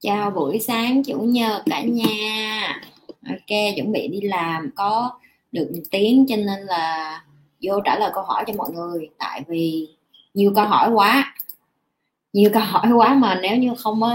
[0.00, 2.80] chào buổi sáng chủ nhật cả nhà.
[3.28, 5.10] Ok, chuẩn bị đi làm có
[5.52, 7.22] được một tiếng cho nên là
[7.62, 9.08] vô trả lời câu hỏi cho mọi người.
[9.18, 9.88] Tại vì
[10.34, 11.34] nhiều câu hỏi quá.
[12.32, 14.14] Nhiều câu hỏi quá mà nếu như không có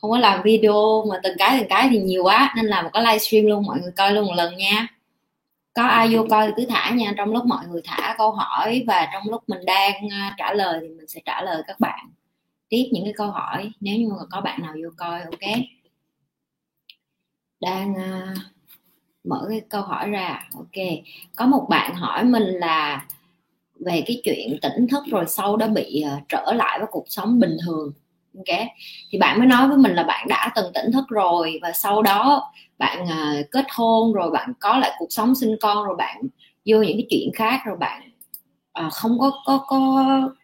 [0.00, 2.52] không có làm video mà từng cái từng cái thì nhiều quá.
[2.56, 4.86] Nên làm một cái livestream luôn, mọi người coi luôn một lần nha.
[5.74, 7.14] Có ai vô coi thì cứ thả nha.
[7.16, 10.78] Trong lúc mọi người thả câu hỏi và trong lúc mình đang à, trả lời
[10.82, 12.10] thì mình sẽ trả lời các bạn
[12.68, 15.60] tiếp những cái câu hỏi nếu như mà có bạn nào vô coi ok.
[17.60, 18.38] Đang uh,
[19.24, 20.84] mở cái câu hỏi ra ok.
[21.36, 23.06] Có một bạn hỏi mình là
[23.80, 27.40] về cái chuyện tỉnh thức rồi sau đó bị uh, trở lại với cuộc sống
[27.40, 27.92] bình thường
[28.36, 28.58] ok.
[29.10, 32.02] Thì bạn mới nói với mình là bạn đã từng tỉnh thức rồi và sau
[32.02, 36.22] đó bạn uh, kết hôn rồi bạn có lại cuộc sống sinh con rồi bạn
[36.66, 38.13] vô những cái chuyện khác rồi bạn
[38.74, 39.78] à, không có có có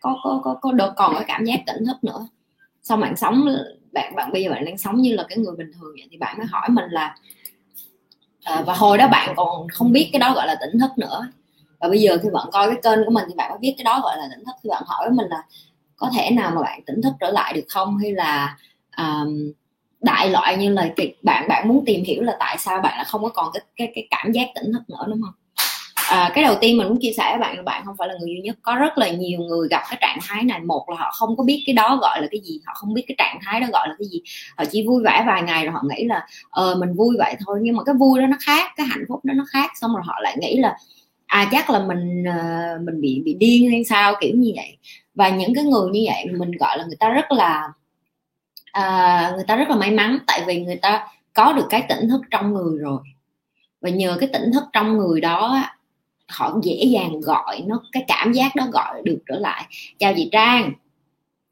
[0.00, 2.28] có có có, có được còn cái cảm giác tỉnh thức nữa.
[2.82, 3.46] Xong bạn sống
[3.92, 6.16] bạn bạn bây giờ bạn đang sống như là cái người bình thường vậy thì
[6.16, 7.16] bạn mới hỏi mình là
[8.44, 11.28] à, và hồi đó bạn còn không biết cái đó gọi là tỉnh thức nữa.
[11.80, 13.84] Và bây giờ khi bạn coi cái kênh của mình thì bạn mới biết cái
[13.84, 14.52] đó gọi là tỉnh thức.
[14.62, 15.42] Thì bạn hỏi mình là
[15.96, 17.98] có thể nào mà bạn tỉnh thức trở lại được không?
[17.98, 18.56] Hay là
[18.96, 19.52] um,
[20.00, 20.88] đại loại như là
[21.22, 23.92] bạn bạn muốn tìm hiểu là tại sao bạn là không có còn cái cái
[23.94, 25.34] cái cảm giác tỉnh thức nữa đúng không?
[26.10, 28.14] À, cái đầu tiên mình muốn chia sẻ với bạn là bạn không phải là
[28.20, 28.56] người duy nhất.
[28.62, 30.60] Có rất là nhiều người gặp cái trạng thái này.
[30.60, 33.04] Một là họ không có biết cái đó gọi là cái gì họ không biết
[33.08, 34.20] cái trạng thái đó gọi là cái gì.
[34.56, 37.58] Họ chỉ vui vẻ vài ngày rồi họ nghĩ là ờ mình vui vậy thôi.
[37.62, 39.70] Nhưng mà cái vui đó nó khác cái hạnh phúc đó nó khác.
[39.80, 40.76] Xong rồi họ lại nghĩ là
[41.26, 44.76] à chắc là mình ờ, mình bị bị điên hay sao kiểu như vậy.
[45.14, 47.68] Và những cái người như vậy mình gọi là người ta rất là
[48.78, 50.18] uh, người ta rất là may mắn.
[50.26, 53.00] Tại vì người ta có được cái tỉnh thức trong người rồi.
[53.80, 55.60] Và nhờ cái tỉnh thức trong người đó
[56.30, 59.64] họ dễ dàng gọi nó cái cảm giác đó gọi được trở lại.
[59.98, 60.72] Chào chị trang.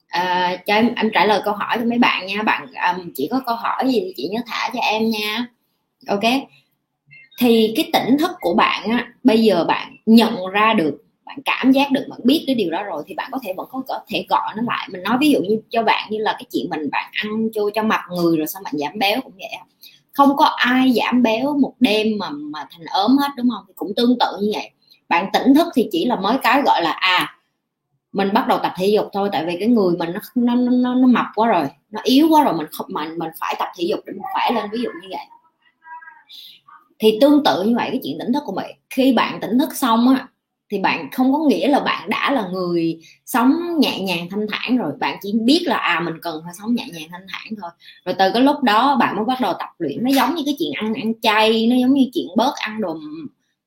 [0.09, 2.43] À, cho em, em trả lời câu hỏi cho mấy bạn nha.
[2.43, 5.47] Bạn um, chỉ có câu hỏi gì thì chị nhớ thả cho em nha.
[6.09, 6.25] Ok.
[7.41, 11.73] Thì cái tỉnh thức của bạn á bây giờ bạn nhận ra được bạn cảm
[11.73, 14.01] giác được bạn biết cái điều đó rồi thì bạn có thể vẫn có có
[14.09, 14.89] thể gọi nó lại.
[14.93, 17.63] Mình nói ví dụ như cho bạn như là cái chuyện mình bạn ăn cho
[17.75, 19.59] cho mặt người rồi sao bạn giảm béo cũng vậy
[20.19, 23.65] không có ai giảm béo một đêm mà mà thành ốm hết đúng không?
[23.69, 24.71] Thì cũng tương tự như vậy
[25.09, 27.35] bạn tỉnh thức thì chỉ là mới cái gọi là à
[28.13, 30.95] mình bắt đầu tập thể dục thôi tại vì cái người mình nó nó nó,
[30.95, 33.85] nó mập quá rồi nó yếu quá rồi mình không mình mình phải tập thể
[33.85, 35.27] dục để mình khỏe lên ví dụ như vậy.
[36.99, 39.77] Thì tương tự như vậy cái chuyện tỉnh thức của mình khi bạn tỉnh thức
[39.77, 40.29] xong á
[40.71, 44.77] thì bạn không có nghĩa là bạn đã là người sống nhẹ nhàng thanh thản
[44.77, 47.71] rồi bạn chỉ biết là à mình cần phải sống nhẹ nhàng thanh thản thôi.
[48.05, 50.57] Rồi từ cái lúc đó bạn mới bắt đầu tập luyện nó giống như cái
[50.59, 52.97] chuyện ăn ăn chay nó giống như chuyện bớt ăn đồ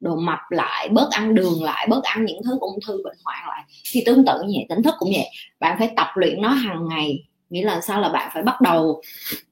[0.01, 3.44] đồ mập lại bớt ăn đường lại bớt ăn những thứ ung thư bệnh hoạn
[3.47, 3.63] lại.
[3.91, 5.28] Thì tương tự như vậy tỉnh thức cũng vậy.
[5.59, 9.01] Bạn phải tập luyện nó hàng ngày nghĩa là sao là bạn phải bắt đầu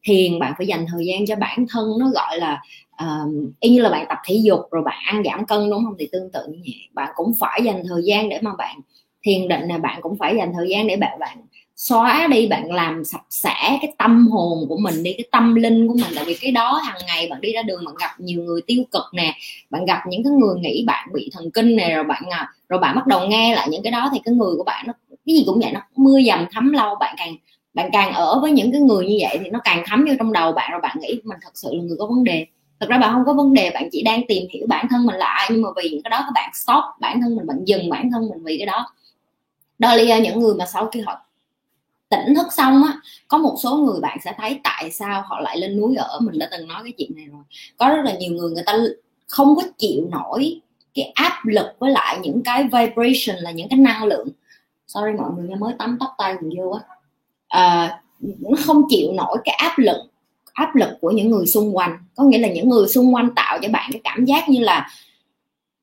[0.03, 2.61] thiền bạn phải dành thời gian cho bản thân nó gọi là
[3.03, 5.95] uh, y như là bạn tập thể dục rồi bạn ăn giảm cân đúng không?
[5.99, 6.89] Thì tương tự như vậy.
[6.93, 8.79] Bạn cũng phải dành thời gian để mà bạn
[9.23, 11.38] thiền định là bạn cũng phải dành thời gian để bạn bạn
[11.79, 15.88] xóa đi bạn làm sạch sẽ cái tâm hồn của mình đi, cái tâm linh
[15.88, 16.12] của mình.
[16.16, 18.84] Tại vì cái đó hàng ngày bạn đi ra đường, bạn gặp nhiều người tiêu
[18.91, 19.34] cực nè,
[19.69, 22.79] bạn gặp những cái người nghĩ bạn bị thần kinh nè, rồi bạn à, rồi
[22.79, 25.35] bạn bắt đầu nghe lại những cái đó thì cái người của bạn nó, cái
[25.35, 26.95] gì cũng vậy, nó mưa dầm thấm lâu.
[27.00, 27.35] Bạn càng
[27.73, 30.34] bạn càng ở với những cái người như vậy thì nó càng thấm vô trong
[30.34, 32.45] đầu bạn, rồi bạn nghĩ mình thật sự là người có vấn đề.
[32.79, 35.16] Thực ra bạn không có vấn đề, bạn chỉ đang tìm hiểu bản thân mình
[35.16, 37.57] là ai, nhưng mà vì những cái đó các bạn stop bản thân mình, bạn
[37.66, 38.94] dừng bản thân mình vì cái đó.
[39.79, 41.25] Đó là những người mà sau khi họ
[42.09, 42.93] tỉnh thức xong á
[43.27, 46.39] có một số người bạn sẽ thấy tại sao họ lại lên núi ở mình
[46.39, 47.43] đã từng nói cái chuyện này rồi.
[47.77, 48.77] Có rất là nhiều người người ta
[49.27, 50.61] không có chịu nổi
[50.93, 54.27] cái áp lực với lại những cái vibration là những cái năng lượng.
[54.87, 56.81] Sorry mọi người mới tắm tóc tay mình vô á.
[57.47, 59.97] À, nó không chịu nổi cái áp lực
[60.53, 61.97] áp lực của những người xung quanh.
[62.15, 64.89] Có nghĩa là những người xung quanh tạo cho bạn cái cảm giác như là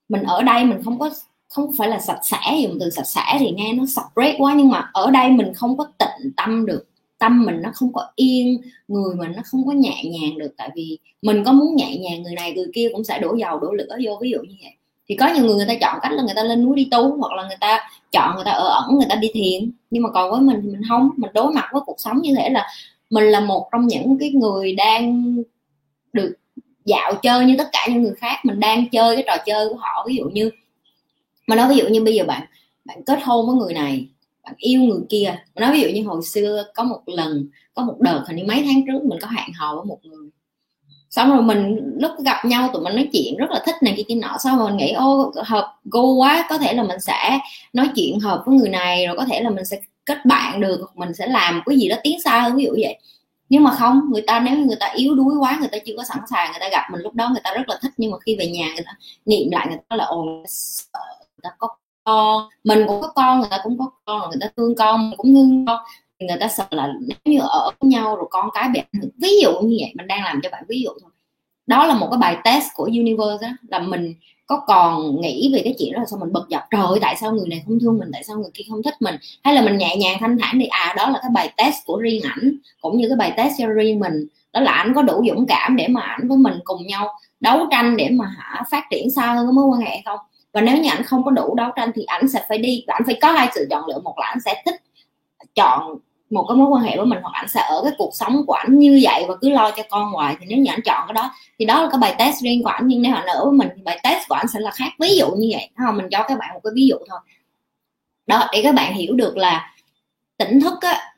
[0.09, 1.11] mình ở đây mình không có
[1.57, 4.69] không phải là sạch sẽ, dùng từ sạch sẽ thì nghe nó separate quá, nhưng
[4.69, 6.85] mà ở đây mình không có tịnh tâm được.
[7.19, 10.53] Tâm mình nó không có yên, người mình nó không có nhẹ nhàng được.
[10.57, 13.59] Tại vì mình có muốn nhẹ nhàng người này, người kia cũng sẽ đổ dầu,
[13.59, 14.73] đổ lửa vô, ví dụ như vậy.
[15.09, 17.17] Thì có nhiều người người ta chọn cách là người ta lên núi đi tu
[17.17, 19.71] hoặc là người ta chọn người ta ở ẩn, người ta đi thiền.
[19.91, 21.11] Nhưng mà còn với mình thì mình không.
[21.17, 22.67] Mình đối mặt với cuộc sống như thế là
[23.11, 25.37] mình là một trong những cái người đang
[26.13, 26.35] được
[26.85, 28.37] dạo chơi như tất cả những người khác.
[28.45, 30.05] Mình đang chơi cái trò chơi của họ.
[30.09, 30.51] Ví dụ như
[31.47, 32.43] mà nói ví dụ như bây giờ bạn
[32.85, 34.09] bạn kết hôn với người này,
[34.45, 35.39] bạn yêu người kia.
[35.55, 38.45] Mà nói ví dụ như hồi xưa có một lần, có một đợt hình như
[38.45, 40.31] mấy tháng trước mình có hẹn hò với một người.
[41.11, 44.03] Xong rồi mình, lúc gặp nhau tụi mình nói chuyện rất là thích này kia
[44.09, 44.37] kia nọ.
[44.39, 47.39] Xong rồi mình nghĩ, ô, hợp, gu quá, có thể là mình sẽ
[47.73, 50.87] nói chuyện hợp với người này, rồi có thể là mình sẽ kết bạn được
[50.95, 52.57] mình sẽ làm cái gì đó tiến xa hơn.
[52.57, 52.99] Ví dụ vậy.
[53.49, 56.05] Nhưng mà không, người ta, nếu người ta yếu đuối quá, người ta chưa có
[56.05, 57.93] sẵn sàng, người ta gặp mình lúc đó người ta rất là thích.
[57.97, 58.93] Nhưng mà khi về nhà người ta
[59.27, 60.27] niệm lại, người ta là, ồ
[61.51, 61.69] ta có
[62.05, 62.49] con.
[62.65, 65.35] Mình cũng có con người ta cũng có con rồi người ta thương con cũng
[65.35, 65.81] thương con.
[66.21, 68.81] Người ta sợ là nếu như ở với nhau rồi con cái bị
[69.19, 71.11] ví dụ như vậy mình đang làm cho bạn ví dụ thôi.
[71.67, 74.15] Đó là một cái bài test của universe đó là mình
[74.47, 76.63] có còn nghĩ về cái chuyện đó là sao mình bật dọc.
[76.71, 78.95] Trời ơi, tại sao người này không thương mình tại sao người kia không thích
[79.01, 79.17] mình?
[79.43, 81.99] Hay là mình nhẹ nhàng thanh thản đi à đó là cái bài test của
[81.99, 84.27] riêng ảnh cũng như cái bài test cho riêng mình.
[84.53, 87.09] Đó là ảnh có đủ dũng cảm để mà ảnh với mình cùng nhau
[87.41, 90.19] đấu tranh để mà hả phát triển xa hơn cái mối quan hệ không?
[90.57, 93.03] Và nếu như ảnh không có đủ đấu tranh thì ảnh sẽ phải đi, ảnh
[93.07, 94.01] phải có hai sự chọn lựa.
[94.05, 94.75] Một là ảnh sẽ thích
[95.55, 95.99] chọn
[96.31, 98.53] một cái mối quan hệ với mình, hoặc ảnh sẽ ở cái cuộc sống của
[98.53, 100.37] ảnh như vậy và cứ lo cho con hoài.
[100.41, 102.69] Thì nếu như ảnh chọn cái đó, thì đó là cái bài test riêng của
[102.69, 102.83] ảnh.
[102.87, 104.93] Nhưng nếu ảnh ở với mình thì bài test của ảnh sẽ là khác.
[105.01, 105.71] Ví dụ như vậy.
[105.77, 105.97] Không?
[105.97, 107.19] Mình cho các bạn một cái ví dụ thôi.
[108.27, 109.75] Đó, để các bạn hiểu được là
[110.39, 111.15] tỉnh thức á,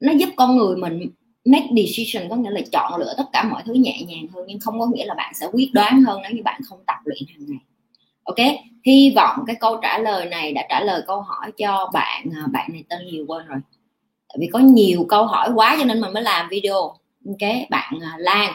[0.00, 1.10] nó giúp con người mình
[1.44, 4.60] make decision, có nghĩa là chọn lựa tất cả mọi thứ nhẹ nhàng hơn, nhưng
[4.60, 7.22] không có nghĩa là bạn sẽ quyết đoán hơn nếu như bạn không tập luyện
[7.28, 7.60] hàng ngày
[8.30, 8.46] ok
[8.84, 12.46] hy vọng cái câu trả lời này đã trả lời câu hỏi cho bạn à,
[12.52, 13.58] bạn này tên gì quên rồi.
[14.28, 16.80] Tại vì có nhiều câu hỏi quá cho nên mình mới làm video.
[17.26, 18.52] Ok bạn à, Lan.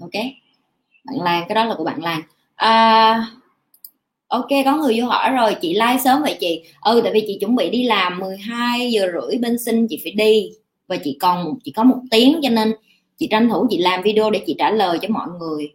[0.00, 0.12] Ok
[1.04, 2.22] bạn Lan cái đó là của bạn Lan.
[2.54, 3.26] À,
[4.28, 5.56] ok có người vô hỏi rồi.
[5.60, 6.62] Chị like sớm vậy chị?
[6.80, 10.12] Ừ tại vì chị chuẩn bị đi làm 12 giờ rưỡi bên sinh chị phải
[10.12, 10.50] đi.
[10.88, 12.72] Và chị còn chỉ có một tiếng cho nên
[13.18, 15.72] chị tranh thủ chị làm video để chị trả lời cho mọi người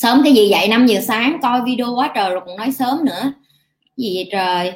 [0.00, 3.04] sớm cái gì vậy 5 giờ sáng coi video quá trời rồi còn nói sớm
[3.04, 3.32] nữa.
[3.96, 4.72] Gì vậy trời?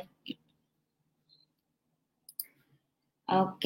[3.27, 3.65] Ok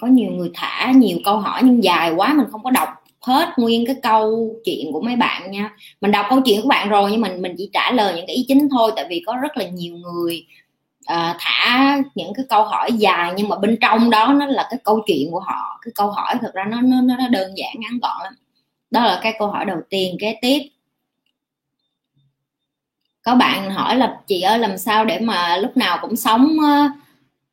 [0.00, 2.88] có nhiều người thả nhiều câu hỏi nhưng dài quá mình không có đọc
[3.20, 5.70] hết nguyên cái câu chuyện của mấy bạn nha.
[6.00, 8.36] Mình đọc câu chuyện của bạn rồi nhưng mình mình chỉ trả lời những cái
[8.36, 10.46] ý chính thôi tại vì có rất là nhiều người
[11.12, 14.78] uh, thả những cái câu hỏi dài nhưng mà bên trong đó nó là cái
[14.84, 15.78] câu chuyện của họ.
[15.82, 18.32] Cái câu hỏi thực ra nó nó nó đơn giản ngắn gọn lắm.
[18.90, 20.16] Đó là cái câu hỏi đầu tiên.
[20.20, 20.58] Kế tiếp
[23.28, 26.56] có bạn hỏi là, chị ơi, làm sao để mà lúc nào cũng sống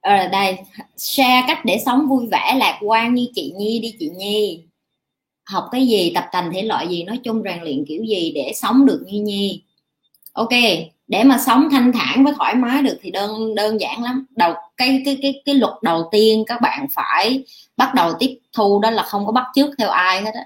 [0.02, 0.58] ở ờ, đây,
[0.98, 4.64] share cách để sống vui vẻ, lạc quan như chị Nhi đi, chị Nhi?
[5.46, 8.52] Học cái gì, tập thành thể loại gì, nói chung rèn luyện kiểu gì để
[8.56, 9.64] sống được như Nhi.
[10.34, 10.50] Ok,
[11.08, 14.26] để mà sống thanh thản với thoải mái được thì đơn đơn giản lắm.
[14.36, 17.44] Đầu, cái cái cái cái luật đầu tiên các bạn phải
[17.78, 20.44] bắt đầu tiếp thu đó là không có bắt chước theo ai hết á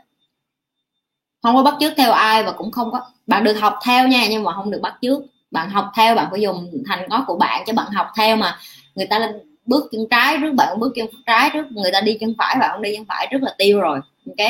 [1.41, 4.27] không có bắt chước theo ai và cũng không có bạn được học theo nha
[4.29, 5.19] nhưng mà không được bắt chước.
[5.51, 8.57] Bạn học theo bạn phải dùng thành có của bạn cho bạn học theo mà.
[8.95, 9.31] Người ta lên
[9.65, 12.69] bước chân trái trước bạn bước chân trái trước người ta đi chân phải bạn
[12.73, 14.49] không đi chân phải rất là tiêu rồi ok?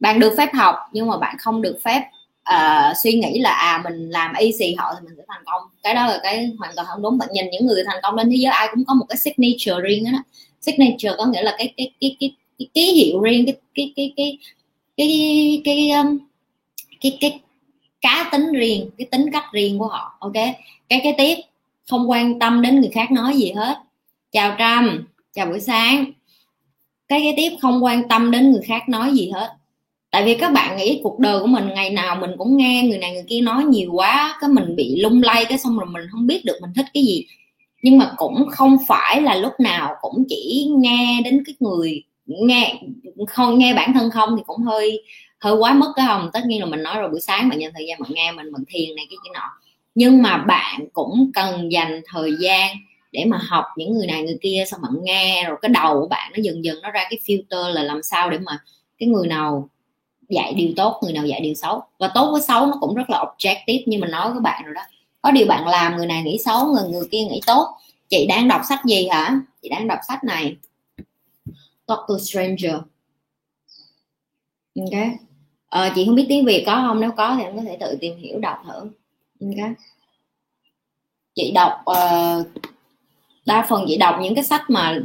[0.00, 2.02] Bạn được phép học nhưng mà bạn không được phép
[2.54, 5.62] uh, suy nghĩ là à mình làm easy họ thì mình sẽ thành công.
[5.82, 7.18] Cái đó là cái hoàn toàn không đúng.
[7.18, 9.80] Bạn nhìn những người thành công trên thế giới ai cũng có một cái signature
[9.82, 10.18] riêng đó.
[10.60, 14.12] Signature có nghĩa là cái cái cái cái, cái ký hiệu riêng cái cái cái
[14.16, 14.38] cái
[14.96, 16.18] cái cái um,
[17.00, 17.40] cái, cái
[18.00, 20.32] cá tính riêng cái tính cách riêng của họ ok?
[20.88, 21.34] Cái cái tiếp
[21.90, 23.78] không quan tâm đến người khác nói gì hết.
[24.32, 25.04] Chào trâm
[25.34, 26.04] chào buổi sáng.
[27.08, 29.56] Cái cái tiếp không quan tâm đến người khác nói gì hết.
[30.10, 32.98] Tại vì các bạn nghĩ cuộc đời của mình ngày nào mình cũng nghe người
[32.98, 36.02] này người kia nói nhiều quá cái mình bị lung lay cái xong rồi mình
[36.12, 37.26] không biết được mình thích cái gì.
[37.82, 42.80] Nhưng mà cũng không phải là lúc nào cũng chỉ nghe đến cái người nghe
[43.28, 45.02] không, nghe bản thân không thì cũng hơi
[45.40, 47.72] hơi quá mất cái không tất nhiên là mình nói rồi buổi sáng bạn dành
[47.74, 49.50] thời gian bạn nghe mình mình thiền này cái cái nọ.
[49.94, 52.76] Nhưng mà bạn cũng cần dành thời gian
[53.12, 56.08] để mà học những người này người kia, xong bạn nghe rồi cái đầu của
[56.08, 58.58] bạn nó dần dần nó ra cái filter là làm sao để mà
[58.98, 59.68] cái người nào
[60.28, 61.82] dạy điều tốt, người nào dạy điều xấu.
[61.98, 64.74] Và tốt với xấu nó cũng rất là objective như mình nói với bạn rồi
[64.74, 64.82] đó.
[65.22, 67.68] Có điều bạn làm người này nghĩ xấu, người người kia nghĩ tốt.
[68.08, 69.40] Chị đang đọc sách gì hả?
[69.62, 70.56] Chị đang đọc sách này.
[71.92, 72.74] Talk to Stranger.
[74.80, 75.02] Ok.
[75.66, 77.96] Ờ, chị không biết tiếng việt có không nếu có thì em có thể tự
[78.00, 78.78] tìm hiểu đọc thử.
[79.40, 79.70] Ok.
[81.34, 82.46] Chị đọc uh,
[83.46, 85.00] đa phần chị đọc những cái sách mà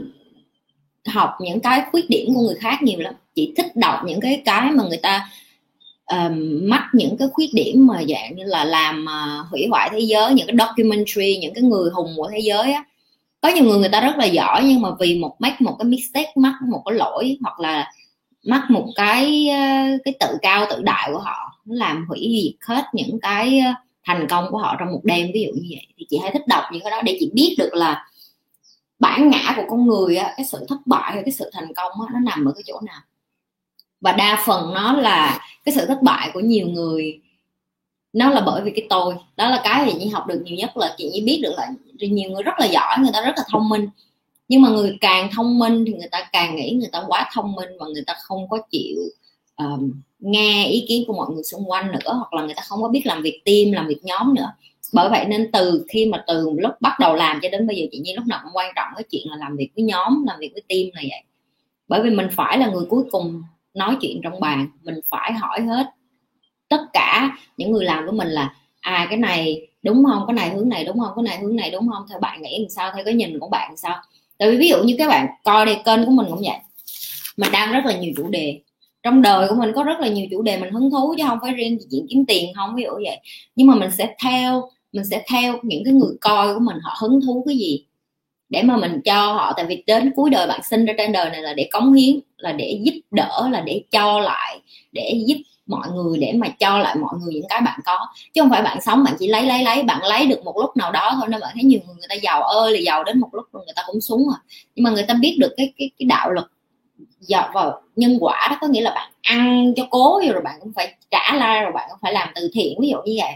[1.06, 3.14] học những cái khuyết điểm của người khác nhiều lắm.
[3.36, 5.30] Chị thích đọc những cái cái mà người ta
[6.16, 10.00] uh, mắc những cái khuyết điểm mà dạng như là làm uh, hủy hoại thế
[10.00, 12.84] giới những cái documentary những cái người hùng của thế giới á
[13.48, 15.86] có nhiều người người ta rất là giỏi nhưng mà vì một mắc một cái
[15.86, 17.92] mistake mắc một cái lỗi hoặc là
[18.46, 22.68] mắc một cái ờ, cái tự cao tự đại của họ nó làm hủy diệt
[22.68, 23.74] hết những cái ờ,
[24.06, 25.28] thành công của họ trong một đêm.
[25.34, 27.56] Ví dụ như vậy thì chị hay thích đọc những cái đó để chị biết
[27.58, 28.06] được là
[29.00, 31.92] bản ngã của con người á, cái sự thất bại hay cái sự thành công
[32.08, 33.02] á, nó nằm ở cái chỗ nào.
[34.02, 37.20] Và đa phần nó là cái sự thất bại của nhiều người
[38.18, 39.16] nó là bởi vì cái tôi.
[39.38, 41.68] Đó là cái thì chị học được nhiều nhất là chị chỉ biết được là
[42.00, 43.90] nhiều người rất là giỏi người ta rất là thông minh.
[44.48, 47.56] Nhưng mà người càng thông minh thì người ta càng nghĩ người ta quá thông
[47.56, 48.98] minh và người ta không có chịu
[49.58, 52.82] um, nghe ý kiến của mọi người xung quanh nữa hoặc là người ta không
[52.82, 54.52] có biết làm việc team làm việc nhóm nữa.
[54.94, 57.86] Bởi vậy nên từ khi mà từ lúc bắt đầu làm cho đến bây giờ
[57.92, 60.40] chị Nhi lúc nào cũng quan trọng cái chuyện là làm việc với nhóm làm
[60.40, 61.24] việc với team này vậy.
[61.88, 63.42] Bởi vì mình phải là người cuối cùng
[63.74, 65.86] nói chuyện trong bàn mình phải hỏi hết
[66.70, 70.24] tất cả những người làm với mình là à cái này đúng không?
[70.28, 71.12] Cái này hướng này đúng không?
[71.16, 72.06] Cái này hướng này đúng không?
[72.10, 72.92] Theo bạn nghĩ làm sao?
[72.96, 73.98] Theo cái nhìn của bạn sao?
[74.38, 76.58] Tại vì ví dụ như các bạn coi đây, kênh của mình cũng vậy.
[77.38, 78.60] Mình đang rất là nhiều chủ đề.
[79.04, 81.40] Trong đời của mình có rất là nhiều chủ đề mình hứng thú chứ không
[81.42, 83.20] phải riêng chuyện kiếm tiền không, ví dụ vậy.
[83.56, 86.98] Nhưng mà mình sẽ theo, mình sẽ theo những cái người coi của mình họ
[87.02, 87.86] hứng thú cái gì
[88.50, 89.54] để mà mình cho họ.
[89.56, 92.20] Tại vì đến cuối đời bạn sinh ra trên đời này là để cống hiến,
[92.38, 94.60] là để giúp đỡ, là để cho lại,
[94.92, 98.08] để giúp mọi người để mà cho lại mọi người những cái bạn có.
[98.34, 100.78] Chứ không phải bạn sống bạn chỉ lấy lấy lấy, bạn lấy được một lúc
[100.78, 103.20] nào đó thôi, nên bạn thấy nhiều người người ta giàu ơi là giàu đến
[103.20, 104.38] một lúc rồi người ta cũng xuống rồi.
[104.76, 106.52] Nhưng mà người ta biết được cái cái cái đạo lực
[107.20, 110.74] dọc vào nhân quả đó, có nghĩa là bạn ăn cho cố rồi bạn cũng
[110.76, 113.34] phải trả lại, rồi bạn cũng phải làm từ thiện, ví dụ như vậy.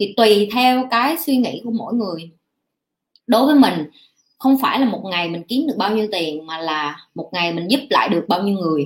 [0.00, 2.30] Thì tùy theo cái suy nghĩ của mỗi người.
[3.26, 3.90] Đối với mình,
[4.38, 7.52] không phải là một ngày mình kiếm được bao nhiêu tiền mà là một ngày
[7.52, 8.84] mình giúp lại được bao nhiêu người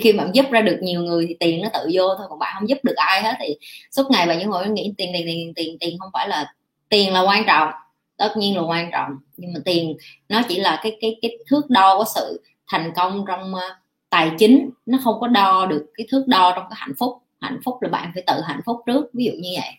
[0.00, 2.54] khi bạn giúp ra được nhiều người thì tiền nó tự vô thôi còn bạn
[2.58, 3.56] không giúp được ai hết thì
[3.90, 6.54] suốt ngày bạn những hồi nghĩ tiền tiền tiền tiền tiền không phải là
[6.88, 7.68] tiền là quan trọng.
[8.16, 9.96] Tất nhiên là quan trọng nhưng mà tiền
[10.28, 13.76] nó chỉ là cái cái cái thước đo của sự thành công trong ờ,
[14.10, 14.70] tài chính.
[14.86, 17.18] Nó không có đo được cái thước đo trong cái hạnh phúc.
[17.40, 19.70] Hạnh phúc là bạn phải tự hạnh phúc trước ví dụ như vậy.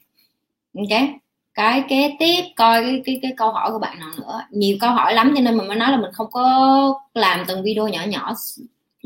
[0.75, 1.09] Ok?
[1.53, 4.41] Cái kế tiếp coi cái, cái cái câu hỏi của bạn nào nữa.
[4.51, 7.63] Nhiều câu hỏi lắm cho nên mình mới nói là mình không có làm từng
[7.63, 8.33] video nhỏ nhỏ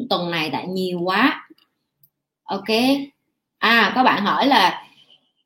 [0.09, 1.47] tuần này tại nhiều quá.
[2.43, 2.69] Ok.
[3.57, 4.83] À có bạn hỏi là,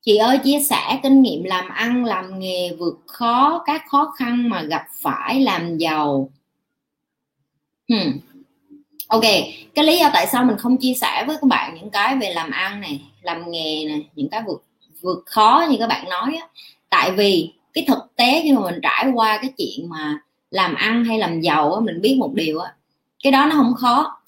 [0.01, 4.49] chị ơi, chia sẻ kinh nghiệm làm ăn, làm nghề vượt khó, các khó khăn
[4.49, 6.29] mà gặp phải làm giàu.
[7.89, 8.11] Hmm.
[9.07, 9.23] ok,
[9.75, 12.33] cái lý do tại sao mình không chia sẻ với các bạn những cái về
[12.33, 14.63] làm ăn này, làm nghề này, những cái vượt
[15.01, 16.47] vượt khó như các bạn nói á.
[16.89, 20.19] Tại vì cái thực tế khi mà mình trải qua cái chuyện mà
[20.51, 22.73] làm ăn hay làm giàu á, mình biết một điều á,
[23.23, 24.21] cái đó nó không khó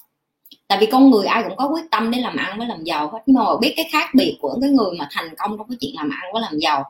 [0.68, 3.10] tại vì con người ai cũng có quyết tâm để làm ăn với làm giàu
[3.10, 3.20] hết.
[3.26, 5.92] Nhưng mà biết cái khác biệt của cái người mà thành công trong cái chuyện
[5.96, 6.84] làm ăn với làm giàu,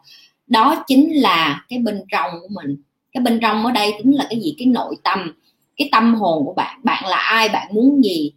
[0.48, 2.78] đó chính là cái bên trong của mình.
[3.12, 4.56] Cái bên trong ở đây chính là cái gì?
[4.58, 5.34] Cái nội tâm,
[5.78, 6.80] cái tâm hồn của bạn.
[6.84, 7.50] Bạn là ai?
[7.50, 8.32] Bạn muốn gì?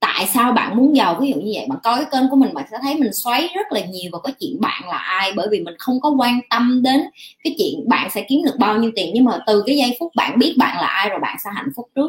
[0.00, 1.18] Tại sao bạn muốn giàu?
[1.20, 1.66] Ví dụ như vậy.
[1.68, 4.20] Bạn coi cái kênh của mình, bạn sẽ thấy mình xoáy rất là nhiều vào
[4.20, 5.32] cái chuyện bạn là ai.
[5.32, 7.00] Bởi vì mình không có quan tâm đến
[7.44, 9.10] cái chuyện bạn sẽ kiếm được bao nhiêu tiền.
[9.14, 11.68] Nhưng mà từ cái giây phút bạn biết bạn là ai rồi bạn sẽ hạnh
[11.76, 12.08] phúc trước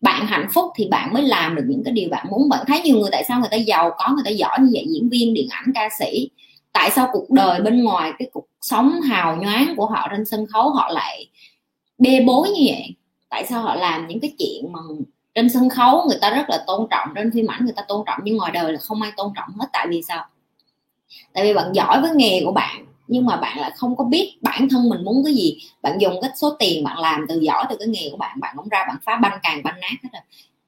[0.00, 2.48] bạn hạnh phúc thì bạn mới làm được những cái điều bạn muốn.
[2.48, 4.86] Bạn thấy nhiều người tại sao người ta giàu có, người ta giỏi như vậy?
[4.88, 6.30] Diễn viên, điện ảnh, ca sĩ.
[6.72, 10.46] Tại sao cuộc đời bên ngoài, cái cuộc sống hào nhoáng của họ trên sân
[10.46, 11.26] khấu họ lại
[11.98, 12.94] bê bối như vậy?
[13.28, 14.80] Tại sao họ làm những cái chuyện mà
[15.34, 18.04] trên sân khấu người ta rất là tôn trọng, trên phim ảnh người ta tôn
[18.06, 19.66] trọng, nhưng ngoài đời là không ai tôn trọng hết?
[19.72, 20.24] Tại vì sao?
[21.32, 24.38] Tại vì bạn giỏi với nghề của bạn nhưng mà bạn lại không có biết
[24.42, 25.58] bản thân mình muốn cái gì.
[25.82, 28.54] Bạn dùng cái số tiền bạn làm từ giỏi từ cái nghề của bạn bạn
[28.58, 30.22] cũng ra, bạn phá banh càng banh nát hết rồi.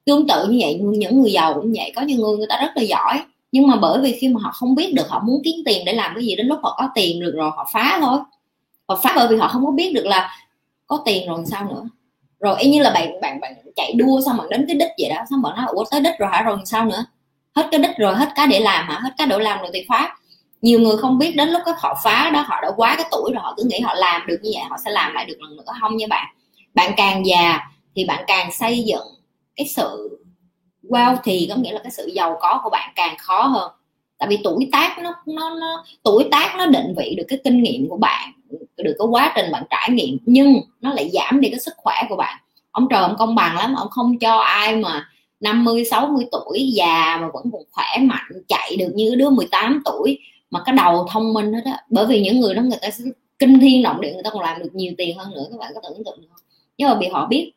[0.05, 1.93] Tương tự như vậy, những người giàu cũng vậy.
[1.97, 3.23] Có những người người ta rất là giỏi.
[3.53, 5.93] Nhưng mà bởi vì khi mà họ không biết được, họ muốn kiếm tiền để
[5.93, 8.19] làm cái gì, đến lúc họ có tiền được rồi họ phá thôi.
[8.89, 10.31] Họ phá bởi vì họ không có biết được là
[10.87, 11.83] có tiền rồi sao nữa.
[12.41, 15.09] Rồi y như là bạn bạn bạn chạy đua xong bạn đến cái đích vậy
[15.17, 16.43] đó, xong bạn nói, ủa, tới đích rồi hả?
[16.43, 17.05] Rồi sao nữa?
[17.55, 19.01] Hết cái đích rồi, hết cái để làm hả?
[19.03, 20.17] Hết cái đủ làm rồi thì phá
[20.63, 23.31] nhiều người không biết đến lúc cái họ phá đó họ đã quá cái tuổi
[23.35, 25.57] rồi họ cứ nghĩ họ làm được như vậy họ sẽ làm lại được lần
[25.57, 25.63] nữa.
[25.81, 26.27] Không nha bạn.
[26.75, 27.59] Bạn càng già
[27.97, 29.07] thì bạn càng xây dựng
[29.57, 30.19] cái sự
[30.83, 33.73] wow thì có nghĩa là cái sự giàu có của bạn càng khó hơn.
[34.19, 37.63] Tại vì tuổi tác nó nó, nó tuổi tác nó định vị được cái kinh
[37.63, 38.33] nghiệm của bạn
[38.77, 41.95] được cái quá trình bạn trải nghiệm nhưng nó lại giảm đi cái sức khỏe
[42.09, 42.39] của bạn.
[42.71, 45.09] Ông trời ông công bằng lắm ông không cho ai mà
[45.41, 50.19] 50 60 tuổi già mà vẫn còn khỏe mạnh chạy được như đứa 18 tuổi
[50.51, 51.83] mà cái đầu thông minh hết á.
[51.91, 53.05] Bởi vì những người đó người ta sẽ
[53.39, 55.73] kinh thiên động địa, người ta còn làm được nhiều tiền hơn nữa, các bạn
[55.75, 56.41] có tưởng tượng không?
[56.79, 57.53] Nhưng mà vì họ biết,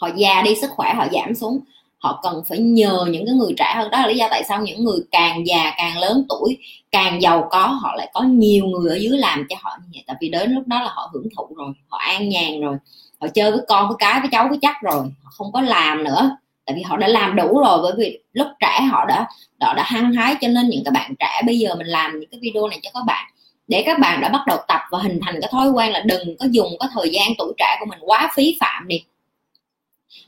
[0.00, 1.60] họ già đi, sức khỏe họ giảm xuống,
[1.98, 3.90] họ cần phải nhờ những cái người trẻ hơn.
[3.90, 6.58] Đó là lý do tại sao những người càng già càng lớn tuổi,
[6.90, 10.04] càng giàu có, họ lại có nhiều người ở dưới làm cho họ như vậy.
[10.06, 12.76] Tại vì đến lúc đó là họ hưởng thụ rồi, họ an nhàn rồi,
[13.20, 16.04] họ chơi với con, với cái, với cháu, với chắc rồi, họ không có làm
[16.04, 19.26] nữa tại vì họ đã làm đủ rồi, bởi vì lúc trẻ họ đã
[19.60, 22.30] họ đã hăng hái, cho nên những các bạn trẻ bây giờ mình làm những
[22.30, 23.30] cái video này cho các bạn.
[23.68, 26.36] Để các bạn đã bắt đầu tập và hình thành cái thói quen là đừng
[26.40, 29.02] có dùng cái thời gian tuổi trẻ của mình quá phí phạm đi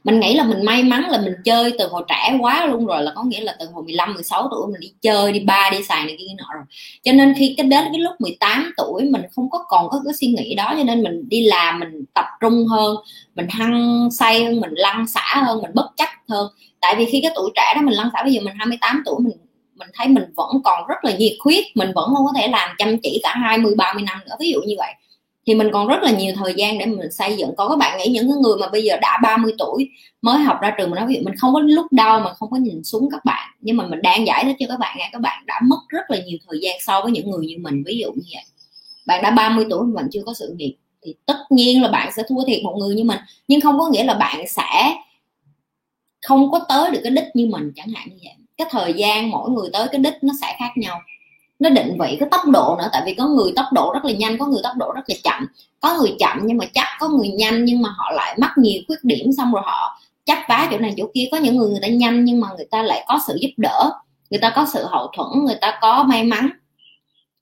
[0.04, 3.02] mình nghĩ là mình may mắn là mình chơi từ hồi trẻ quá luôn rồi,
[3.02, 5.82] là có nghĩa là từ hồi 15 16 tuổi mình đi chơi, đi ba đi
[5.82, 6.64] xài này kia nọ rồi.
[7.02, 10.14] Cho nên khi cái đến cái lúc 18 tuổi mình không có còn có cái
[10.14, 12.96] suy nghĩ đó, cho nên mình đi làm mình tập trung hơn,
[13.34, 16.48] mình hăng say hơn, mình lăn xả hơn, mình bất chấp hơn.
[16.80, 19.16] Tại vì khi cái tuổi trẻ đó mình lăn xả bây giờ mình 28 tuổi
[19.20, 19.36] mình
[19.78, 22.70] mình thấy mình vẫn còn rất là nhiệt huyết, mình vẫn không có thể làm
[22.78, 24.92] chăm chỉ cả 20 30 năm nữa, ví dụ như vậy
[25.46, 27.50] thì mình còn rất là nhiều thời gian để mình xây dựng.
[27.56, 29.90] Còn các bạn nghĩ những cái người mà bây giờ đã 30 tuổi
[30.22, 32.84] mới học ra trường mà nói mình không có lúc đau mà không có nhìn
[32.84, 33.50] xuống các bạn.
[33.60, 36.10] Nhưng mà mình đang giải thích cho các bạn nghe, các bạn đã mất rất
[36.10, 38.44] là nhiều thời gian so với những người như mình, ví dụ như vậy.
[39.06, 42.12] Bạn đã 30 tuổi mà bạn chưa có sự nghiệp, thì tất nhiên là bạn
[42.16, 43.18] sẽ thua thiệt một người như mình.
[43.48, 44.96] Nhưng không có nghĩa là bạn sẽ
[46.26, 48.34] không có tới được cái đích như mình, chẳng hạn như vậy.
[48.56, 51.00] Cái thời gian mỗi người tới cái đích nó sẽ khác nhau
[51.58, 54.12] nó định vị cái tốc độ nữa tại vì có người tốc độ rất là
[54.12, 55.46] nhanh có người tốc độ rất là chậm
[55.80, 58.82] có người chậm nhưng mà chắc có người nhanh nhưng mà họ lại mắc nhiều
[58.86, 61.80] khuyết điểm xong rồi họ chắc vá chỗ này chỗ kia có những người người
[61.82, 63.90] ta nhanh nhưng mà người ta lại có sự giúp đỡ
[64.30, 66.50] người ta có sự hậu thuẫn người ta có may mắn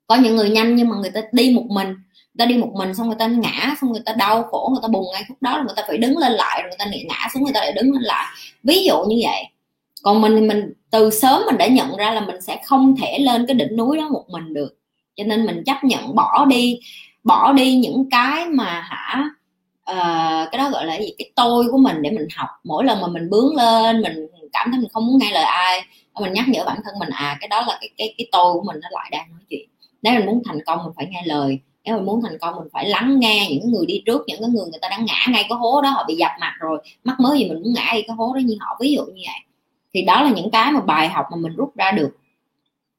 [0.07, 2.71] có những người nhanh nhưng mà người ta đi một mình người ta đi một
[2.75, 5.39] mình xong người ta ngã xong người ta đau khổ người ta buồn ngay lúc
[5.43, 7.61] đó rồi người ta phải đứng lên lại rồi người ta ngã xuống người ta
[7.61, 8.27] lại đứng lên lại
[8.63, 9.45] ví dụ như vậy
[10.05, 13.19] còn mình thì mình từ sớm mình đã nhận ra là mình sẽ không thể
[13.19, 14.79] lên cái đỉnh núi đó một mình được.
[15.17, 16.81] Cho nên mình chấp nhận bỏ đi
[17.25, 19.25] bỏ đi những cái mà hả
[19.91, 21.11] uh, cái đó gọi là gì?
[21.19, 22.49] Cái tôi của mình để mình học.
[22.65, 25.83] Mỗi lần mà mình bướng lên mình cảm thấy mình không muốn nghe lời ai
[26.21, 28.63] mình nhắc nhở bản thân mình à cái đó là cái cái cái tôi của
[28.63, 29.69] mình nó lại đang nói chuyện.
[30.03, 31.59] Nếu mình muốn thành công mình phải nghe lời.
[31.85, 34.49] Nếu mình muốn thành công mình phải lắng nghe những người đi trước những cái
[34.49, 37.21] người người ta đang ngã ngay cái hố đó họ bị dập mặt rồi mắc
[37.21, 38.77] mới gì mình muốn ngã đi cái hố đó như họ.
[38.81, 39.54] Ví dụ như vậy
[39.95, 42.19] thì đó là những cái mà bài học mà mình rút ra được.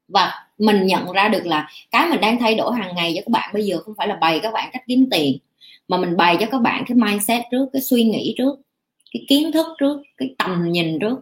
[0.08, 3.30] Và mình nhận ra được là cái mình đang thay đổi hàng ngày cho các
[3.30, 5.38] bạn bây giờ không phải là bày các bạn cách kiếm tiền,
[5.88, 8.58] mà mình bày cho các bạn cái mindset trước, cái suy nghĩ trước,
[9.12, 11.20] cái kiến thức trước, cái tầm nhìn trước,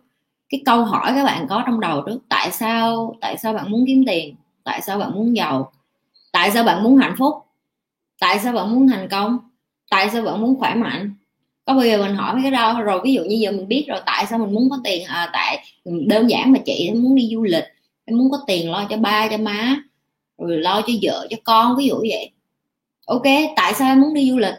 [0.49, 2.19] cái câu hỏi các bạn có trong đầu trước.
[2.29, 4.35] Tại sao tại sao bạn muốn kiếm tiền?
[4.65, 5.73] Tại sao bạn muốn giàu?
[6.33, 7.35] Tại sao bạn muốn hạnh phúc?
[8.21, 9.39] Tại sao bạn muốn thành công?
[9.91, 11.15] Tại sao bạn muốn khỏe mạnh?
[11.65, 12.83] Có bao giờ mình hỏi mấy cái đó?
[12.83, 15.05] Rồi ví dụ như giờ mình biết rồi, tại sao mình muốn có tiền?
[15.05, 17.65] À tại đơn giản mà chị muốn đi du lịch,
[18.05, 19.77] em muốn có tiền lo cho ba, cho má,
[20.39, 22.31] rồi lo cho vợ, cho con, ví dụ vậy.
[23.07, 23.23] Ok,
[23.57, 24.55] tại sao em muốn đi du lịch?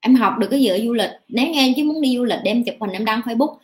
[0.00, 1.10] Em học được cái gì ở du lịch?
[1.28, 3.56] Nếu nghe em chứ muốn đi du lịch, đem chụp hình, em đăng facebook,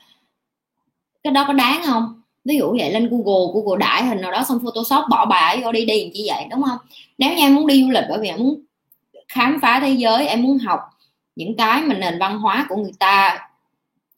[1.22, 2.22] cái đó có đáng không?
[2.44, 5.72] Ví dụ vậy, lên google google đại hình nào đó, xong photoshop bỏ bài vô
[5.72, 6.78] đi đi như vậy, đúng không?
[7.18, 8.60] Nếu như em muốn đi du lịch, bởi vì em muốn
[9.28, 10.80] khám phá thế giới, em muốn học
[11.40, 13.38] những cái mà nền văn hóa của người ta,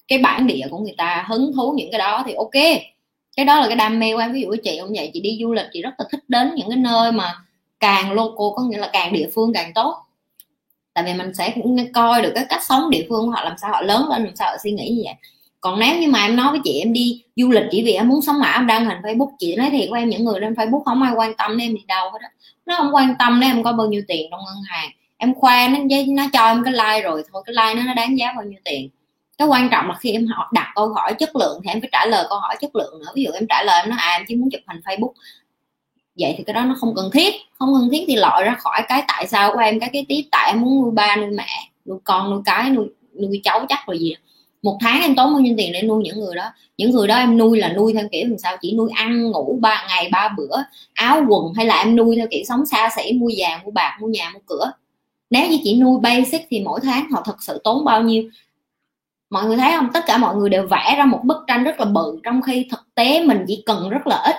[0.09, 2.83] cái bản địa của người ta hứng thú những cái đó thì ok.
[3.37, 4.33] Cái đó là cái đam mê của em.
[4.33, 6.55] Ví dụ với chị cũng vậy, chị đi du lịch, chị rất là thích đến
[6.55, 7.35] những cái nơi mà
[7.81, 9.97] càng local, có nghĩa là càng địa phương càng tốt.
[10.95, 13.55] Tại vì mình sẽ cũng coi được cái cách sống địa phương của họ, làm
[13.61, 15.15] sao họ lớn lên, làm sao họ suy nghĩ như vậy.
[15.61, 18.09] Còn nếu như mà em nói với chị em đi du lịch chỉ vì em
[18.09, 20.53] muốn sống ảo, em đăng hình facebook, chị nói thiệt với em, những người lên
[20.53, 22.29] facebook không ai quan tâm đến em đi đâu hết đó
[22.67, 24.91] nó không quan tâm đến em có bao nhiêu tiền trong ngân hàng
[25.23, 28.19] em khoe nó nó cho em cái like rồi, thôi cái like nó nó đáng
[28.19, 28.89] giá bao nhiêu tiền?
[29.39, 31.89] Cái quan trọng là khi em họ đặt câu hỏi chất lượng thì em phải
[31.93, 33.13] trả lời câu hỏi chất lượng nữa.
[33.15, 35.13] Ví dụ em trả lời em nói à em chỉ muốn chụp hình facebook.
[36.19, 37.35] Vậy thì cái đó nó không cần thiết.
[37.59, 40.23] Không cần thiết thì loại ra khỏi cái tại sao của em, cái cái tiếp
[40.31, 42.87] tại em muốn nuôi ba, nuôi mẹ, nuôi con, nuôi cái, nuôi
[43.21, 44.15] nuôi cháu chắc rồi gì.
[44.63, 46.45] Một tháng em tốn bao nhiêu tiền để nuôi những người đó?
[46.77, 48.57] Những người đó em nuôi là nuôi theo kiểu làm sao?
[48.61, 50.57] Chỉ nuôi ăn, ngủ ba, ngày ba bữa,
[50.95, 53.97] áo quần, hay là em nuôi theo kiểu sống xa xỉ, mua vàng, mua bạc,
[54.01, 54.73] mua nhà, mua cửa?
[55.33, 58.25] Nếu như chỉ nuôi basic thì mỗi tháng họ thực sự tốn bao nhiêu?
[59.31, 59.89] Mọi người thấy không?
[59.93, 62.67] Tất cả mọi người đều vẽ ra một bức tranh rất là bự, trong khi
[62.71, 64.37] thực tế mình chỉ cần rất là ít.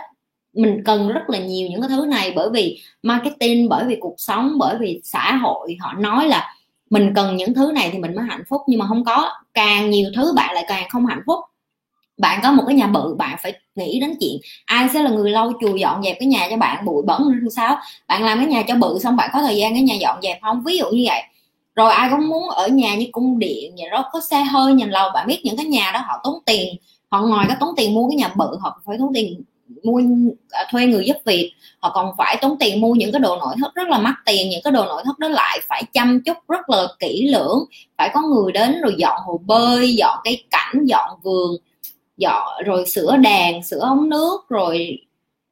[0.53, 4.15] Mình cần rất là nhiều những cái thứ này bởi vì marketing, bởi vì cuộc
[4.17, 5.77] sống, bởi vì xã hội.
[5.79, 6.55] Họ nói là
[6.89, 9.29] mình cần những thứ này thì mình mới hạnh phúc, nhưng mà không có.
[9.53, 11.39] Càng nhiều thứ bạn lại càng không hạnh phúc
[12.23, 15.31] bạn có một cái nhà bự, bạn phải nghĩ đến chuyện ai sẽ là người
[15.31, 17.77] lau chùi dọn dẹp cái nhà cho bạn, bụi bẩn như sao?
[18.07, 20.41] Bạn làm cái nhà cho bự xong bạn có thời gian cái nhà dọn dẹp
[20.41, 20.63] không?
[20.65, 21.21] Ví dụ như vậy.
[21.75, 24.85] Rồi ai cũng muốn ở nhà như cung điện nhà đó, có xe hơi, nhà
[24.89, 26.75] lầu, bạn biết những cái nhà đó họ tốn tiền.
[27.09, 29.41] Họ ngoài cái tốn tiền mua cái nhà bự, họ phải tốn tiền
[29.83, 30.01] mua
[30.49, 31.53] à, thuê người giúp việc.
[31.79, 34.49] Họ còn phải tốn tiền mua những cái đồ nội thất rất là mắc tiền,
[34.49, 37.65] những cái đồ nội thất đó lại phải chăm chút, rất là kỹ lưỡng.
[37.97, 41.57] Phải có người đến rồi dọn hồ bơi, dọn cây cảnh, dọn vườn
[42.17, 44.99] dọn rồi sửa đèn sửa ống nước rồi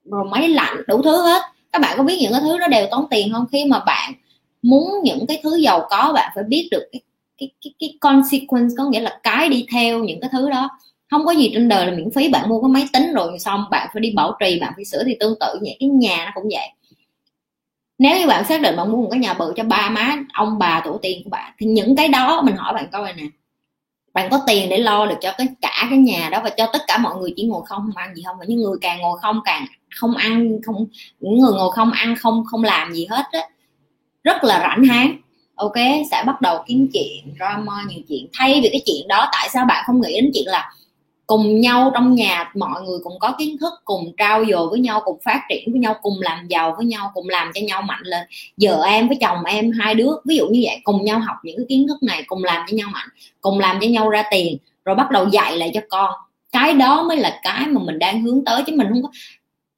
[0.06, 1.42] rồi máy lạnh đủ thứ hết.
[1.72, 3.46] Các bạn có biết những cái thứ đó đều tốn tiền không?
[3.52, 4.14] Khi mà bạn
[4.62, 7.02] muốn những cái thứ giàu có bạn phải biết được cái
[7.38, 10.70] cái cái, cái consequence có nghĩa là cái đi theo những cái thứ đó.
[11.10, 13.66] Không có gì trên đời là miễn phí bạn mua cái máy tính rồi xong
[13.72, 16.32] bạn phải đi bảo trì bạn phải sửa thì tương tự vậy cái nhà nó
[16.36, 16.68] cũng vậy.
[17.98, 20.60] Nếu như bạn xác định bạn mua một cái nhà bự cho ba má ông
[20.60, 23.24] bà tổ tiên của bạn thì những cái đó mình hỏi bạn câu này nè
[24.14, 26.82] bạn có tiền để lo được cho cái cả cái nhà đó và cho tất
[26.88, 28.36] cả mọi người chỉ ngồi không không ăn gì không?
[28.40, 29.66] Và những người càng ngồi không càng
[30.00, 30.86] không ăn, không,
[31.20, 33.42] những người ngồi không ăn, không không làm gì hết á,
[34.24, 35.18] rất là rảnh háng.
[35.56, 35.76] Ok,
[36.12, 38.28] sẽ bắt đầu kiếm chuyện, drama, nhiều chuyện.
[38.34, 40.72] Thay vì cái chuyện đó, tại sao bạn không nghĩ đến chuyện là
[41.32, 45.02] cùng nhau trong nhà, mọi người cùng có kiến thức, cùng trao dồi với nhau,
[45.06, 48.02] cùng phát triển với nhau, cùng làm giàu với nhau, cùng làm cho nhau mạnh
[48.04, 48.24] lên.
[48.62, 51.58] Vợ em với chồng em, hai đứa, ví dụ như vậy, cùng nhau học những
[51.58, 53.08] cái kiến thức này, cùng làm cho nhau mạnh,
[53.42, 56.14] cùng làm cho nhau ra tiền, rồi bắt đầu dạy lại cho con.
[56.52, 59.10] Cái đó mới là cái mà mình đang hướng tới, chứ mình không có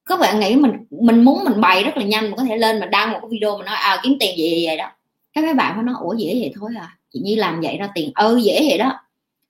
[0.05, 2.79] các bạn nghĩ mình mình muốn mình bày rất là nhanh mình có thể lên
[2.79, 4.91] mà đăng một cái video mà nói à kiếm tiền vậy vậy đó.
[5.33, 8.11] Các bạn phải nói, ủa, dễ vậy thôi à chị nhi làm vậy ra tiền.
[8.15, 8.99] Ừ dễ vậy đó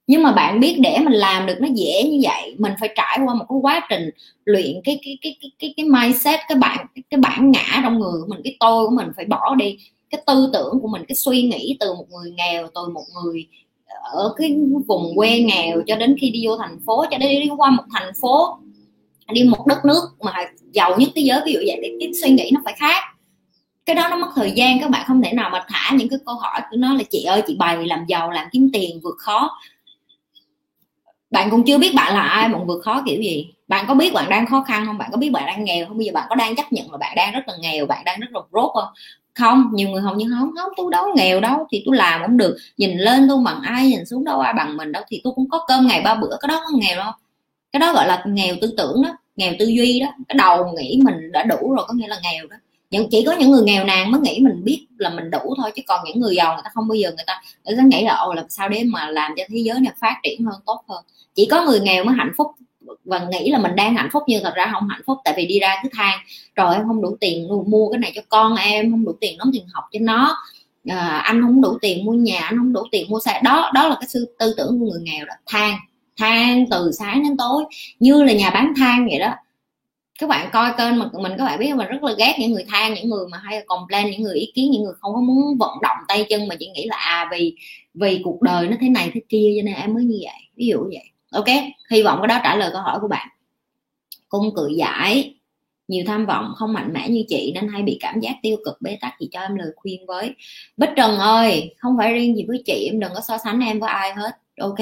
[0.07, 3.19] nhưng mà bạn biết để mình làm được nó dễ như vậy mình phải trải
[3.25, 4.09] qua một cái quá trình
[4.45, 8.21] luyện cái cái cái cái cái, cái mindset cái bản cái, bản ngã trong người
[8.21, 9.77] của mình cái tôi của mình phải bỏ đi.
[10.09, 13.47] Cái tư tưởng của mình cái suy nghĩ từ một người nghèo từ một người
[14.13, 14.55] ở cái
[14.87, 17.83] vùng quê nghèo cho đến khi đi vô thành phố cho đến đi qua một
[17.93, 18.57] thành phố
[19.33, 20.33] đi một đất nước mà
[20.71, 23.03] giàu nhất thế giới ví dụ vậy thì cái suy nghĩ nó phải khác.
[23.85, 26.19] Cái đó nó mất thời gian các bạn không thể nào mà thả những cái
[26.25, 29.15] câu hỏi của nó là chị ơi chị bày làm giàu làm kiếm tiền vượt
[29.17, 29.59] khó
[31.33, 33.53] bạn cũng chưa biết bạn là ai bạn vượt khó kiểu gì.
[33.67, 34.97] Bạn có biết bạn đang khó khăn không?
[34.97, 35.97] Bạn có biết bạn đang nghèo không?
[35.97, 38.19] Bây giờ bạn có đang chấp nhận là bạn đang rất là nghèo, bạn đang
[38.19, 38.93] rất là rốt không?
[39.35, 42.37] Không, nhiều người hầu như không không, tôi đâu nghèo đâu, thì tôi làm cũng
[42.37, 42.57] được.
[42.77, 45.49] Nhìn lên tôi bằng ai, nhìn xuống đâu ai bằng mình đâu, thì tôi cũng
[45.49, 47.11] có cơm ngày ba bữa, cái đó không nghèo đâu.
[47.71, 50.99] Cái đó gọi là nghèo tư tưởng đó, nghèo tư duy đó, cái đầu nghĩ
[51.03, 52.57] mình đã đủ rồi, có nghĩa là nghèo đó
[52.93, 55.71] những chỉ có những người nghèo nàn mới nghĩ mình biết là mình đủ thôi
[55.75, 58.03] chứ còn những người giàu người ta không bao giờ người ta người ta nghĩ
[58.03, 60.83] là ồ làm sao để mà làm cho thế giới này phát triển hơn tốt
[60.89, 61.03] hơn?
[61.35, 62.47] Chỉ có người nghèo mới hạnh phúc
[63.05, 65.45] và nghĩ là mình đang hạnh phúc nhưng thật ra không hạnh phúc tại vì
[65.45, 66.19] đi ra cứ than
[66.55, 69.49] rồi em không đủ tiền mua cái này cho con em không đủ tiền đóng
[69.53, 70.37] tiền học cho nó
[70.89, 73.41] à, anh không đủ tiền mua nhà anh không đủ tiền mua xe.
[73.43, 75.77] Đó đó là cái sự tư tưởng của người nghèo đó than
[76.17, 77.63] than từ sáng đến tối
[77.99, 79.33] như là nhà bán than vậy đó
[80.19, 82.65] các bạn coi kênh mà mình các bạn biết mình rất là ghét những người
[82.69, 85.57] than những người mà hay complain, những người ý kiến, những người không có muốn
[85.57, 87.55] vận động tay chân mà chỉ nghĩ là à vì
[87.93, 90.67] vì cuộc đời nó thế này thế kia cho nên em mới như vậy, ví
[90.67, 91.03] dụ vậy.
[91.31, 91.47] Ok,
[91.91, 93.27] hy vọng cái đó trả lời câu hỏi của bạn.
[94.29, 95.35] Cung cự giải,
[95.87, 98.81] nhiều tham vọng, không mạnh mẽ như chị nên hay bị cảm giác tiêu cực,
[98.81, 100.35] bế tắc chị cho em lời khuyên với.
[100.77, 103.79] Bích trần ơi, không phải riêng gì với chị, em đừng có so sánh em
[103.79, 104.79] với ai hết, ok?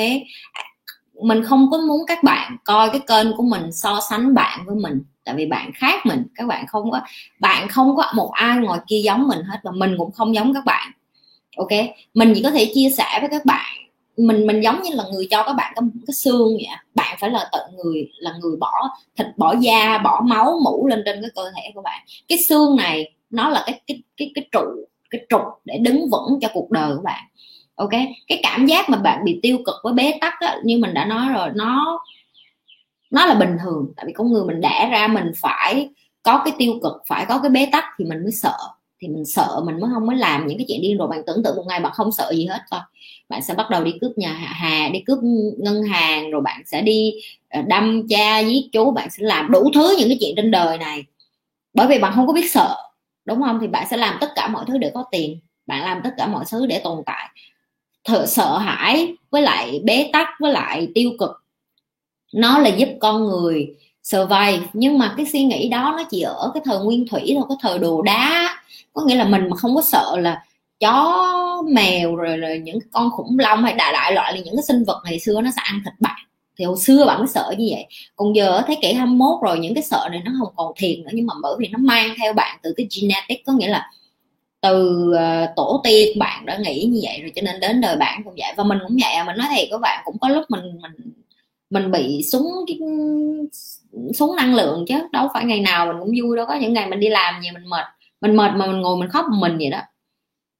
[1.21, 4.75] Mình không có muốn các bạn coi cái kênh của mình so sánh bạn với
[4.75, 7.01] mình tại vì bạn khác mình các bạn không có
[7.39, 10.53] bạn không có một ai ngoài kia giống mình hết và mình cũng không giống
[10.53, 10.91] các bạn.
[11.57, 11.69] Ok?
[12.13, 13.75] Mình chỉ có thể chia sẻ với các bạn.
[14.17, 17.29] Mình mình giống như là người cho các bạn cái, cái xương vậy bạn phải
[17.29, 21.31] là tận người là người bỏ thịt bỏ da bỏ máu mũ lên trên cái
[21.35, 22.01] cơ thể của bạn.
[22.27, 26.39] Cái xương này nó là cái cái cái cái trụ cái trục để đứng vững
[26.41, 27.23] cho cuộc đời của bạn
[27.81, 28.01] ok?
[28.27, 31.05] Cái cảm giác mà bạn bị tiêu cực với bế tắc á, như mình đã
[31.05, 31.99] nói rồi nó
[33.11, 33.93] nó là bình thường.
[33.95, 35.89] Tại vì con người mình đẻ ra mình phải
[36.23, 38.57] có cái tiêu cực phải có cái bế tắc thì mình mới sợ.
[38.99, 41.43] Thì mình sợ mình mới không mới làm những cái chuyện điên rồi bạn tưởng
[41.43, 42.79] tượng một ngày bạn không sợ gì hết thôi.
[43.29, 45.19] Bạn sẽ bắt đầu đi cướp nhà hà đi cướp
[45.57, 47.13] ngân hàng rồi bạn sẽ đi
[47.49, 50.77] ờ, đâm cha giết chú bạn sẽ làm đủ thứ những cái chuyện trên đời
[50.77, 51.03] này.
[51.73, 52.75] Bởi vì bạn không có biết sợ
[53.25, 53.57] đúng không?
[53.61, 55.39] Thì bạn sẽ làm tất cả mọi thứ để có tiền.
[55.67, 57.29] Bạn làm tất cả mọi thứ để tồn tại
[58.03, 61.31] thợ sợ hãi với lại bế tắc với lại tiêu cực.
[62.33, 66.51] Nó là giúp con người survive nhưng mà cái suy nghĩ đó nó chỉ ở
[66.53, 68.55] cái thời nguyên thủy thôi cái thời đồ đá.
[68.93, 70.43] Có nghĩa là mình mà không có sợ là
[70.79, 74.63] chó mèo rồi, rồi những con khủng long hay đại đại loại là những cái
[74.67, 76.19] sinh vật ngày xưa nó sẽ ăn thịt bạn.
[76.57, 77.85] Thì hồi xưa bạn mới sợ như vậy.
[78.15, 81.09] Còn giờ thế kỷ 21 rồi những cái sợ này nó không còn thiền nữa
[81.13, 83.91] nhưng mà bởi vì nó mang theo bạn từ cái genetic có nghĩa là
[84.61, 88.21] từ uh, tổ tiên bạn đã nghĩ như vậy rồi cho nên đến đời bạn
[88.23, 88.53] cũng vậy.
[88.57, 90.91] Và mình cũng vậy à, mình nói thiệt các bạn cũng có lúc mình mình
[91.69, 92.79] mình bị súng cái
[94.13, 96.45] xuống năng lượng chứ đâu phải ngày nào mình cũng vui đâu.
[96.45, 97.85] Có những ngày mình đi làm gì mình mệt
[98.21, 99.79] mình mệt mà mình ngồi mình khóc một mình vậy đó.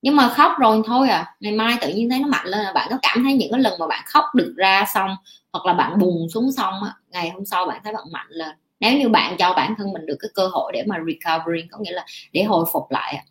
[0.02, 2.72] Nhưng mà khóc rồi thôi à ngày mai tự nhiên thấy nó mạnh lên là
[2.74, 5.16] bạn có cảm thấy những cái lần mà bạn khóc được ra xong
[5.54, 8.52] hoặc là bạn buồn xuống xong á ngày hôm sau bạn thấy bạn mạnh lên.
[8.80, 11.78] Nếu như bạn cho bản thân mình được cái cơ hội để mà recovering có
[11.82, 13.24] nghĩa là để hồi phục lại à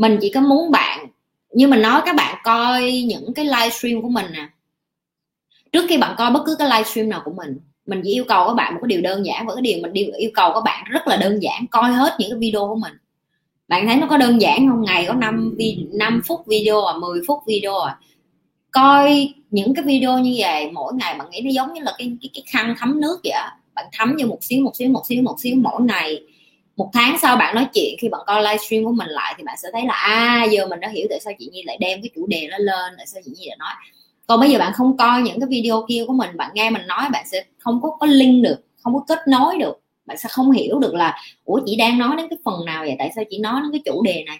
[0.00, 1.06] mình chỉ có muốn bạn.
[1.52, 4.48] Như mình nói các bạn coi những cái livestream của mình nè.
[5.72, 8.46] Trước khi bạn coi bất cứ cái livestream nào của mình mình chỉ yêu cầu
[8.46, 9.46] các bạn một cái điều đơn giản.
[9.46, 12.30] Và cái điều mình yêu cầu các bạn rất là đơn giản coi hết những
[12.30, 12.92] cái video của mình.
[13.68, 14.82] Bạn thấy nó có đơn giản không?
[14.82, 15.56] Ngày có 5
[15.92, 17.98] 5 phút video à 10 phút video à.
[18.70, 22.16] Coi những cái video như vậy mỗi ngày bạn nghĩ nó giống như là cái
[22.22, 23.32] cái, cái khăn thấm nước vậy
[23.74, 26.22] bạn thấm vô một xíu một xíu một xíu một xíu mỗi ngày
[26.80, 29.56] một tháng sau bạn nói chuyện, khi bạn coi livestream của mình lại thì bạn
[29.62, 32.10] sẽ thấy là à giờ mình đã hiểu tại sao chị Nhi lại đem cái
[32.14, 33.72] chủ đề nó lên, tại sao chị Nhi lại nói.
[34.26, 36.86] Còn bây giờ bạn không coi những cái video kia của mình, bạn nghe mình
[36.86, 39.80] nói, bạn sẽ không có có link được, không có kết nối được.
[40.06, 42.96] Bạn sẽ không hiểu được là, ủa, chị đang nói đến cái phần nào vậy?
[42.98, 44.38] Tại sao chị nói đến cái chủ đề này?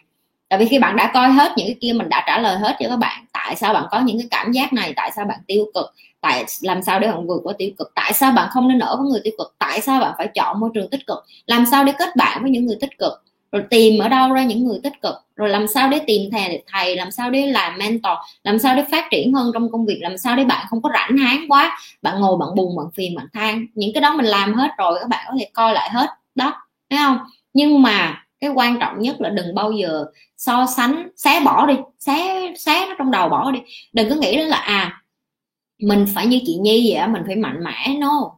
[0.51, 2.77] Tại vì khi bạn đã coi hết những cái kia, mình đã trả lời hết
[2.81, 4.93] cho các bạn, tại sao bạn có những cái cảm giác này?
[4.97, 5.95] Tại sao bạn tiêu cực?
[6.21, 7.93] Tại làm sao để bạn vượt qua tiêu cực?
[7.95, 9.55] Tại sao bạn không nên ở với người tiêu cực?
[9.59, 11.19] Tại sao bạn phải chọn môi trường tích cực?
[11.47, 13.13] Làm sao để kết bạn với những người tích cực?
[13.53, 15.15] Rồi tìm ở đâu ra những người tích cực?
[15.37, 18.13] Rồi làm sao để tìm thầy thầy, làm sao để làm mentor?
[18.45, 19.99] Làm sao để phát triển hơn trong công việc?
[20.01, 21.79] Làm sao để bạn không có rảnh háng quá?
[22.03, 23.67] Bạn ngồi, bạn buồn, bạn phiền, bạn than.
[23.75, 26.07] Những cái đó mình làm hết rồi, các bạn có thể coi lại hết.
[26.35, 26.55] Đó,
[26.91, 27.19] thấy không?
[27.55, 30.05] Nhưng mà cái quan trọng nhất là đừng bao giờ
[30.37, 33.61] so sánh, xé bỏ đi, xé xé nó trong đầu bỏ đi.
[33.93, 35.03] Đừng có nghĩ đó là à
[35.79, 37.97] mình phải như chị nhi vậy mình phải mạnh mẽ.
[37.99, 38.33] No,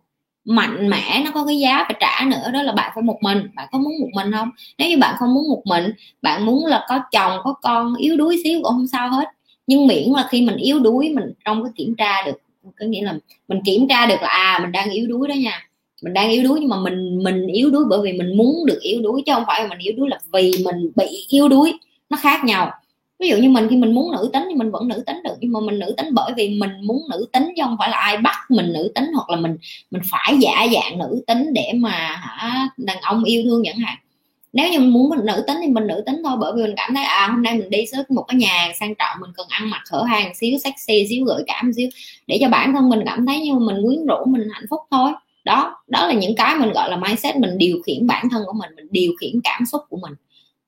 [0.44, 3.48] mạnh mẽ nó có cái giá phải trả nữa, đó là bạn phải một mình.
[3.54, 4.50] Bạn có muốn một mình không?
[4.78, 8.16] Nếu như bạn không muốn một mình, bạn muốn là có chồng, có con, yếu
[8.16, 9.28] đuối xíu cũng không sao hết.
[9.66, 13.02] Nhưng miễn là khi mình yếu đuối, mình trong cái kiểm tra được, có nghĩa
[13.02, 13.14] là
[13.48, 15.68] mình kiểm tra được là à mình đang yếu đuối đó nha
[16.02, 18.78] mình đang yếu đuối nhưng mà mình mình yếu đuối bởi vì mình muốn được
[18.80, 21.72] yếu đuối chứ không phải là mình yếu đuối là vì mình bị yếu đuối.
[22.10, 22.70] Nó khác nhau.
[23.18, 25.34] Ví dụ như mình khi mình muốn nữ tính thì mình vẫn nữ tính được,
[25.40, 27.96] nhưng mà mình nữ tính bởi vì mình muốn nữ tính chứ không phải là
[27.96, 29.56] ai bắt mình nữ tính hoặc là mình
[29.90, 33.96] mình phải giả dạng nữ tính để mà hả, đàn ông yêu thương chẳng hạn.
[34.52, 36.74] Nếu như mình muốn mình nữ tính thì mình nữ tính thôi, bởi vì mình
[36.76, 39.46] cảm thấy à hôm nay mình đi tới một cái nhà sang trọng, mình cần
[39.50, 41.88] ăn mặc hở hàng xíu, sexy xíu, gợi cảm xíu,
[42.26, 45.12] để cho bản thân mình cảm thấy như mình quyến rũ, mình hạnh phúc thôi
[45.44, 48.52] đó đó là những cái mình, gọi là, mindset mình điều khiển bản thân của
[48.52, 50.12] mình mình điều khiển cảm xúc của mình.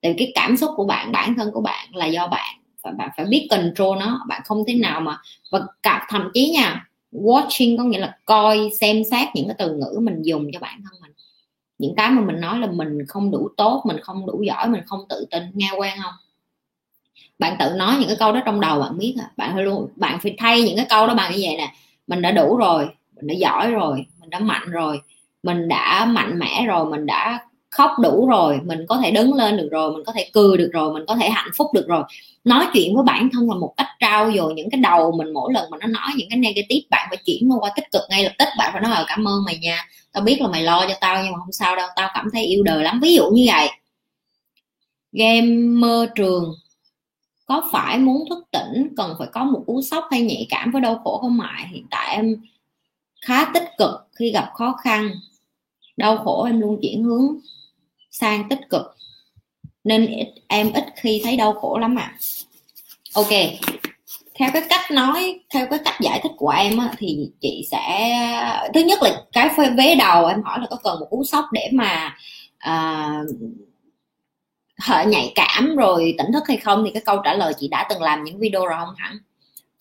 [0.03, 3.09] Thì cái cảm xúc của bạn, bản thân của bạn là do bạn, và bạn
[3.17, 4.21] phải biết control nó.
[4.27, 5.17] Bạn không thế nào mà,
[5.51, 9.73] và cả, thậm chí nha, watching có nghĩa là coi, xem xét những cái từ
[9.73, 11.11] ngữ mình dùng cho bản thân mình.
[11.77, 14.81] Những cái mà mình nói là mình không đủ tốt, mình không đủ giỏi, mình
[14.85, 16.13] không tự tin, nghe quen không?
[17.39, 19.31] Bạn tự nói những cái câu đó trong đầu bạn biết à.
[19.37, 21.73] Bạn phải luôn, bạn phải thay những cái câu đó bằng như vậy nè.
[22.07, 25.01] Mình đã đủ rồi mình đã giỏi rồi, mình đã mạnh rồi,
[25.43, 29.57] mình đã mạnh mẽ rồi, mình đã khóc đủ rồi, mình có thể đứng lên
[29.57, 32.03] được rồi, mình có thể cười được rồi, mình có thể hạnh phúc được rồi.
[32.43, 35.53] Nói chuyện với bản thân là một cách trao dồi những cái đầu mình mỗi
[35.53, 38.31] lần mà nó nói những cái negative, bạn phải chuyển qua tích cực ngay lập
[38.39, 40.93] tức, bạn phải nói là cảm ơn mày nha, tao biết là mày lo cho
[41.01, 42.99] tao nhưng mà không sao đâu, tao cảm thấy yêu đời lắm.
[42.99, 43.69] Ví dụ như vậy.
[45.11, 46.53] Game mơ trường,
[47.45, 50.81] có phải muốn thức tỉnh cần phải có một cú sốc hay nhạy cảm với
[50.81, 52.35] đau khổ không mại hiện tại em
[53.25, 55.11] khá tích cực khi gặp khó khăn
[55.97, 57.37] đau khổ em luôn chuyển hướng
[58.11, 58.95] sang tích cực.
[59.83, 62.13] Nên em ít khi thấy đau khổ lắm ạ.
[62.13, 62.19] À.
[63.13, 63.29] ok
[64.39, 68.11] theo cái cách nói theo cái cách giải thích của em á, thì chị sẽ
[68.73, 71.69] thứ nhất là cái vế đầu em hỏi là có cần một cú sốc để
[71.73, 72.15] mà
[72.57, 73.09] à,
[75.07, 76.83] nhạy cảm rồi tỉnh thức hay không?
[76.85, 79.17] Thì cái câu trả lời chị đã từng làm những video rồi không hẳn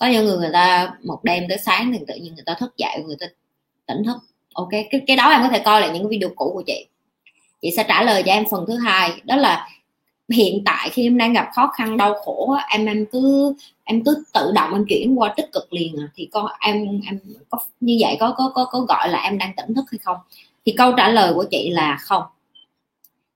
[0.04, 2.76] có những người người ta một đêm tới sáng thì tự nhiên người ta thức
[2.76, 3.26] dậy, người ta
[3.86, 4.16] tỉnh thức.
[4.54, 6.86] Ok, cái cái đó em có thể coi lại những video cũ của chị.
[7.62, 9.68] Chị sẽ trả lời cho em phần thứ hai, đó là
[10.28, 14.24] hiện tại khi em đang gặp khó khăn, đau khổ em em cứ em cứ
[14.32, 16.08] tự động em chuyển qua tích cực liền à.
[16.14, 17.18] thì có, em em
[17.50, 20.16] có, như vậy có có có có gọi là em đang tỉnh thức hay không?
[20.66, 22.22] Thì câu trả lời của chị là không.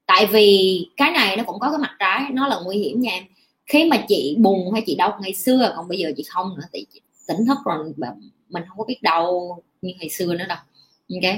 [0.06, 3.10] Tại vì cái này nó cũng có cái mặt trái, nó là nguy hiểm nha
[3.10, 3.24] em
[3.68, 6.62] khi mà chị buồn hay chị đau ngày xưa, còn bây giờ chị không nữa
[6.72, 7.94] thì chị tỉnh thức rồi
[8.48, 10.58] mình không có biết đau như ngày xưa nữa đâu.
[11.14, 11.34] Ok?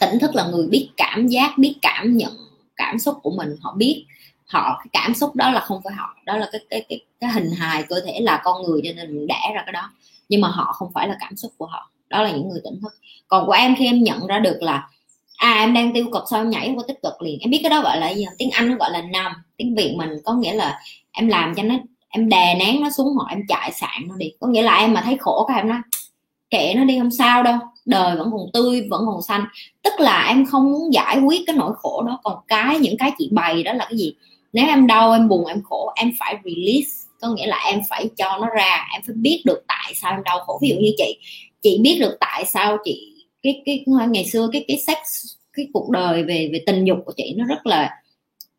[0.00, 2.32] Tỉnh thức là người biết cảm giác, biết cảm nhận
[2.76, 4.06] cảm xúc của mình, họ biết.
[4.46, 7.30] Họ, cái cảm xúc đó là không phải họ, đó là cái cái cái cái
[7.30, 9.90] hình hài cơ thể là con người cho nên mình đẻ ra cái đó.
[10.28, 12.80] Nhưng mà họ không phải là cảm xúc của họ, đó là những người tỉnh
[12.82, 12.94] thức.
[13.28, 14.88] Còn của em khi em nhận ra được là
[15.36, 17.38] à em đang tiêu cực sao em nhảy qua tích cực liền.
[17.40, 19.94] Em biết cái đó gọi là gì tiếng anh nó gọi là nằm tiếng việt
[19.96, 20.80] mình có nghĩa là
[21.12, 21.74] em làm cho nó,
[22.08, 24.32] em đè nén nó xuống hoặc em chạy sạn nó đi.
[24.40, 25.78] Có nghĩa là em mà thấy khổ các em nói,
[26.50, 27.58] kệ nó đi, không sao đâu.
[27.84, 29.44] Đời vẫn còn tươi, vẫn còn xanh.
[29.82, 32.20] Tức là em không muốn giải quyết cái nỗi khổ đó.
[32.22, 34.14] Còn cái, những cái chị bày đó là cái gì?
[34.52, 36.90] Nếu em đau, em buồn, em khổ, em phải release.
[37.20, 38.86] Có nghĩa là em phải cho nó ra.
[38.92, 40.58] Em phải biết được tại sao em đau khổ.
[40.62, 41.18] Ví dụ như chị
[41.62, 44.98] chị biết được tại sao chị cái cái ngày xưa cái cái sex,
[45.52, 47.90] cái cuộc đời về về tình dục của chị nó rất là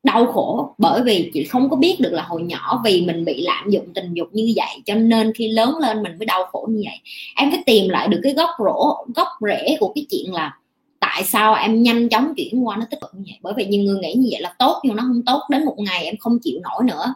[0.04, 3.42] đau khổ bởi vì chị không có biết được là hồi nhỏ vì mình bị
[3.42, 6.68] lạm dụng tình dục như vậy cho nên khi lớn lên mình mới đau khổ
[6.70, 7.00] như vậy.
[7.36, 10.58] Em phải tìm lại được cái gốc rổ, gốc rễ của cái chuyện là
[11.00, 13.40] tại sao em nhanh chóng chuyển qua nó tích cực như vậy.
[13.42, 15.42] Bởi vì nhiều người nghĩ như vậy là tốt nhưng nó không tốt.
[15.50, 17.13] Đến một ngày em không chịu nổi nữa,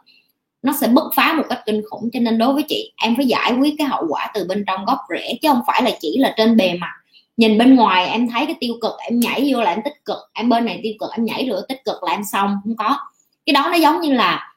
[0.62, 2.10] nó sẽ bứt phá một cách kinh khủng.
[2.14, 4.86] Cho nên đối với chị, em phải giải quyết cái hậu quả từ bên trong
[4.86, 6.94] gốc rễ chứ không phải là chỉ là trên bề mặt
[7.38, 10.18] nhìn bên ngoài em thấy cái tiêu cực em nhảy vô là em tích cực,
[10.34, 12.98] em bên này tiêu cực em nhảy rồi tích cực là em xong, không có.
[13.46, 14.54] Cái đó nó giống như là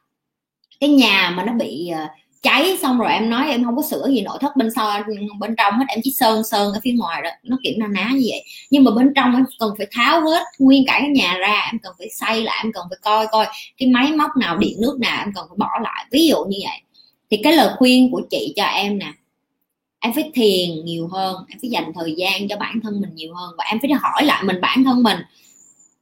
[0.79, 2.07] cái nhà mà nó bị ờ,
[2.41, 5.03] cháy xong rồi em nói em không có sửa gì nội thất bên sau
[5.39, 8.09] bên trong hết, em chỉ sơn sơn ở phía ngoài đó, nó kiểu na ná
[8.13, 8.43] như vậy.
[8.69, 11.79] Nhưng mà bên trong em cần phải tháo hết nguyên cả cái nhà ra, em
[11.83, 13.45] cần phải xây lại, em cần phải coi coi
[13.77, 16.57] cái máy móc nào, điện nước nào, em cần phải bỏ lại, ví dụ như
[16.63, 16.81] vậy.
[17.31, 19.11] Thì cái lời khuyên của chị cho em nè
[20.05, 23.33] em phải thiền nhiều hơn, em phải dành thời gian cho bản thân mình nhiều
[23.35, 25.17] hơn và em phải hỏi lại mình, bản thân mình.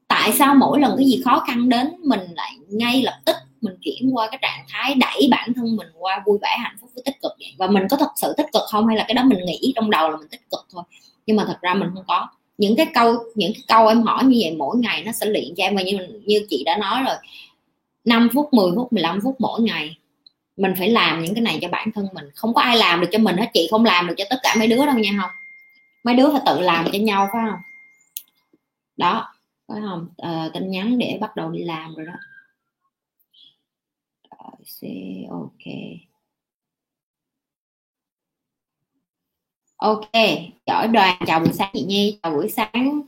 [0.07, 3.73] Tại sao mỗi lần cái gì khó khăn đến mình lại ngay lập tức mình
[3.81, 7.03] chuyển qua cái trạng thái đẩy bản thân mình qua vui vẻ, hạnh phúc, với
[7.05, 7.53] tích cực vậy?
[7.57, 9.89] Và mình có thật sự tích cực không hay là cái đó mình nghĩ trong
[9.89, 10.83] đầu là mình tích cực thôi?
[11.25, 12.27] Nhưng mà thật ra mình không có.
[12.57, 15.55] Những cái câu, những cái câu em hỏi như vậy mỗi ngày nó sẽ luyện
[15.57, 17.15] cho em và như như chị đã nói rồi
[18.05, 19.97] 5 phút 10 phút 15 phút mỗi ngày
[20.57, 22.25] mình phải làm những cái này cho bản thân mình.
[22.35, 24.55] Không có ai làm được cho mình hết chị không làm được cho tất cả
[24.59, 25.31] mấy đứa đâu nha không
[26.03, 27.59] mấy đứa phải tự làm cho nhau phải không?
[28.97, 29.33] Đó
[29.67, 30.07] phải không?
[30.17, 32.13] À, tin nhắn để bắt đầu đi làm rồi đó.
[34.31, 35.73] Rồi, ok.
[39.77, 40.11] Ok
[40.65, 43.01] giỏi đoàn chào buổi sáng chị nhi chào buổi sáng.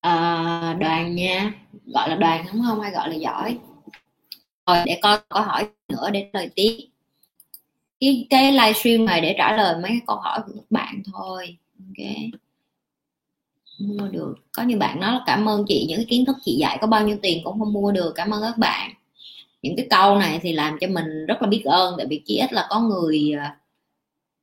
[0.00, 1.52] À, đoàn nha.
[1.86, 2.80] Gọi là đoàn đúng không?
[2.80, 3.58] Hay gọi là giỏi?
[4.66, 6.88] Rồi để coi câu hỏi nữa để lời tiếp
[8.00, 11.56] cái cái livestream này để trả lời mấy câu hỏi của các bạn thôi.
[11.78, 12.06] Ok.
[13.78, 14.34] Mua được.
[14.52, 16.86] Có như bạn nói là cảm ơn chị, những cái kiến thức chị dạy có
[16.86, 18.12] bao nhiêu tiền cũng không mua được.
[18.14, 18.92] Cảm ơn các bạn.
[19.62, 22.38] Những cái câu này thì làm cho mình rất là biết ơn, tại vì chỉ
[22.38, 23.32] ít là có người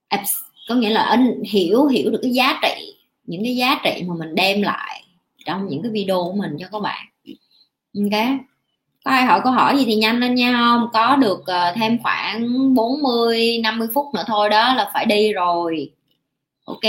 [0.09, 0.17] ờ,
[0.69, 4.15] có nghĩa là anh hiểu hiểu được cái giá trị, những cái giá trị mà
[4.19, 5.03] mình đem lại
[5.45, 7.07] trong những cái video của mình cho các bạn.
[7.95, 8.53] Ok
[9.04, 10.54] có ai hỏi câu hỏi gì thì nhanh lên nha.
[10.58, 15.34] Không có được uh, thêm khoảng 40 50 phút nữa thôi đó là phải đi
[15.34, 15.92] rồi.
[16.66, 16.82] Ok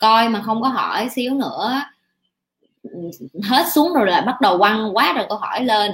[0.00, 1.82] coi mà không có hỏi xíu nữa.
[2.82, 3.10] Ừ,
[3.44, 5.92] hết xuống rồi là bắt đầu quăng quá rồi câu hỏi lên.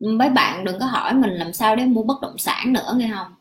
[0.00, 2.94] Ừ, mấy bạn đừng có hỏi mình làm sao để mua bất động sản nữa
[2.96, 3.34] nghe không?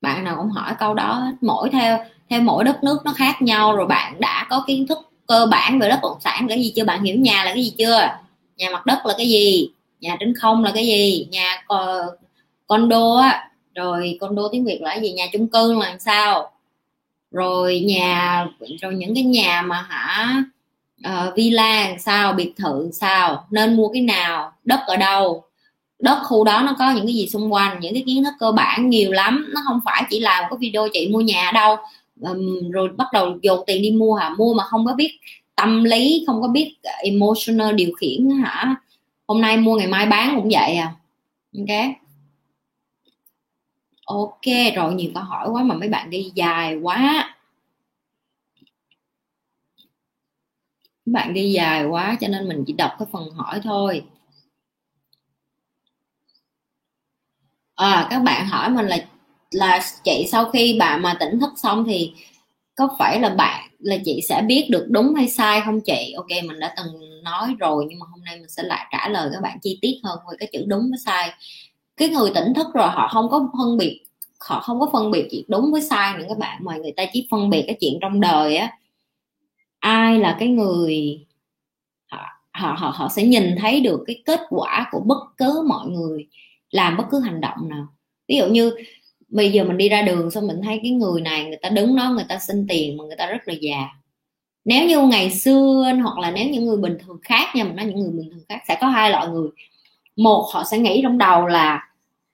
[0.00, 1.98] Bạn nào cũng hỏi câu đó mỗi theo
[2.32, 5.78] theo mỗi đất nước nó khác nhau rồi bạn đã có kiến thức cơ bản
[5.78, 8.08] về đất bất động sản cái gì chưa bạn hiểu nhà là cái gì chưa?
[8.56, 9.68] Nhà mặt đất là cái gì?
[10.00, 11.28] Nhà trên không là cái gì?
[11.30, 11.64] Nhà
[12.66, 15.12] condo á rồi condo tiếng việt là cái gì?
[15.12, 16.50] Nhà chung cư là làm sao?
[17.30, 18.46] Rồi nhà
[18.82, 20.42] rồi những cái nhà mà hả
[21.08, 23.46] uh, villa làm sao biệt thự sao?
[23.50, 24.52] Nên mua cái nào?
[24.64, 25.44] Đất ở đâu?
[25.98, 27.80] Đất khu đó nó có những cái gì xung quanh?
[27.80, 29.50] Những cái kiến thức cơ bản nhiều lắm.
[29.54, 31.76] Nó không phải chỉ làm có video chị mua nhà ở đâu
[32.22, 34.34] um, rồi bắt đầu dồn tiền đi mua hả?
[34.38, 35.18] Mua mà không có biết
[35.56, 38.76] tâm lý không có biết ờ, emotional điều khiển hả?
[39.28, 40.94] Hôm nay mua ngày mai bán cũng vậy à?
[41.58, 41.96] Ok.
[44.06, 47.34] Ok rồi nhiều câu hỏi quá mà mấy bạn đi dài quá.
[51.06, 54.04] Các bạn đi dài quá cho nên mình chỉ đọc cái phần hỏi thôi.
[57.74, 59.06] À các bạn hỏi mình là
[59.52, 62.12] là chị sau khi bạn mà tỉnh thức xong thì
[62.74, 66.12] có phải là bạn là chị sẽ biết được đúng hay sai không chị?
[66.16, 69.30] Ok mình đã từng nói rồi nhưng mà hôm nay mình sẽ lại trả lời
[69.32, 71.30] các bạn chi tiết hơn về cái chữ đúng với sai.
[71.96, 74.00] Cái người tỉnh thức rồi họ không có phân biệt
[74.48, 77.04] họ không có phân biệt chuyện đúng với sai nữa các bạn mà người ta
[77.12, 78.78] chỉ phân biệt cái chuyện trong đời á.
[79.78, 81.26] Ai là cái người
[82.10, 85.86] họ họ họ, họ sẽ nhìn thấy được cái kết quả của bất cứ mọi
[85.88, 86.26] người
[86.70, 87.86] làm bất cứ hành động nào.
[88.28, 88.72] Ví dụ như
[89.32, 91.96] bây giờ mình đi ra đường xong mình thấy cái người này, người ta đứng
[91.96, 93.88] đó, người ta xin tiền mà người ta rất là già.
[94.64, 97.86] Nếu như ngày xưa hoặc là nếu những người bình thường khác nha, mình nói
[97.86, 99.48] những người bình thường khác, sẽ có hai loại người.
[100.16, 101.88] Một, họ sẽ nghĩ trong đầu là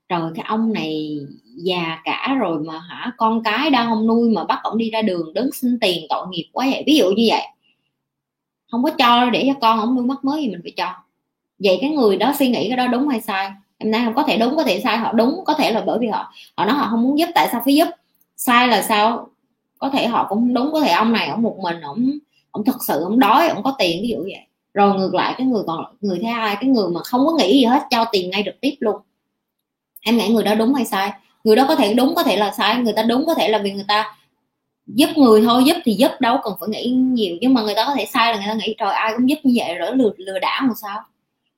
[0.09, 1.19] rồi cái ông này
[1.57, 3.13] già cả rồi mà hả?
[3.17, 6.27] Con cái đang không nuôi mà bắt ông đi ra đường đứng xin tiền tội
[6.31, 6.83] nghiệp quá vậy.
[6.87, 7.43] Ví dụ như vậy.
[8.71, 10.95] Không có cho để cho con ông nuôi mất mới thì mình phải cho.
[11.59, 13.51] Vậy cái người đó suy nghĩ cái đó đúng hay sai?
[13.79, 15.99] Em nói không có thể đúng, có thể sai họ đúng, có thể là bởi
[15.99, 17.89] vì họ họ nói họ không muốn giúp, tại sao phải giúp?
[18.37, 19.29] Sai là sao?
[19.79, 22.11] Có thể họ cũng đúng, có thể ông này, ông một mình, ông
[22.51, 24.47] ông thật sự, ông đói, ông có tiền, ví dụ vậy.
[24.75, 27.59] Rồi ngược lại, cái người còn, người thứ hai, cái người mà không có nghĩ
[27.59, 28.97] gì hết, cho tiền ngay trực tiếp luôn.
[30.01, 31.13] Em nghĩ người đó đúng hay sai?
[31.45, 32.77] Người đó có thể đúng, có thể là sai.
[32.77, 34.17] Người ta đúng có thể là vì người ta
[34.87, 37.37] giúp người thôi, giúp thì giúp, đâu cần phải nghĩ nhiều.
[37.41, 39.39] Nhưng mà người ta có thể sai là người ta nghĩ, trời, ai cũng giúp
[39.43, 41.01] như vậy rồi lừa lừa đảo làm sao?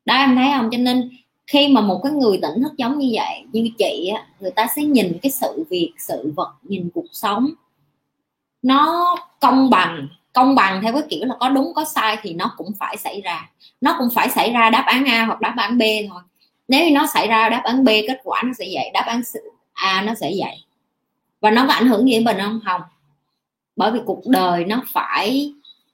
[0.04, 0.68] Đó, em thấy không?
[0.72, 1.10] Cho nên
[1.50, 4.66] khi mà một cái người tỉnh thức giống như vậy, như chị á, người ta
[4.76, 7.50] sẽ nhìn cái sự việc, sự vật, nhìn cuộc sống.
[8.62, 12.54] Nó công bằng công bằng theo cái kiểu là có đúng, có sai thì nó
[12.56, 13.50] cũng phải xảy ra.
[13.80, 16.22] Nó cũng phải xảy ra đáp án a hoặc đáp án b thôi.
[16.68, 19.22] Nếu như nó xảy ra đáp án b, kết quả nó sẽ vậy, đáp án
[19.72, 20.64] a nó sẽ vậy.
[21.40, 22.60] Và nó có ảnh hưởng gì đến mình không?
[22.64, 22.82] Không.
[23.76, 25.52] Bởi vì cuộc đời nó phải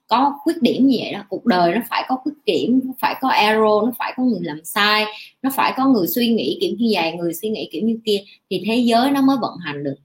[0.09, 1.20] có khuyết điểm như vậy đó.
[1.28, 4.40] Cuộc đời nó phải có khuyết điểm, nó phải có error nó phải có người
[4.42, 5.04] làm sai,
[5.42, 8.18] nó phải có người suy nghĩ kiểu như vậy người suy nghĩ kiểu như kia
[8.50, 9.96] thì thế giới nó mới vận hành được.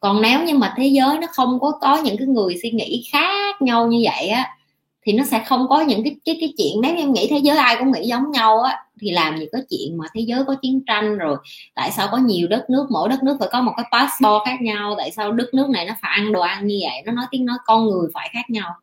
[0.00, 3.04] Còn nếu như mà thế giới nó không có có những cái người suy nghĩ
[3.12, 4.54] khác nhau như vậy á,
[5.02, 7.56] thì nó sẽ không có những cái cái cái chuyện nếu em nghĩ thế giới
[7.56, 10.54] ai cũng nghĩ giống nhau á, thì làm gì có chuyện mà thế giới có
[10.62, 11.36] chiến tranh rồi,
[11.74, 14.62] tại sao có nhiều đất nước, mỗi đất nước phải có một cái passport khác
[14.62, 17.24] nhau, tại sao đất nước này nó phải ăn đồ ăn như vậy, nó nói
[17.30, 18.74] tiếng nói con người phải khác nhau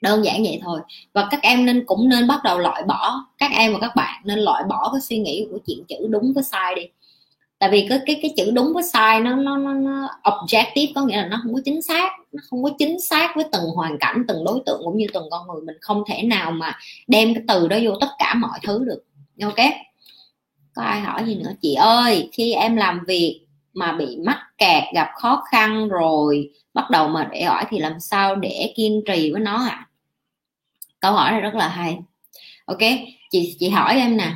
[0.00, 0.80] đơn giản vậy thôi.
[1.12, 4.22] Và các em nên cũng nên bắt đầu loại bỏ các em và các bạn
[4.24, 6.82] nên loại bỏ cái suy nghĩ của chuyện chữ đúng với sai đi.
[7.58, 11.04] Tại vì cái cái cái chữ đúng với sai nó nó nó, nó objective có
[11.04, 13.98] nghĩa là nó không có chính xác nó không có chính xác với từng hoàn
[13.98, 15.62] cảnh từng đối tượng cũng như từng con người.
[15.66, 19.04] Mình không thể nào mà đem cái từ đó vô tất cả mọi thứ được.
[19.42, 19.66] Ok?
[20.74, 21.50] Có ai hỏi gì nữa?
[21.62, 23.40] Chị ơi khi em làm việc
[23.74, 28.00] mà bị mắc kẹt gặp khó khăn rồi bắt đầu mà để hỏi thì làm
[28.00, 29.86] sao để kiên trì với nó ạ à?
[31.00, 31.98] Câu hỏi này rất là hay.
[32.64, 32.78] Ok,
[33.30, 34.32] chị chị hỏi em nè.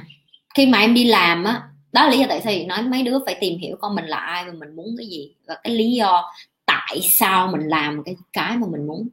[0.54, 1.62] Khi mà em đi làm á,
[1.92, 4.04] đó là lý do tại sao chị nói mấy đứa phải tìm hiểu con mình
[4.04, 6.32] là ai và mình muốn cái gì và cái lý do
[6.66, 9.08] tại sao mình làm cái cái mà mình muốn.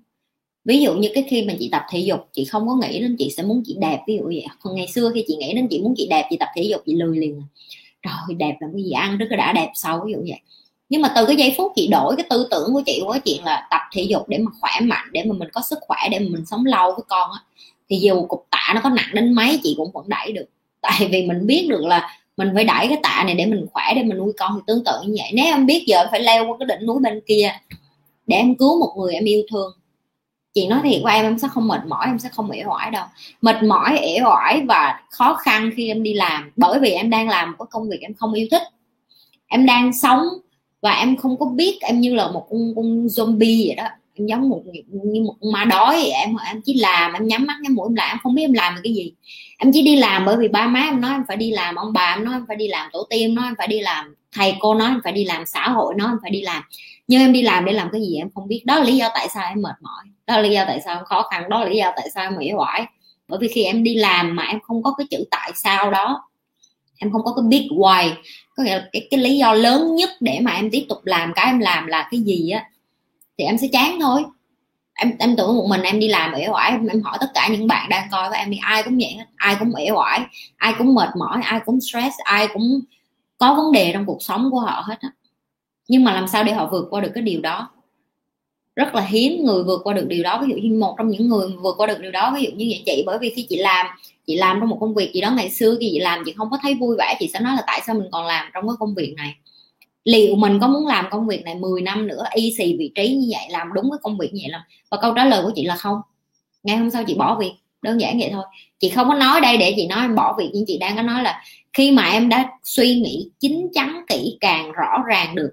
[0.66, 3.16] Ví dụ như cái khi mà chị tập thể dục, chị không có nghĩ đến
[3.20, 4.45] chị sẽ muốn chị đẹp, ví dụ vậy.
[4.62, 6.82] Còn ngày xưa khi chị nghĩ đến chị muốn chị đẹp, chị tập thể dục,
[6.86, 7.41] chị lười liền
[8.02, 8.18] à.
[8.28, 8.91] rồi đẹp là cái gì?
[8.91, 10.39] Ăn rất là đã đẹp sau ví dụ vậy
[10.92, 13.44] nhưng mà từ cái giây phút chị đổi cái tư tưởng của chị với chuyện
[13.44, 16.20] là tập thể dục để mà khỏe mạnh, để mà mình có sức khỏe, để
[16.20, 17.39] mà mình sống lâu với con á,
[17.89, 20.46] thì dù cục tạ nó có nặng đến mấy chị cũng vẫn đẩy được.
[20.82, 23.84] Tại vì mình biết được là mình phải đẩy cái tạ này để mình khỏe,
[23.96, 24.52] để mình nuôi con.
[24.56, 25.32] Thì tương tự như vậy.
[25.34, 27.52] Nếu em biết giờ em phải leo qua cái đỉnh núi bên kia
[28.28, 29.72] để em cứu một người em yêu thương,
[30.54, 32.92] chị nói thiệt với em em sẽ không mệt mỏi, em sẽ không ỉa oải
[32.92, 33.06] đâu.
[33.42, 36.52] Mệt mỏi ỉa oải và khó khăn khi em đi làm.
[36.56, 38.64] Bởi vì em đang làm một công việc em không yêu thích.
[39.48, 40.20] Em đang sống
[40.82, 43.88] và em không có biết em như là một con, con zombie vậy đó.
[44.13, 44.61] Em giống một
[44.91, 46.11] như một ma đói vậy.
[46.11, 48.09] Em em chỉ làm em nhắm mắt nhắm mũi em làm.
[48.09, 49.13] Em không biết em làm cái gì.
[49.57, 51.93] Em chỉ đi làm bởi vì ba má em nói em phải đi làm ông
[51.93, 54.55] bà em nói em phải đi làm tổ tiên nói em phải đi làm thầy
[54.59, 56.63] cô nói em phải đi làm xã hội nói em phải đi làm.
[57.07, 58.63] Nhưng em đi làm để làm cái gì em không biết.
[58.65, 60.03] Đó là lý do tại sao em mệt mỏi.
[60.27, 61.49] Đó là lý do tại sao em khó khăn.
[61.49, 62.86] Đó là lý do tại sao em mỉa oải.
[63.27, 66.21] Bởi vì khi em đi làm mà em không có cái chữ tại sao đó
[66.99, 68.11] em không có cái big why
[68.62, 71.34] có nghĩa là cái, cái lý do lớn nhất để mà em tiếp tục làm
[71.36, 72.70] cái em làm là cái gì á
[73.38, 74.24] thì em sẽ chán thôi.
[74.93, 77.47] Em em tưởng một mình em đi làm ỉa oải em, em hỏi tất cả
[77.51, 80.22] những bạn đang coi với em thì ai cũng vậy ai cũng ỉa oải
[80.57, 82.80] ai cũng mệt mỏi ai cũng stress ai cũng
[83.38, 85.09] có vấn đề trong cuộc sống của họ hết á.
[85.88, 87.70] Nhưng mà làm sao để họ vượt qua được cái điều đó?
[88.76, 90.41] Rất là hiếm người vượt qua được điều đó.
[90.41, 92.66] Ví dụ như một trong những người vượt qua được điều đó ví dụ như
[92.70, 93.86] vậy chị bởi vì khi chị làm
[94.32, 96.49] chị làm trong một công việc gì đó ngày xưa thì chị làm, chị không
[96.51, 98.75] có thấy vui vẻ, chị sẽ nói là tại sao mình còn làm trong cái
[98.79, 99.36] công việc này.
[100.03, 103.15] Liệu mình có muốn làm công việc này 10 năm nữa, y xì vị trí
[103.15, 104.61] như vậy, làm đúng cái công việc như vậy làm
[104.91, 105.97] và câu trả lời của chị là không.
[106.63, 107.51] Ngày hôm sau chị bỏ việc,
[107.82, 108.43] đơn giản vậy thôi.
[108.79, 111.01] Chị không có nói đây để chị nói em bỏ việc, nhưng chị đang có
[111.01, 115.51] nói là khi mà em đã suy nghĩ chín chắn kỹ càng rõ ràng được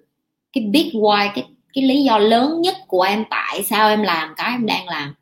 [0.53, 4.35] cái big why, cái cái lý do lớn nhất của em, tại sao em làm
[4.37, 5.15] cái em đang làm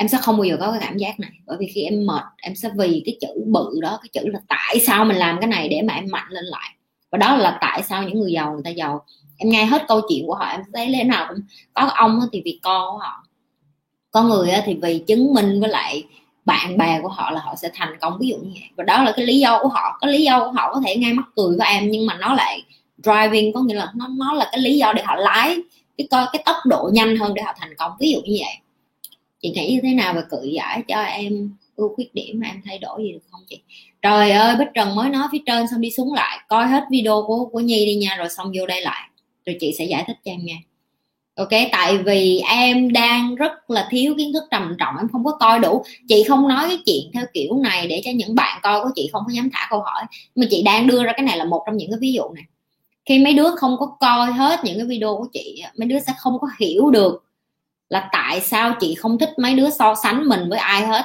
[0.00, 1.30] em sẽ không bao giờ có cái cảm giác này.
[1.46, 4.40] Bởi vì khi em mệt, em sẽ vì cái chữ bự đó, cái chữ là
[4.48, 6.74] tại sao mình làm cái này để mà em mạnh lên lại.
[7.10, 9.04] Và đó là tại sao những người giàu, người ta giàu.
[9.36, 11.38] Em nghe hết câu chuyện của họ, em thấy lẽ nào cũng
[11.74, 13.24] có ông thì vì con của họ.
[14.10, 16.02] Có người thì vì chứng minh với lại
[16.44, 18.18] bạn bè của họ là họ sẽ thành công.
[18.20, 18.68] Ví dụ như vậy.
[18.76, 19.98] Và đó là cái lý do của họ.
[20.00, 22.34] Cái lý do của họ có thể ngay mắc cười với em, nhưng mà nó
[22.34, 22.62] lại
[22.98, 25.56] driving, có nghĩa là nó nó là cái lý do để họ lái
[25.98, 27.92] cái cái tốc độ nhanh hơn để họ thành công.
[28.00, 28.54] Ví dụ như vậy
[29.42, 32.62] chị nghĩ như thế nào về cự giải cho em ưu khuyết điểm mà em
[32.64, 33.60] thay đổi gì được không chị?
[34.02, 37.24] Trời ơi, bích trần mới nói phía trên xong đi xuống lại, coi hết video
[37.26, 39.08] của của nhi đi nha, rồi xong vô đây lại.
[39.46, 40.56] Rồi chị sẽ giải thích cho em nha
[41.40, 45.36] ok, tại vì em đang rất là thiếu kiến thức trầm trọng, em không có
[45.40, 45.82] coi đủ.
[46.08, 49.08] Chị không nói cái chuyện theo kiểu này để cho những bạn coi của chị
[49.12, 50.02] không có dám thả câu hỏi.
[50.34, 52.44] Mà chị đang đưa ra cái này là một trong những cái ví dụ này.
[53.04, 56.12] Khi mấy đứa không có coi hết những cái video của chị mấy đứa sẽ
[56.18, 57.24] không có hiểu được
[57.90, 61.02] là tại sao chị không thích mấy đứa so sánh mình với ai hết?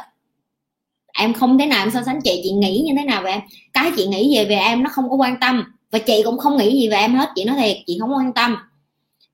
[1.13, 3.41] Em không thể nào em so sánh chị chị nghĩ như thế nào về em?
[3.73, 6.57] Cái chị nghĩ về về em nó không có quan tâm và chị cũng không
[6.57, 8.57] nghĩ gì về em hết, chị nói thiệt, chị không quan tâm.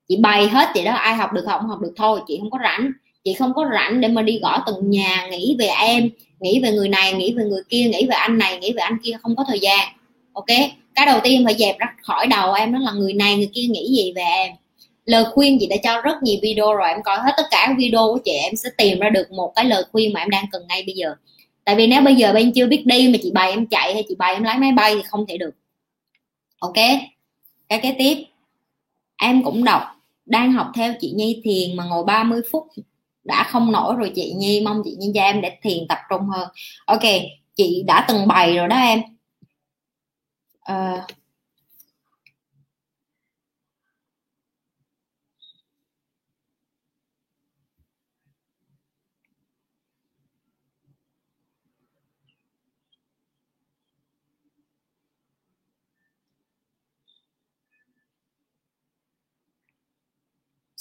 [0.07, 2.51] Chị bày hết chị đó, ai học được học không học được thôi, chị không
[2.51, 2.91] có rảnh.
[3.23, 6.71] Chị không có rảnh để mà đi gõ từng nhà, nghĩ về em, nghĩ về
[6.71, 9.35] người này, nghĩ về người kia, nghĩ về anh này, nghĩ về anh kia, không
[9.35, 9.87] có thời gian.
[10.33, 10.45] Ok?
[10.95, 13.65] Cái đầu tiên phải dẹp ra khỏi đầu em, đó là người này, người kia
[13.69, 14.51] nghĩ gì về em?
[15.05, 18.07] Lời khuyên chị đã cho rất nhiều video rồi em coi hết tất cả video
[18.13, 20.67] của chị em sẽ tìm ra được một cái lời khuyên mà em đang cần
[20.67, 21.15] ngay bây giờ.
[21.63, 24.03] Tại vì nếu bây giờ bên chưa biết đi mà chị bày em chạy hay
[24.09, 25.51] chị bày em lái máy bay thì không thể được.
[26.59, 26.75] Ok?
[27.69, 28.17] Cái kế tiếp.
[29.17, 29.81] Em cũng đọc
[30.25, 32.67] đang học theo chị Nhi Thiền mà ngồi 30 phút
[33.23, 36.21] đã không nổi rồi chị nhi mong chị nhi cho em để thiền tập trung
[36.21, 36.49] hơn.
[36.85, 37.03] Ok
[37.55, 39.01] chị đã từng bày rồi đó em.
[40.71, 41.03] Uh,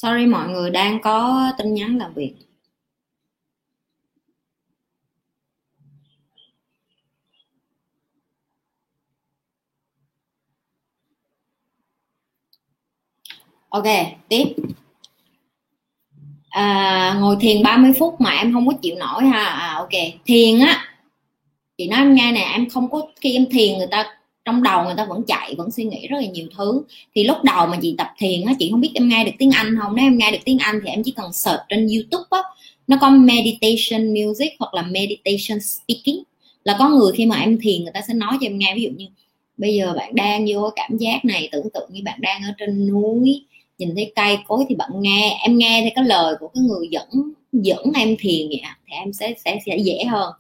[0.03, 2.35] sorry mọi người đang có tin nhắn làm việc.
[13.69, 13.85] Ok
[14.29, 14.45] tiếp.
[16.51, 19.45] À, ngồi thiền 30 phút mà em không có chịu nổi ha.
[19.45, 19.91] À, ok.
[20.25, 20.85] Thiền á
[21.79, 24.20] chị nói em nghe nè em không có khi em thiền người ta
[24.51, 26.83] trong đầu người ta vẫn chạy, vẫn suy nghĩ rất là nhiều thứ.
[27.15, 29.51] Thì lúc đầu mà chị tập thiền á, chị không biết em nghe được tiếng
[29.51, 29.97] anh không?
[29.97, 32.43] Nếu em nghe được tiếng anh thì em chỉ cần search trên youtube á,
[32.87, 36.23] nó có meditation music hoặc là meditation speaking.
[36.65, 38.83] Là có người khi mà em thiền người ta sẽ nói cho em nghe, ví
[38.83, 39.07] dụ như,
[39.57, 42.89] bây giờ bạn đang vô cảm giác này, tưởng tượng như bạn đang ở trên
[42.89, 43.45] núi,
[43.79, 45.39] nhìn thấy cây cối thì bạn nghe.
[45.43, 47.09] Em nghe theo cái lời của cái người dẫn
[47.53, 50.33] dẫn em thiền vậy thì em sẽ sẽ sẽ dễ hơn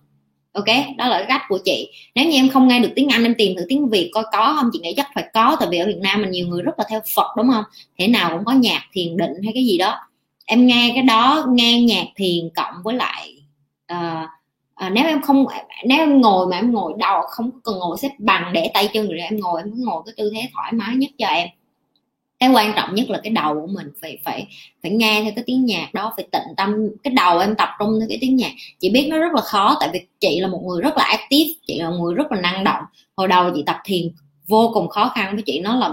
[0.52, 1.90] ok đó là cách của chị.
[2.14, 4.56] Nếu như em không nghe được tiếng anh em tìm thử tiếng việt coi có
[4.60, 4.70] không?
[4.72, 6.84] Chị nghĩ chắc phải có tại vì ở việt nam mình nhiều người rất là
[6.88, 7.64] theo phật đúng không?
[7.98, 9.98] Thế nào cũng có nhạc thiền định hay cái gì đó.
[10.46, 13.42] Em nghe cái đó nghe nhạc thiền cộng với lại
[13.92, 14.28] uh,
[14.74, 15.46] à, nếu em không
[15.84, 19.08] nếu em ngồi mà em ngồi đầu không cần ngồi xếp bằng để tay chân
[19.08, 21.48] rồi em ngồi em cứ ngồi cái tư thế thoải mái nhất cho em
[22.40, 24.46] cái quan trọng nhất là cái đầu của mình phải phải
[24.82, 26.88] phải nghe theo cái tiếng nhạc đó phải tịnh tâm.
[27.02, 28.50] Cái đầu em tập trung theo cái tiếng nhạc.
[28.78, 31.50] Chị biết nó rất là khó tại vì chị là một người rất là active
[31.66, 32.84] chị là một người rất là năng động.
[33.16, 34.02] Hồi đầu chị tập thiền
[34.46, 35.92] vô cùng khó khăn với chị nó là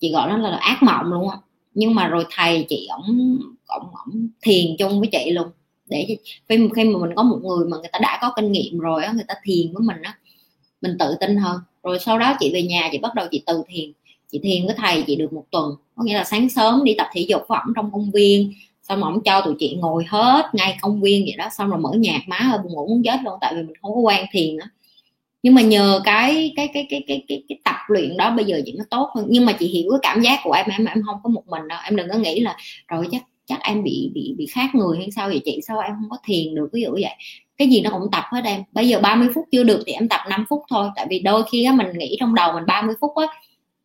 [0.00, 1.36] chị gọi nó là, là ác mộng luôn á.
[1.74, 5.48] Nhưng mà rồi thầy chị ổng ổng ổng thiền chung với chị luôn.
[5.88, 6.16] Để khi
[6.48, 9.12] khi mà mình có một người mà người ta đã có kinh nghiệm rồi á
[9.12, 10.14] người ta thiền với mình á
[10.82, 11.60] mình tự tin hơn.
[11.82, 13.92] Rồi sau đó chị về nhà chị bắt đầu chị từ thiền
[14.32, 17.06] chị thiền với thầy chị được một tuần có nghĩa là sáng sớm đi tập
[17.12, 18.52] thể dục với ổng trong công viên
[18.82, 21.90] xong ổng cho tụi chị ngồi hết ngay công viên vậy đó xong rồi mở
[21.94, 24.56] nhạc má hơi buồn ngủ muốn chết luôn tại vì mình không có quen thiền
[24.58, 24.68] á.
[25.42, 28.60] Nhưng mà nhờ cái cái cái cái cái cái, cái tập luyện đó bây giờ
[28.66, 29.26] chị nó tốt hơn.
[29.28, 31.68] Nhưng mà chị hiểu cái cảm giác của em em em không có một mình
[31.68, 31.78] đâu.
[31.84, 32.56] Em đừng có nghĩ là
[32.88, 35.60] rồi chắc chắc em bị bị bị khác người hay sao vậy chị?
[35.66, 36.68] Sao em không có thiền được?
[36.72, 37.12] Ví dụ vậy.
[37.58, 38.62] Cái gì nó cũng tập hết em.
[38.72, 40.88] Bây giờ 30 phút chưa được thì em tập 5 phút thôi.
[40.96, 43.26] Tại vì đôi khi á mình nghĩ trong đầu mình 30 phút á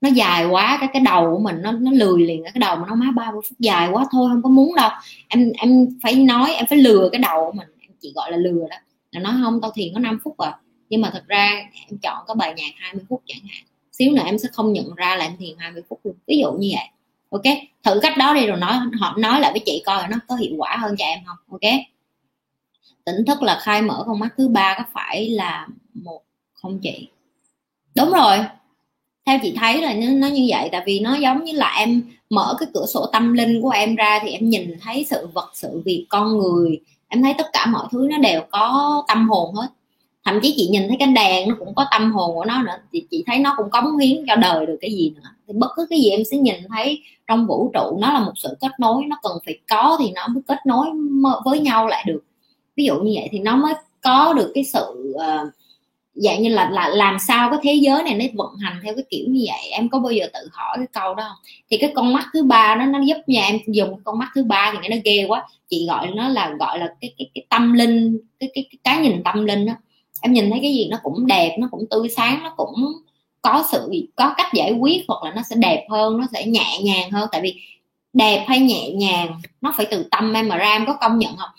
[0.01, 2.83] nó dài quá, cái cái đầu của mình nó nó lười liền, cái đầu mà
[2.87, 4.89] nó má ba phút dài quá thôi, không có muốn đâu.
[5.27, 8.37] Em em phải nói, em phải lừa cái đầu của mình, em chỉ gọi là
[8.37, 8.77] lừa đó.
[9.11, 10.57] Là nói không, tao thiền có 5 phút à
[10.89, 11.51] nhưng mà thật ra
[11.89, 13.63] em chọn cái bài nhạc 20 phút chẳng hạn.
[13.91, 16.15] Xíu nữa em sẽ không nhận ra là em thiền 20 phút luôn.
[16.27, 16.87] Ví dụ như vậy,
[17.29, 17.57] ok?
[17.83, 20.55] Thử cách đó đi rồi nói, họ nói lại với chị coi nó có hiệu
[20.57, 21.73] quả hơn cho em không, ok?
[23.05, 26.21] Tỉnh thức là khai mở con mắt thứ ba có phải là một
[26.53, 27.07] không chị?
[27.95, 28.37] Đúng rồi
[29.27, 32.01] theo chị thấy là nó, nó như vậy tại vì nó giống như là em
[32.29, 35.49] mở cái cửa sổ tâm linh của em ra thì em nhìn thấy sự vật
[35.53, 36.79] sự việc con người.
[37.07, 39.67] Em thấy tất cả mọi thứ nó đều có tâm hồn hết.
[40.25, 42.73] Thậm chí chị nhìn thấy cái đèn nó cũng có tâm hồn của nó nữa
[42.93, 45.29] thì chị thấy nó cũng cống hiến cho đời được cái gì nữa.
[45.47, 48.33] Thì bất cứ cái gì em sẽ nhìn thấy trong vũ trụ nó là một
[48.35, 50.87] sự kết nối nó cần phải có thì nó mới kết nối
[51.45, 52.23] với nhau lại được.
[52.75, 55.49] Ví dụ như vậy thì nó mới có được cái sự uh,
[56.23, 59.03] dạng như là là làm sao cái thế giới này nó vận hành theo cái
[59.09, 59.69] kiểu như vậy?
[59.71, 61.37] Em có bao giờ tự hỏi cái câu đó không?
[61.69, 64.43] Thì cái con mắt thứ ba nó nó giúp nhà em dùng con mắt thứ
[64.43, 65.47] ba thì nó ghê quá.
[65.69, 69.03] Chị gọi nó là gọi là cái cái, cái tâm linh cái, cái cái cái
[69.03, 69.73] nhìn tâm linh đó.
[70.21, 72.75] Em nhìn thấy cái gì nó cũng đẹp nó cũng tươi sáng nó cũng
[73.41, 76.79] có sự có cách giải quyết hoặc là nó sẽ đẹp hơn nó sẽ nhẹ
[76.83, 77.29] nhàng hơn.
[77.31, 77.55] Tại vì
[78.13, 81.37] đẹp hay nhẹ nhàng nó phải từ tâm em mà ra em có công nhận
[81.37, 81.49] không?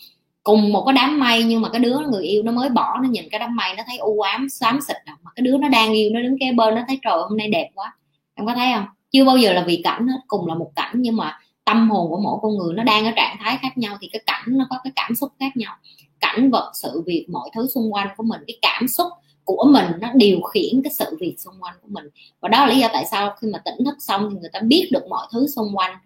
[0.49, 3.09] Cùng một cái đám mây, nhưng mà cái đứa người yêu nó mới bỏ, nó
[3.09, 5.17] nhìn cái đám mây, nó thấy u ám, xám xịt à.
[5.23, 7.49] mà cái đứa nó đang yêu, nó đứng kế bên, nó thấy trời, hôm nay
[7.49, 7.97] đẹp quá.
[8.35, 8.85] Em có thấy không?
[9.11, 12.11] Chưa bao giờ là vì cảnh hết, cùng là một cảnh, nhưng mà tâm hồn
[12.11, 14.67] của mỗi con người nó đang ở trạng thái khác nhau, thì cái cảnh nó
[14.71, 15.75] có cái cảm xúc khác nhau.
[16.21, 19.09] Cảnh, vật, sự, việc, mọi thứ xung quanh của mình, cái cảm xúc
[19.45, 22.05] của mình nó điều khiển cái sự việc xung quanh của mình.
[22.41, 24.61] Và đó là lý do tại sao khi mà tỉnh thức xong thì người ta
[24.61, 25.97] biết được mọi thứ xung quanh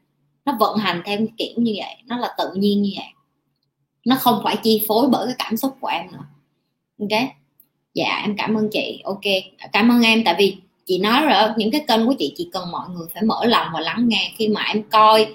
[0.45, 3.07] nó vận hành theo kiểu như vậy, nó là tự nhiên như vậy
[4.07, 6.25] nó không phải chi phối bởi cái cảm xúc của em nữa.
[7.01, 7.23] Ok?
[7.95, 9.01] Dạ em cảm ơn chị.
[9.05, 9.21] Ok.
[9.73, 12.71] Cảm ơn em, tại vì chị nói rồi những cái kênh của chị chỉ cần
[12.71, 14.33] mọi người phải mở lòng và lắng nghe.
[14.37, 15.27] Khi mà em coi,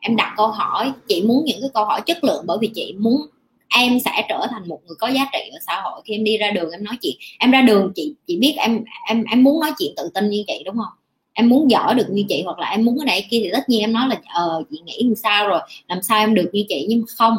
[0.00, 2.94] em đặt câu hỏi, chị muốn những cái câu hỏi chất lượng bởi vì chị
[2.98, 3.26] muốn
[3.68, 6.02] em sẽ trở thành một người có giá trị ở xã hội.
[6.04, 7.16] Khi em đi ra đường, em nói chuyện.
[7.38, 10.44] Em ra đường, chị chị biết em em em muốn nói chuyện tự tin như
[10.46, 10.92] chị, đúng không?
[11.32, 13.68] Em muốn giỏi được như chị hoặc là em muốn cái này kia thì tất
[13.68, 15.60] nhiên em nói là ờ chị nghĩ làm sao rồi?
[15.88, 16.86] Làm sao em được như chị?
[16.88, 17.36] Nhưng không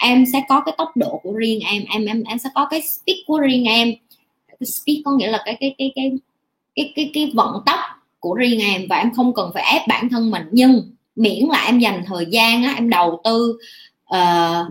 [0.00, 2.82] em sẽ có cái tốc độ của riêng em em em em sẽ có cái
[2.82, 3.94] speed của riêng em.
[4.48, 6.12] Cái speed có nghĩa là cái cái cái cái
[6.76, 7.80] cái cái cái vận tốc
[8.20, 10.42] của riêng em và em không cần phải ép bản thân mình.
[10.52, 13.58] Nhưng miễn là em dành thời gian á, em đầu tư
[14.14, 14.66] uh,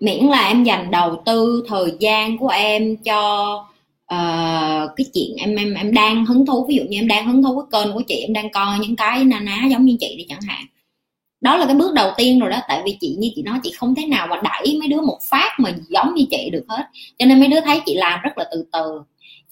[0.00, 3.73] miễn là em dành đầu tư thời gian của em cho
[4.14, 7.42] uh, cái chuyện em em em đang hứng thú ví dụ như em đang hứng
[7.42, 10.14] thú với kênh của chị em đang coi những cái na ná giống như chị
[10.18, 10.64] đi chẳng hạn.
[11.40, 13.72] Đó là cái bước đầu tiên rồi đó tại vì chị như chị nói chị
[13.76, 16.84] không thể nào mà đẩy mấy đứa một phát mà giống như chị được hết.
[17.18, 19.02] Cho nên mấy đứa thấy chị làm rất là từ từ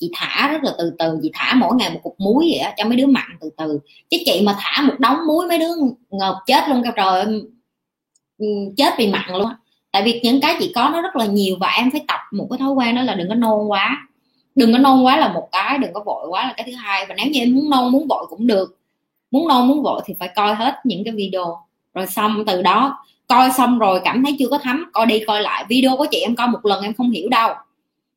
[0.00, 2.70] chị thả rất là từ từ chị thả mỗi ngày một cục muối vậy đó,
[2.76, 3.78] cho mấy đứa mặn từ từ.
[4.10, 5.70] Chứ chị mà thả một đống muối mấy đứa
[6.10, 7.42] ngợp chết luôn cao trời
[8.76, 9.50] chết vì mặn luôn
[9.92, 12.46] tại vì những cái chị có nó rất là nhiều và em phải tập một
[12.50, 14.08] cái thói quen đó là đừng có nôn quá
[14.54, 17.06] đừng có nôn quá là một cái, đừng có vội quá là cái thứ hai.
[17.08, 18.78] Và nếu như em muốn nôn, muốn vội cũng được.
[19.30, 21.58] Muốn nôn, muốn vội thì phải coi hết những cái video.
[21.94, 25.42] Rồi xong, từ đó, coi xong rồi cảm thấy chưa có thấm, coi đi coi
[25.42, 25.64] lại.
[25.68, 27.54] Video của chị em coi một lần em không hiểu đâu.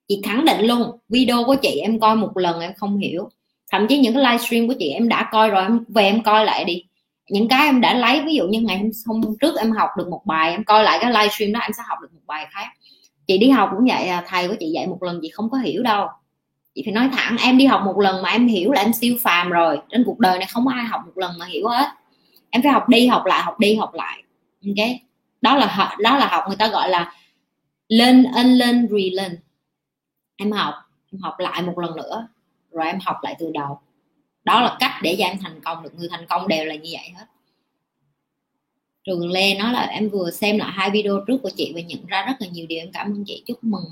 [0.07, 3.29] Chị khẳng định luôn, video của chị em coi một lần em không hiểu.
[3.71, 6.45] Thậm chí những cái livestream của chị em đã coi rồi, em về em coi
[6.45, 6.83] lại đi.
[7.29, 10.21] Những cái em đã lấy, ví dụ như ngày hôm trước em học được một
[10.25, 12.67] bài, em coi lại cái livestream đó, em sẽ học được một bài khác.
[13.27, 15.57] Chị đi học cũng vậy à, thầy của chị dạy một lần, chị không có
[15.57, 16.07] hiểu đâu
[16.75, 19.17] chị phải nói thẳng, em đi học một lần mà em hiểu là em siêu
[19.21, 19.81] phàm rồi.
[19.89, 21.85] Trên cuộc đời này không có ai học một lần mà hiểu hết.
[22.49, 24.23] Em phải học đi, học lại, học đi, học lại.
[24.67, 24.87] Ok?
[25.41, 27.13] Đó là học đó là học người ta gọi là
[27.87, 29.37] lên unlearn, relearn.
[30.35, 30.73] Em học
[31.11, 32.27] em học lại một lần nữa,
[32.71, 33.79] rồi em học lại từ đầu.
[34.43, 35.95] Đó là cách để cho em thành công được.
[35.95, 37.25] Người thành công đều là như vậy hết.
[39.03, 42.05] Trường lê nói là em vừa xem lại hai video trước của chị và nhận
[42.05, 42.79] ra rất là nhiều điều.
[42.79, 43.43] Em cảm ơn chị.
[43.45, 43.85] Chúc mừng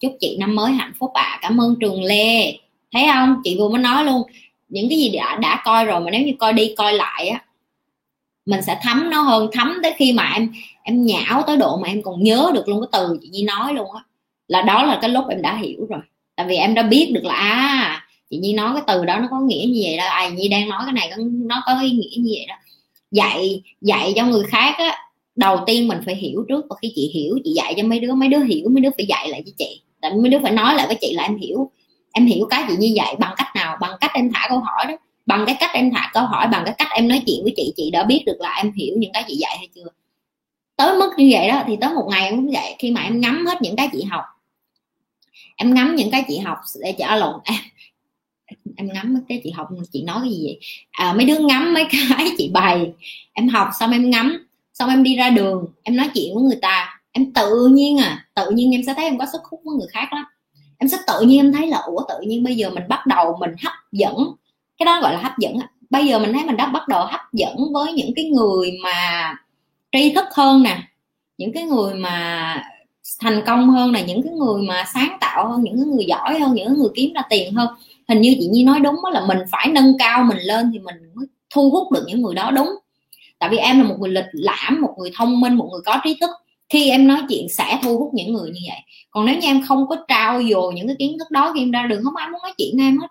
[0.00, 1.22] chúc chị năm mới hạnh phúc ạ.
[1.22, 1.38] À.
[1.42, 2.52] cảm ơn trường lê.
[2.92, 3.36] Thấy không?
[3.44, 4.22] Chị vừa mới nói luôn,
[4.68, 7.40] những cái gì đã đã coi rồi mà nếu như coi đi, coi lại á,
[8.46, 11.88] mình sẽ thấm nó hơn, thấm tới khi mà em em nhão tới độ mà
[11.88, 14.02] em còn nhớ được luôn cái từ chị nhi nói luôn á.
[14.48, 16.00] Là đó là cái lúc em đã hiểu rồi.
[16.36, 19.28] Tại vì em đã biết được là à chị nhi nói cái từ đó nó
[19.30, 20.04] có nghĩa như vậy đó.
[20.04, 22.54] À, Ai nhi đang nói cái này nó có ý nghĩa như vậy đó.
[23.10, 24.96] Dạy dạy cho người khác á,
[25.36, 26.66] đầu tiên mình phải hiểu trước.
[26.70, 29.06] Và khi chị hiểu, chị dạy cho mấy đứa mấy đứa hiểu, mấy đứa phải
[29.06, 29.80] dạy lại cho chị
[30.10, 31.70] tại mấy đứa phải nói lại với chị là em hiểu.
[32.12, 33.76] Em hiểu cái gì như vậy bằng cách nào?
[33.80, 34.94] Bằng cách em thả câu hỏi đó.
[35.26, 37.72] Bằng cái cách em thả câu hỏi bằng cái cách em nói chuyện với chị
[37.76, 39.86] chị đã biết được là em hiểu những cái chị dạy hay chưa.
[40.76, 43.20] Tới mức như vậy đó thì tới một ngày em cũng vậy khi mà em
[43.20, 44.24] ngắm hết những cái chị học.
[45.56, 47.56] Em ngắm những cái chị học để trả lộn em
[48.46, 50.60] à, em ngắm cái chị học chị nói cái gì vậy?
[50.90, 52.92] À, mấy đứa ngắm mấy cái chị bày.
[53.32, 56.58] Em học xong em ngắm xong em đi ra đường em nói chuyện với người
[56.62, 59.74] ta em tự nhiên à tự nhiên em sẽ thấy em có sức hút với
[59.74, 60.24] người khác lắm.
[60.78, 63.36] Em sẽ tự nhiên em thấy là, ủa, tự nhiên bây giờ mình bắt đầu
[63.40, 64.16] mình hấp dẫn.
[64.78, 65.56] Cái đó gọi là hấp dẫn
[65.90, 69.34] bây giờ mình thấy mình đã bắt đầu hấp dẫn với những cái người mà
[69.92, 70.78] tri thức hơn nè,
[71.38, 72.62] những cái người mà
[73.20, 76.40] thành công hơn là những cái người mà sáng tạo hơn, những cái người giỏi
[76.40, 77.68] hơn, những người kiếm ra tiền hơn.
[78.08, 80.78] Hình như chị nhi nói đúng đó là mình phải nâng cao mình lên thì
[80.78, 82.68] mình mới thu hút được những người đó, đúng.
[83.38, 86.00] Tại vì em là một người lịch lãm, một người thông minh, một người có
[86.04, 86.30] trí thức
[86.68, 88.78] khi em nói chuyện sẽ thu hút những người như vậy
[89.16, 91.70] còn nếu như em không có trao dồi những cái kiến thức đó khi em
[91.70, 93.06] ra đường không ai muốn nói chuyện em hết.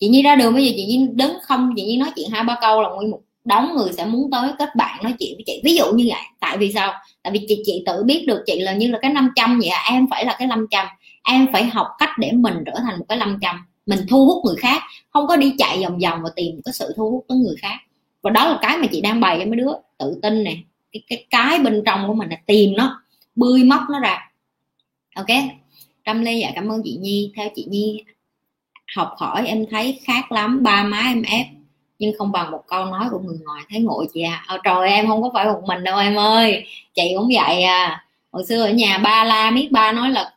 [0.00, 2.44] Chị nhi ra đường bây giờ chị nhi đứng không chị nhi nói chuyện hai
[2.44, 5.44] ba câu là nguyên một đóng người sẽ muốn tới kết bạn nói chuyện với
[5.46, 5.60] chị.
[5.64, 6.92] Ví dụ như vậy tại vì sao?
[7.22, 9.82] Tại vì chị chị tự biết được chị là như là cái 500 vậy à,
[9.92, 10.86] em phải là cái 500
[11.24, 13.56] em phải học cách để mình trở thành một cái 500
[13.86, 16.92] mình thu hút người khác không có đi chạy vòng vòng và tìm cái sự
[16.96, 17.76] thu hút tới người khác.
[18.22, 21.02] Và đó là cái mà chị đang bày cho mấy đứa tự tin này cái
[21.08, 23.02] cái cái bên trong của mình là tìm nó
[23.34, 24.30] bươi móc nó ra.
[25.14, 25.26] Ok?
[26.06, 27.32] Trâm lê dạ cảm ơn chị nhi.
[27.36, 28.04] Theo chị nhi
[28.96, 31.46] học hỏi em thấy khác lắm ba má em ép
[31.98, 34.44] nhưng không bằng một câu nói của người ngoài thấy ngộ chị à.
[34.46, 36.66] Ờ, trời em không có phải một mình đâu em ơi.
[36.94, 38.04] Chị cũng vậy à.
[38.32, 40.32] Hồi xưa ở nhà ba la biết ba nói là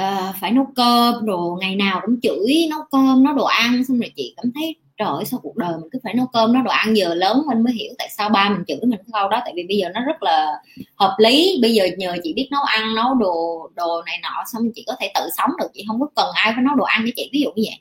[0.00, 3.98] uh, phải nấu cơm đồ ngày nào cũng chửi nấu cơm nấu đồ ăn xong
[3.98, 6.62] rồi chị cảm thấy trời ơi sao cuộc đời mình cứ phải nấu cơm nấu
[6.62, 9.28] đồ ăn giờ lớn mình mới hiểu tại sao ba mình chửi mình cái câu
[9.28, 10.62] đó tại vì bây giờ nó rất là
[10.96, 11.58] hợp lý.
[11.62, 14.94] Bây giờ nhờ chị biết nấu ăn nấu đồ đồ này nọ xong chị có
[15.00, 15.68] thể tự sống được.
[15.74, 17.78] Chị không có cần ai phải nấu đồ ăn với chị ví dụ như vậy.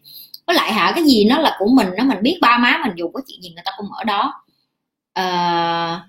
[0.47, 2.93] Với lại hả cái gì nó là của mình nó mình biết ba má mình
[2.97, 4.33] dù có chuyện gì người ta cũng ở đó.
[5.13, 6.05] À,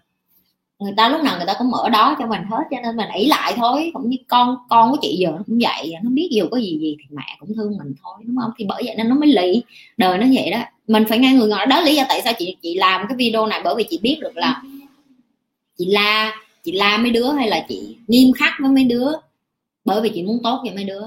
[0.78, 3.08] người ta lúc nào người ta cũng ở đó cho mình hết cho nên mình
[3.14, 3.90] ỷ lại thôi.
[3.94, 6.78] Cũng như con con của chị giờ nó cũng vậy nó biết dù có gì
[6.80, 8.50] gì thì mẹ cũng thương mình thôi đúng không?
[8.58, 9.62] Thì bởi vậy nên nó mới lì.
[9.96, 10.58] Đời nó vậy đó
[10.90, 13.46] mình phải nghe người ngồi đó lý do tại sao chị chị làm cái video
[13.46, 14.62] này, bởi vì chị biết được là
[15.78, 19.08] chị la chị la mấy đứa hay là chị nghiêm khắc với mấy đứa,
[19.84, 21.02] bởi vì chị muốn tốt cho mấy đứa.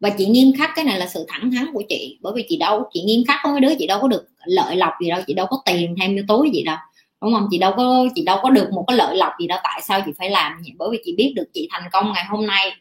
[0.00, 2.56] Và chị nghiêm khắc, cái này là sự thẳng thắn của chị, bởi vì chị
[2.56, 5.20] đâu, chị nghiêm khắc với mấy đứa, chị đâu có được lợi lộc gì đâu,
[5.26, 6.76] chị đâu có tiền thêm vô túi gì đâu,
[7.20, 7.48] đúng không?
[7.50, 10.02] Chị đâu có, chị đâu có được một cái lợi lộc gì đâu, tại sao
[10.06, 10.72] chị phải làm vậy?
[10.78, 12.72] Bởi vì chị biết được chị thành công ngày hôm nay.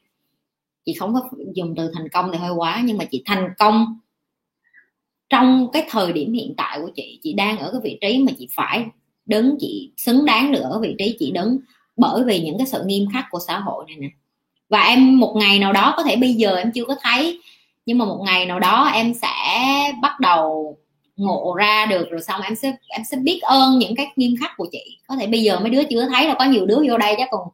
[0.86, 1.22] Chị không có
[1.54, 3.98] dùng từ thành công thì hơi quá, nhưng mà chị thành công
[5.34, 8.32] trong cái thời điểm hiện tại của chị chị đang ở cái vị trí mà
[8.40, 8.86] chị phải
[9.26, 11.58] đứng, chị xứng đáng được ở vị trí chị đứng
[11.98, 14.08] bởi vì những cái sự nghiêm khắc của xã hội này nè.
[14.70, 17.40] Và em một ngày nào đó có thể bây giờ em chưa có thấy,
[17.86, 19.28] nhưng mà một ngày nào đó em sẽ
[20.02, 20.78] bắt đầu
[21.16, 24.52] ngộ ra được rồi xong em sẽ em sẽ biết ơn những cái nghiêm khắc
[24.58, 24.98] của chị.
[25.08, 27.28] Có thể bây giờ mấy đứa chưa thấy là có nhiều đứa vô đây chắc
[27.32, 27.48] còn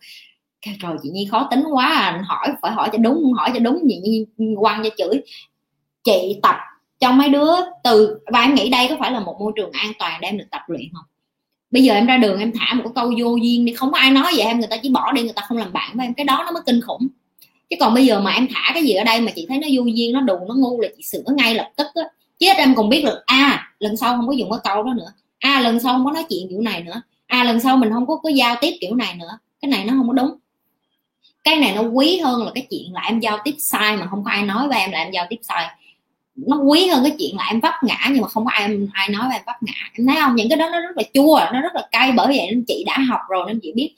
[0.61, 3.89] trời, chị nhi khó tính quá à hỏi, phải hỏi cho đúng, hỏi cho đúng
[3.89, 4.25] gì nhi
[4.59, 5.21] quăng cho chửi.
[6.03, 6.55] Chị tập
[6.99, 7.51] cho mấy đứa,
[7.83, 10.37] từ và em nghĩ đây có phải là một môi trường an toàn để em
[10.37, 11.05] được tập luyện không?
[11.71, 13.97] Bây giờ em ra đường em thả một cái câu vô duyên đi, không có
[13.97, 16.05] ai nói vậy em, người ta chỉ bỏ đi, người ta không làm bạn với
[16.05, 16.13] em.
[16.13, 17.07] Cái đó nó mới kinh khủng.
[17.69, 19.67] Chứ còn bây giờ mà em thả cái gì ở đây mà chị thấy nó
[19.73, 22.03] vô duyên, nó đù, nó ngu là chị sửa ngay lập tức á.
[22.39, 25.11] Chứ em còn biết được à lần sau không có dùng cái câu đó nữa.
[25.39, 27.01] À lần sau không có nói chuyện kiểu này nữa.
[27.27, 29.37] À lần sau mình không có có giao tiếp kiểu này nữa.
[29.61, 30.35] Cái này nó không có đúng.
[31.43, 34.23] Cái này nó quý hơn là cái chuyện là em giao tiếp sai mà không
[34.23, 35.67] có ai nói với em là em giao tiếp sai
[36.47, 39.09] nó quý hơn cái chuyện là em vấp ngã nhưng mà không có ai ai
[39.09, 39.73] nói là em vấp ngã.
[39.97, 40.35] Em thấy không?
[40.35, 42.11] Những cái đó nó rất là chua, nó rất là cay.
[42.11, 43.95] Bởi vậy nên chị đã học rồi nên chị biết.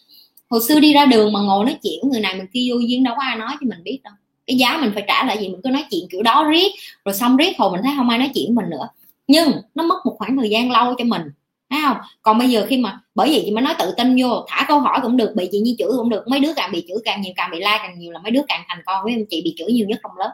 [0.50, 3.04] Hồi xưa đi ra đường mà ngồi nói chuyện, người này mình kia vô duyên
[3.04, 4.14] đâu có ai nói cho mình biết đâu.
[4.48, 6.72] Cái giá mình phải trả lại gì mình cứ nói chuyện kiểu đó riết.
[7.06, 8.88] Rồi xong riết hồi mình thấy không ai nói chuyện mình nữa.
[9.28, 11.22] Nhưng nó mất một khoảng thời gian lâu cho mình.
[11.70, 11.98] Thấy không?
[12.22, 14.46] Còn bây giờ khi mà, bởi vì chị mới nói tự tin vô.
[14.48, 16.28] Thả câu hỏi cũng được, bị chị như chửi cũng được.
[16.28, 18.32] Mấy đứa càng bị chửi càng nhiều, càng bị la like càng nhiều là mấy
[18.32, 20.32] đứa càng thành con với em chị bị chửi nhiều nhất trong lớp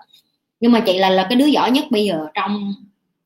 [0.60, 2.74] nhưng mà chị là là cái đứa giỏi nhất bây giờ trong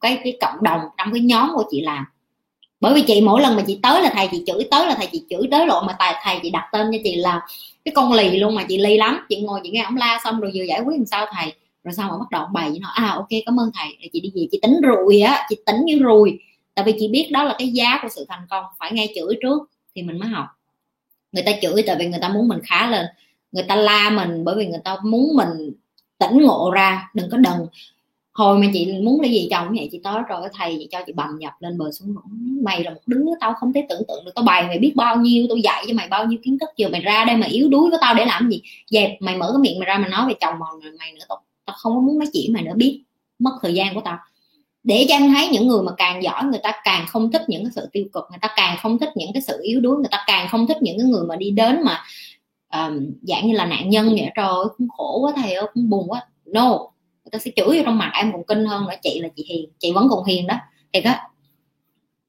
[0.01, 2.05] cái cái cộng đồng, trong cái nhóm của chị làm.
[2.79, 5.07] Bởi vì chị mỗi lần mà chị tới là thầy chị chửi, tới là thầy
[5.11, 7.41] chị chửi, tới lộ mà tài, thầy chị đặt tên cho chị là
[7.85, 9.25] cái con lì luôn mà chị lì lắm.
[9.29, 11.53] Chị ngồi, chị nghe ông la xong rồi vừa giải quyết làm sao thầy?
[11.83, 13.87] Rồi sau mà bắt đầu bày nó à ok, cảm ơn thầy.
[14.01, 16.39] Rồi chị đi về, chị tính rùi á, chị tính như rùi.
[16.75, 19.35] Tại vì chị biết đó là cái giá của sự thành công, phải nghe chửi
[19.41, 19.61] trước
[19.95, 20.45] thì mình mới học.
[21.31, 23.05] Người ta chửi tại vì người ta muốn mình khá lên.
[23.51, 25.73] Người ta la mình bởi vì người ta muốn mình
[26.21, 27.53] tỉnh ngộ ra đừng có đần.
[28.33, 29.89] Hồi mà chị muốn lấy gì chồng vậy?
[29.91, 32.15] Chị tới rồi thầy chị cho chị bầm nhập lên bờ xuống
[32.63, 34.31] mày là một đứa tao không thể tưởng tượng được.
[34.35, 36.69] Tao bày mày biết bao nhiêu tao dạy cho mày bao nhiêu kiến thức.
[36.77, 38.61] Giờ mày ra đây mà yếu đuối với tao để làm gì?
[38.87, 41.25] Dẹp mày mở cái miệng mày ra mày nói về chồng mày, mày nữa.
[41.29, 42.73] Tao, tao không có muốn nói chuyện mày nữa.
[42.75, 43.03] Biết
[43.39, 44.17] mất thời gian của tao.
[44.83, 47.63] Để cho em thấy những người mà càng giỏi người ta càng không thích những
[47.63, 48.23] cái sự tiêu cực.
[48.29, 49.95] Người ta càng không thích những cái sự yếu đuối.
[49.95, 52.03] Người ta càng không thích những cái người mà đi đến mà
[52.71, 55.89] um, dạng như là nạn nhân vậy trời ơi cũng khổ quá thầy ơi cũng
[55.89, 56.27] buồn quá.
[56.45, 56.69] No
[57.23, 58.95] người ta sẽ chửi vô trong mặt em còn kinh hơn nữa.
[59.01, 60.55] Chị là chị hiền chị vẫn còn hiền đó
[60.93, 61.13] thì đó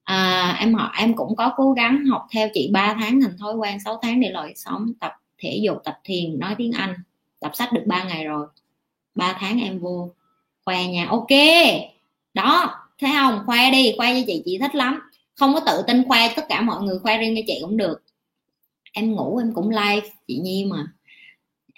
[0.05, 3.55] à, em họ em cũng có cố gắng học theo chị 3 tháng thành thói
[3.55, 6.95] quen 6 tháng để lội sống tập thể dục tập thiền nói tiếng anh.
[7.41, 8.47] Tập sách được 3 ngày rồi.
[9.15, 10.11] 3 tháng em vô
[10.65, 11.31] khoe nhà ok
[12.35, 13.43] đó thấy không?
[13.47, 15.01] Khoe đi khoe cho chị chị thích lắm.
[15.35, 18.03] Không có tự tin khoe tất cả mọi người khoe riêng cho chị cũng được
[18.93, 20.87] em ngủ em cũng like chị nhi mà.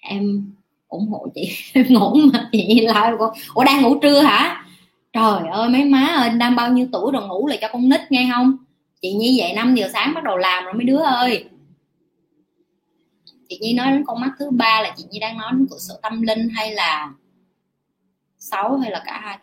[0.02, 0.52] Em
[0.88, 1.56] ủng hộ chị.
[1.72, 3.32] Em ngủ mà, chị nhi like cô.
[3.54, 4.66] Ủa, đang ngủ trưa hả?
[5.12, 8.00] Trời ơi, mấy má ơi đang bao nhiêu tuổi rồi ngủ lại cho con nít
[8.10, 8.56] nghe không?
[9.02, 11.44] Chị nhi dậy 5 giờ sáng bắt đầu làm rồi mấy đứa ơi.
[13.48, 15.78] Chị nhi nói đến con mắt thứ ba là chị nhi đang nói đến của
[15.78, 17.12] sổ tâm linh hay là
[18.38, 19.38] xấu hay là cả hai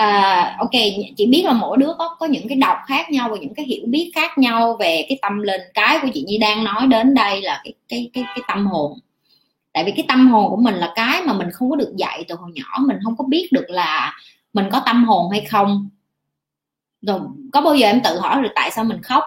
[0.00, 0.70] à, ok
[1.16, 3.66] chị biết là mỗi đứa có có những cái đọc khác nhau và những cái
[3.66, 5.60] hiểu biết khác nhau về cái tâm linh.
[5.74, 8.98] Cái của chị nhi đang nói đến đây là cái cái cái cái tâm hồn.
[9.72, 12.24] Tại vì cái tâm hồn của mình là cái mà mình không có được dạy
[12.28, 12.78] từ hồi nhỏ.
[12.86, 14.12] Mình không có biết được là
[14.52, 15.88] mình có tâm hồn hay không.
[17.02, 17.20] Rồi
[17.52, 19.24] có bao giờ em tự hỏi rồi tại sao mình khóc?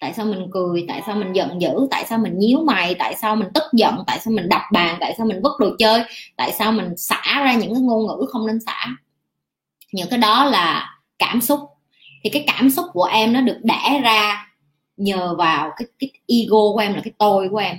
[0.00, 0.84] Tại sao mình cười?
[0.88, 1.88] Tại sao mình giận dữ?
[1.90, 2.94] Tại sao mình nhíu mày?
[2.94, 3.94] Tại sao mình tức giận?
[4.06, 4.96] Tại sao mình đập bàn?
[5.00, 6.02] Tại sao mình vứt đồ chơi?
[6.36, 8.86] Tại sao mình xả ra những cái ngôn ngữ không nên xả?
[9.92, 11.60] Những cái đó là cảm xúc.
[12.24, 14.46] Thì cái cảm xúc của em nó được đẻ ra
[14.96, 17.76] nhờ vào cái cái ego của em là cái tôi của em.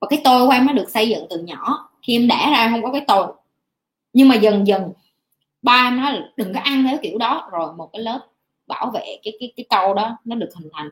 [0.00, 1.88] Và cái tôi của em nó được xây dựng từ nhỏ.
[2.02, 3.26] Khi em đẻ ra không có cái tôi.
[4.12, 4.92] Nhưng mà dần dần,
[5.62, 7.48] ba nó đừng có ăn theo kiểu đó.
[7.52, 8.20] Rồi một cái lớp
[8.66, 10.90] bảo vệ cái cái cái câu đó nó được hình thành.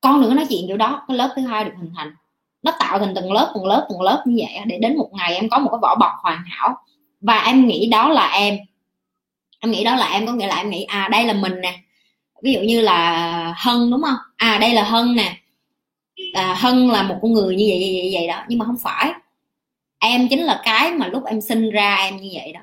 [0.00, 1.02] Con đừng có nói chuyện kiểu đó.
[1.08, 2.14] Cái lớp thứ hai được hình thành.
[2.62, 5.34] Nó tạo thành từng lớp từng lớp từng lớp như vậy để đến một ngày
[5.34, 6.76] em có một cái vỏ bọc hoàn hảo.
[7.20, 8.58] Và em nghĩ đó là em
[9.60, 11.80] em nghĩ đó là em có nghĩa là em nghĩ à đây là mình nè.
[12.42, 14.16] Ví dụ như là hân đúng không?
[14.36, 15.36] À đây là hân nè.
[16.34, 18.44] À, hân là một con người như vậy vậy vậy, vậy đó.
[18.48, 19.12] Nhưng mà không phải.
[19.98, 22.60] Em chính là cái mà lúc em sinh ra em như vậy đó.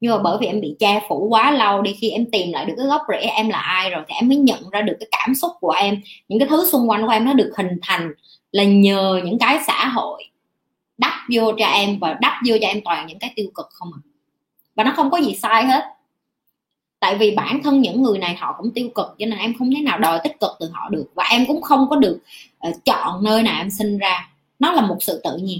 [0.00, 2.64] Nhưng mà bởi vì em bị che phủ quá lâu đi khi em tìm lại
[2.64, 5.08] được cái gốc rễ em là ai rồi thì em mới nhận ra được cái
[5.10, 6.00] cảm xúc của em.
[6.28, 8.12] Những cái thứ xung quanh của em nó được hình thành
[8.52, 10.24] là nhờ những cái xã hội
[10.98, 13.88] đắp vô cho em và đắp vô cho em toàn những cái tiêu cực không
[13.94, 14.00] à.
[14.74, 15.84] Và nó không có gì sai hết
[17.06, 19.70] tại vì bản thân những người này họ cũng tiêu cực cho nên em không
[19.74, 21.06] thể nào đòi tích cực từ họ được.
[21.14, 22.18] Và em cũng không có được
[22.68, 24.30] uh, chọn nơi nào em sinh ra.
[24.58, 25.58] Nó là một sự tự nhiên.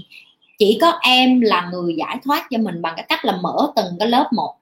[0.59, 3.85] Chỉ có em là người giải thoát cho mình bằng cái cách là mở từng
[3.99, 4.53] cái lớp một.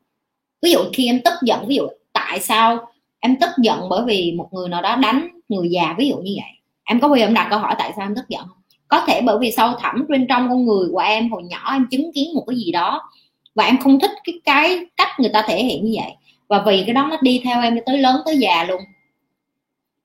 [0.62, 2.88] Ví dụ khi em tức giận ví dụ tại sao
[3.20, 6.34] em tức giận bởi vì một người nào đó đánh người già ví dụ như
[6.36, 6.52] vậy.
[6.84, 8.58] Em có bao giờ em đặt câu hỏi tại sao em tức giận không?
[8.88, 11.88] Có thể bởi vì sâu thẳm bên trong con người của em hồi nhỏ em
[11.92, 13.10] chứng kiến một cái gì đó
[13.56, 16.12] và em không thích cái cái cách người ta thể hiện như vậy
[16.48, 18.82] và vì cái đó nó đi theo em tới lớn tới già luôn.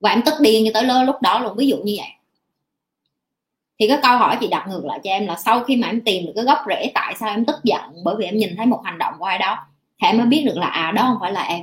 [0.00, 2.08] Và em tức điên như tới lớn lúc đó luôn, ví dụ như vậy.
[3.80, 6.00] Thì cái câu hỏi chị đặt ngược lại cho em là sau khi mà em
[6.00, 7.80] tìm được cái gốc rễ, tại sao em tức giận?
[8.04, 9.58] Bởi vì em nhìn thấy một hành động của ai đó.
[10.02, 11.60] Thì em mới biết được là à đó không phải là em.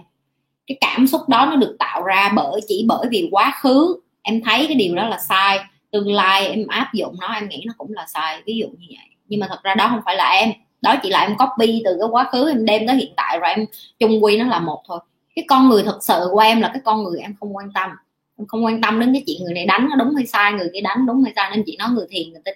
[0.67, 4.41] Cái cảm xúc đó nó được tạo ra bởi, chỉ bởi vì quá khứ em
[4.43, 5.59] thấy cái điều đó là sai.
[5.91, 8.87] Tương lai em áp dụng nó, em nghĩ nó cũng là sai, ví dụ như
[8.89, 9.07] vậy.
[9.27, 10.51] Nhưng mà thật ra đó không phải là em
[10.81, 13.49] đó chỉ là em copy từ cái quá khứ em đem tới hiện tại rồi
[13.49, 13.65] em
[13.99, 14.99] chung quy nó là một thôi.
[15.35, 17.89] Cái con người thật sự của em là cái con người em không quan tâm.
[18.37, 20.69] Em không quan tâm đến cái chuyện người này đánh nó đúng hay sai, người
[20.73, 21.49] kia đánh đúng hay sai.
[21.51, 22.51] Nên chị nói người thiền người ta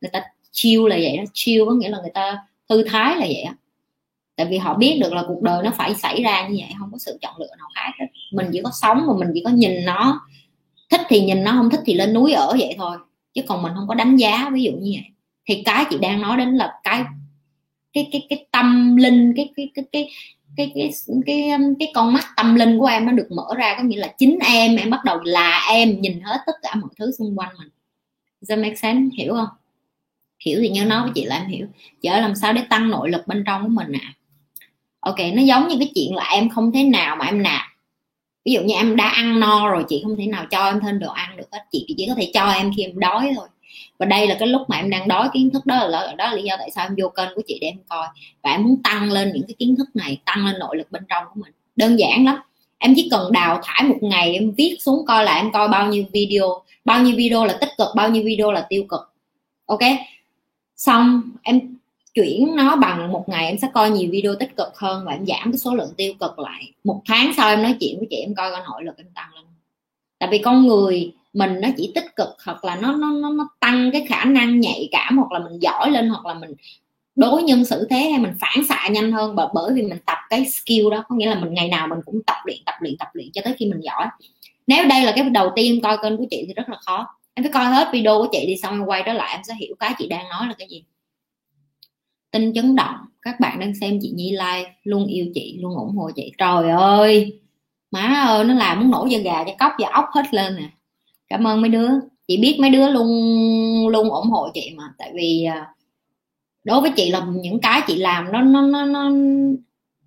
[0.00, 1.24] người ta chiêu là vậy đó.
[1.32, 2.38] Chiêu có nghĩa là người ta
[2.68, 3.54] thư thái là vậy á.
[4.36, 6.92] Tại vì họ biết được là cuộc đời nó phải xảy ra như vậy, không
[6.92, 8.06] có sự chọn lựa nào khác hết.
[8.32, 10.20] Mình chỉ có sống mà mình chỉ có nhìn nó.
[10.90, 12.96] Thích thì nhìn nó, không thích thì lên núi ở vậy thôi.
[13.34, 15.04] Chứ còn mình không có đánh giá, ví dụ như vậy.
[15.48, 17.04] Thì cái chị đang nói đến là cái
[17.96, 20.10] cái cái cái tâm linh, cái cái cái cái
[20.56, 20.90] cái cái
[21.26, 23.96] cái um, cái con mắt tâm linh của em nó được mở ra, có nghĩa
[23.96, 27.38] là chính em em bắt đầu là em, nhìn hết tất cả mọi thứ xung
[27.38, 27.68] quanh mình.
[28.40, 29.16] Does that make sense?
[29.18, 29.48] Hiểu không?
[30.44, 31.66] Hiểu thì nhớ nói với chị là em hiểu.
[32.02, 34.14] Chở làm sao để tăng nội lực bên trong của mình à
[35.06, 37.62] ok, nó giống như cái chuyện là em không thể nào mà em nạp.
[38.44, 40.98] Ví dụ như em đã ăn no rồi, chị không thể nào cho em thêm
[40.98, 41.58] đồ ăn được hết.
[41.72, 43.48] Chị chỉ có thể cho em khi em đói thôi
[43.98, 46.34] và đây là cái lúc mà em đang đói, kiến thức đó là đó là
[46.34, 48.06] lý do tại sao em vô kênh của chị để em coi.
[48.42, 51.02] Và em muốn tăng lên những cái kiến thức này, tăng lên nội lực bên
[51.08, 51.52] trong của mình.
[51.76, 52.36] Đơn giản lắm.
[52.78, 55.86] Em chỉ cần đào thải một ngày, em viết xuống coi là em coi bao
[55.86, 56.62] nhiêu video.
[56.84, 59.00] Bao nhiêu video là tích cực, bao nhiêu video là tiêu cực.
[59.66, 59.80] Ok?
[60.76, 61.60] Xong, em
[62.14, 65.26] chuyển nó bằng một ngày em sẽ coi nhiều video tích cực hơn và em
[65.26, 66.72] giảm cái số lượng tiêu cực lại.
[66.84, 69.34] Một tháng sau em nói chuyện với chị, em coi coi nội lực em tăng
[69.34, 69.44] lên.
[70.18, 73.48] Tại vì con người mình nó chỉ tích cực hoặc là nó nó nó, nó
[73.60, 76.50] tăng cái khả năng nhạy cảm hoặc là mình giỏi lên hoặc là mình
[77.16, 80.18] đối nhân xử thế hay mình phản xạ nhanh hơn bởi bởi vì mình tập
[80.30, 81.04] cái skill đó.
[81.08, 83.42] Có nghĩa là mình ngày nào mình cũng tập luyện tập luyện tập luyện cho
[83.44, 84.06] tới khi mình giỏi.
[84.66, 87.06] Nếu đây là cái đầu tiên coi kênh của chị thì rất là khó.
[87.34, 89.54] Em phải coi hết video của chị đi xong em quay trở lại em sẽ
[89.54, 90.84] hiểu cái chị đang nói là cái gì.
[92.30, 92.96] Tin chấn động.
[93.22, 96.32] Các bạn đang xem chị Nhi like luôn yêu chị luôn ủng hộ chị.
[96.38, 97.40] Trời ơi!
[97.90, 100.68] Má ơi nó làm muốn nổ da gà cho cóc và ốc hết lên nè
[101.28, 101.88] cảm ơn mấy đứa.
[102.28, 103.08] Chị biết mấy đứa luôn
[103.88, 104.84] luôn ủng hộ chị mà.
[104.98, 105.66] Tại vì à,
[106.64, 109.10] đối với chị là những cái chị làm nó nó nó, nó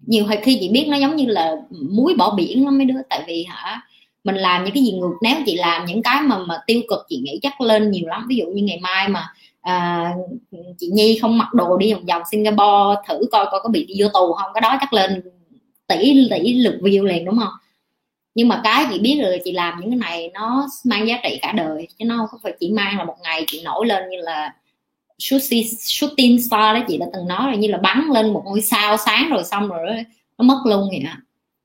[0.06, 1.56] nhiều khi chị biết nó giống như là
[1.90, 3.02] muối bỏ biển lắm mấy đứa.
[3.10, 3.82] Tại vì hả
[4.24, 7.00] mình làm những cái gì ngược nếu chị làm những cái mà mà tiêu cực
[7.10, 8.26] chị nghĩ chắc lên nhiều lắm.
[8.30, 9.28] Ví dụ như ngày mai mà
[9.62, 10.12] à,
[10.78, 13.94] chị Nhi không mặc đồ đi vòng vòng Singapore thử coi coi có bị đi
[13.98, 14.52] vô tù không?
[14.54, 15.22] Cái đó chắc lên
[15.88, 17.54] tỷ tỷ lượt view liền đúng không?
[18.36, 21.40] Nhưng mà cái chị biết rồi chị làm những cái này nó mang giá trị
[21.42, 24.18] cả đời chứ nó không phải chỉ mang là một ngày chị nổi lên như
[24.18, 24.54] là
[25.20, 28.62] shooting, shooting star đó chị đã từng nói rồi như là bắn lên một ngôi
[28.62, 29.88] sao sáng rồi xong rồi
[30.38, 31.04] nó mất luôn vậy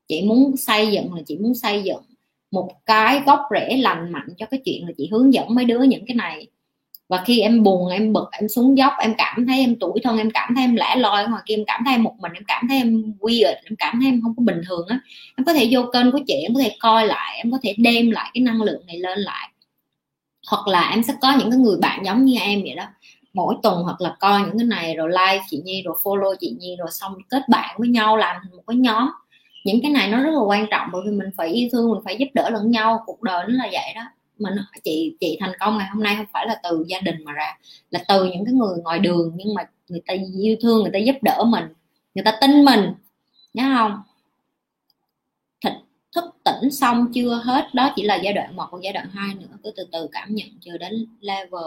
[0.07, 2.01] chị muốn xây dựng là chị muốn xây dựng
[2.51, 5.79] một cái gốc rễ lành mạnh cho cái chuyện là chị hướng dẫn mấy đứa
[5.79, 6.47] những cái này
[7.09, 10.17] và khi em buồn, em bực, em xuống dốc, em cảm thấy em tuổi thân,
[10.17, 12.43] em cảm thấy em lẻ loi ngoài kia, em cảm thấy em một mình, em
[12.47, 14.99] cảm thấy em weird em cảm thấy em không có bình thường á,
[15.37, 17.75] em có thể vô kênh của chị, em có thể coi lại, em có thể
[17.77, 19.49] đem lại cái năng lượng này lên lại.
[20.51, 22.85] Hoặc là em sẽ có những cái người bạn giống như em vậy đó,
[23.33, 26.55] mỗi tuần hoặc là coi những cái này rồi like chị Nhi, rồi follow chị
[26.59, 29.09] Nhi, rồi xong kết bạn với nhau, làm một cái nhóm.
[29.65, 32.01] Những cái này nó rất là quan trọng, bởi vì mình phải yêu thương, mình
[32.05, 34.01] phải giúp đỡ lẫn nhau, cuộc đời nó là vậy đó
[34.37, 37.31] mình chị chị thành công ngày hôm nay không phải là từ gia đình mà
[37.31, 37.57] ra,
[37.89, 40.99] là từ những cái người ngoài đường nhưng mà người ta yêu thương, người ta
[40.99, 41.63] giúp đỡ mình,
[42.15, 42.93] người ta tin mình,
[43.53, 44.01] nhớ không?
[45.63, 45.73] Thịt
[46.15, 49.35] thức tỉnh xong chưa hết, đó chỉ là giai đoạn một còn giai đoạn 2
[49.35, 51.63] nữa, cứ từ từ cảm nhận chờ đến level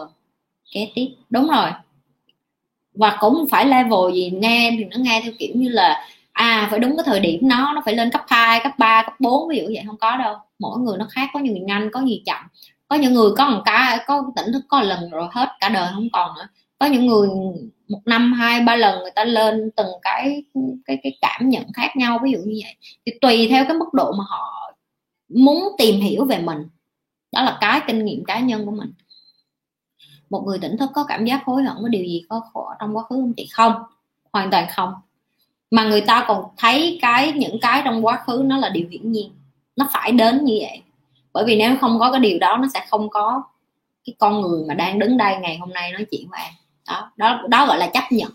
[0.73, 1.07] kế tiếp.
[1.31, 1.71] Đúng rồi.
[2.95, 6.09] Và cũng phải level gì nghe thì nó nghe theo kiểu như là
[6.39, 9.15] à phải đúng cái thời điểm nó nó phải lên cấp 2, cấp 3, cấp
[9.21, 10.37] 4 ví dụ vậy không có đâu.
[10.59, 12.45] Mỗi người nó khác có người nhanh có người chậm.
[12.89, 15.89] Có những người có một cái có tỉnh thức có lần rồi hết cả đời
[15.95, 16.49] không còn nữa.
[16.79, 17.29] Có những người
[17.89, 20.45] một năm hai ba lần người ta lên từng cái
[20.87, 22.75] cái cái cảm nhận khác nhau ví dụ như vậy.
[23.07, 24.73] Thì tùy theo cái mức độ mà họ
[25.29, 26.59] muốn tìm hiểu về mình.
[27.33, 28.93] Đó là cái kinh nghiệm cá nhân của mình.
[30.31, 32.97] Một người tỉnh thức có cảm giác hối hận với điều gì có khổ trong
[32.97, 33.49] quá khứ không chị?
[33.53, 33.73] Không.
[34.33, 34.95] Hoàn toàn không
[35.71, 39.13] mà người ta còn thấy cái, những cái trong quá khứ nó là điều hiển
[39.13, 39.31] nhiên.
[39.77, 40.83] Nó phải đến như vậy.
[41.33, 43.43] Bởi vì nếu không có cái điều đó, nó sẽ không có
[44.07, 46.53] cái con người mà đang đứng đây ngày hôm nay nói chuyện với em.
[46.89, 48.31] Đó đó đó gọi là chấp nhận.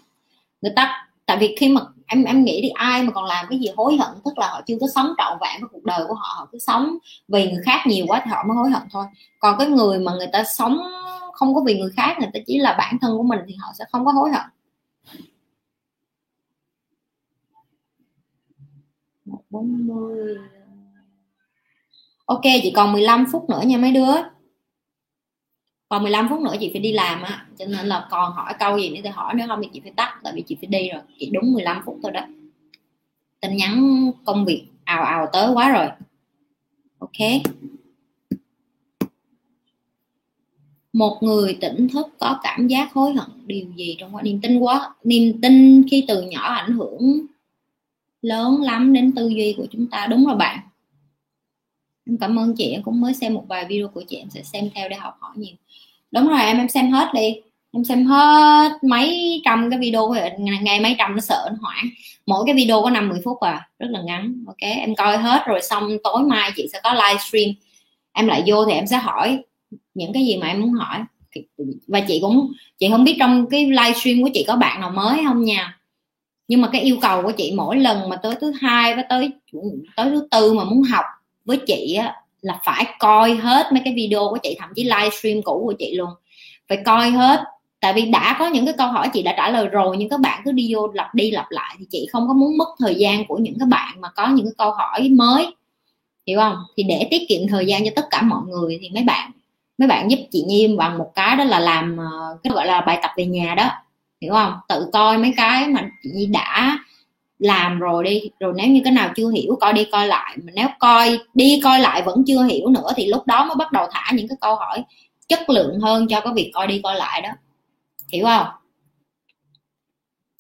[0.62, 3.60] Người ta, tại vì khi mà em em nghĩ đi, ai mà còn làm cái
[3.60, 6.14] gì hối hận, tức là họ chưa có sống trọn vẹn với cuộc đời của
[6.14, 9.06] họ họ cứ sống vì người khác nhiều quá thì họ mới hối hận thôi.
[9.40, 10.80] Còn cái người mà người ta sống
[11.34, 13.68] không có vì người khác, người ta chỉ là bản thân của mình thì họ
[13.80, 14.46] sẽ không có hối hận.
[19.54, 20.38] Một bốn mươi.
[22.26, 24.14] Ok, chị còn 15 phút nữa nha mấy đứa.
[25.90, 27.48] Còn 15 phút nữa chị phải đi làm á.
[27.58, 29.92] Cho nên là còn hỏi câu gì nữa thì hỏi, nếu không thì chị phải
[29.96, 31.02] tắt, tại vì chị phải đi rồi.
[31.20, 32.22] Chị đúng 15 phút thôi đó.
[33.42, 35.88] Tin nhắn công việc ào ào tới quá rồi.
[37.00, 37.42] Ok.
[40.94, 44.22] Một người tỉnh thức có cảm giác hối hận, điều gì trong quá?
[44.22, 47.26] Niềm tin quá, niềm tin khi từ nhỏ ảnh hưởng
[48.24, 50.08] lớn lắm đến tư duy của chúng ta.
[50.08, 50.60] Đúng rồi bạn.
[52.08, 54.44] Em cảm ơn chị, em cũng mới xem một vài video của chị, em sẽ
[54.44, 55.56] xem theo để học hỏi nhiều.
[56.12, 57.36] Đúng rồi, em em xem hết đi.
[57.72, 61.86] Em xem hết mấy trăm cái video, ngày mấy trăm, nó sợ, nó hoảng.
[62.26, 64.58] Mỗi cái video có năm 10 phút à rất là ngắn, ok?
[64.60, 67.56] Em coi hết rồi xong tối mai chị sẽ có livestream
[68.14, 69.44] em lại vô thì em sẽ hỏi
[69.94, 71.00] những cái gì mà em muốn hỏi.
[71.88, 75.22] Và chị cũng, chị không biết trong cái livestream của chị có bạn nào mới
[75.28, 75.80] không nha
[76.48, 79.32] nhưng mà cái yêu cầu của chị mỗi lần mà tới thứ hai với tới
[79.96, 81.06] tới thứ tư mà muốn học
[81.46, 85.42] với chị á, là phải coi hết mấy cái video của chị, thậm chí livestream
[85.44, 86.10] cũ của chị luôn.
[86.70, 87.44] Phải coi hết.
[87.80, 90.20] Tại vì đã có những cái câu hỏi chị đã trả lời rồi, nhưng các
[90.20, 92.96] bạn cứ đi vô lặp đi lặp lại thì chị không có muốn mất thời
[92.96, 95.56] gian của những các bạn mà có những cái câu hỏi mới.
[96.28, 96.56] Hiểu không?
[96.78, 99.32] Thì để tiết kiệm thời gian cho tất cả mọi người thì mấy bạn
[99.78, 102.82] mấy bạn giúp chị Nhiêm bằng một cái đó là làm ờ, cái gọi là
[102.82, 103.70] bài tập về nhà đó
[104.24, 104.54] hiểu không?
[104.70, 106.80] Tự coi mấy cái mà chị đã
[107.40, 108.22] làm rồi đi.
[108.40, 110.38] Rồi nếu như cái nào chưa hiểu, coi đi coi lại.
[110.44, 113.72] Mà nếu coi, đi coi lại vẫn chưa hiểu nữa thì lúc đó mới bắt
[113.72, 114.84] đầu thả những cái câu hỏi
[115.28, 117.30] chất lượng hơn cho cái việc coi đi coi lại đó.
[118.12, 118.48] Hiểu không?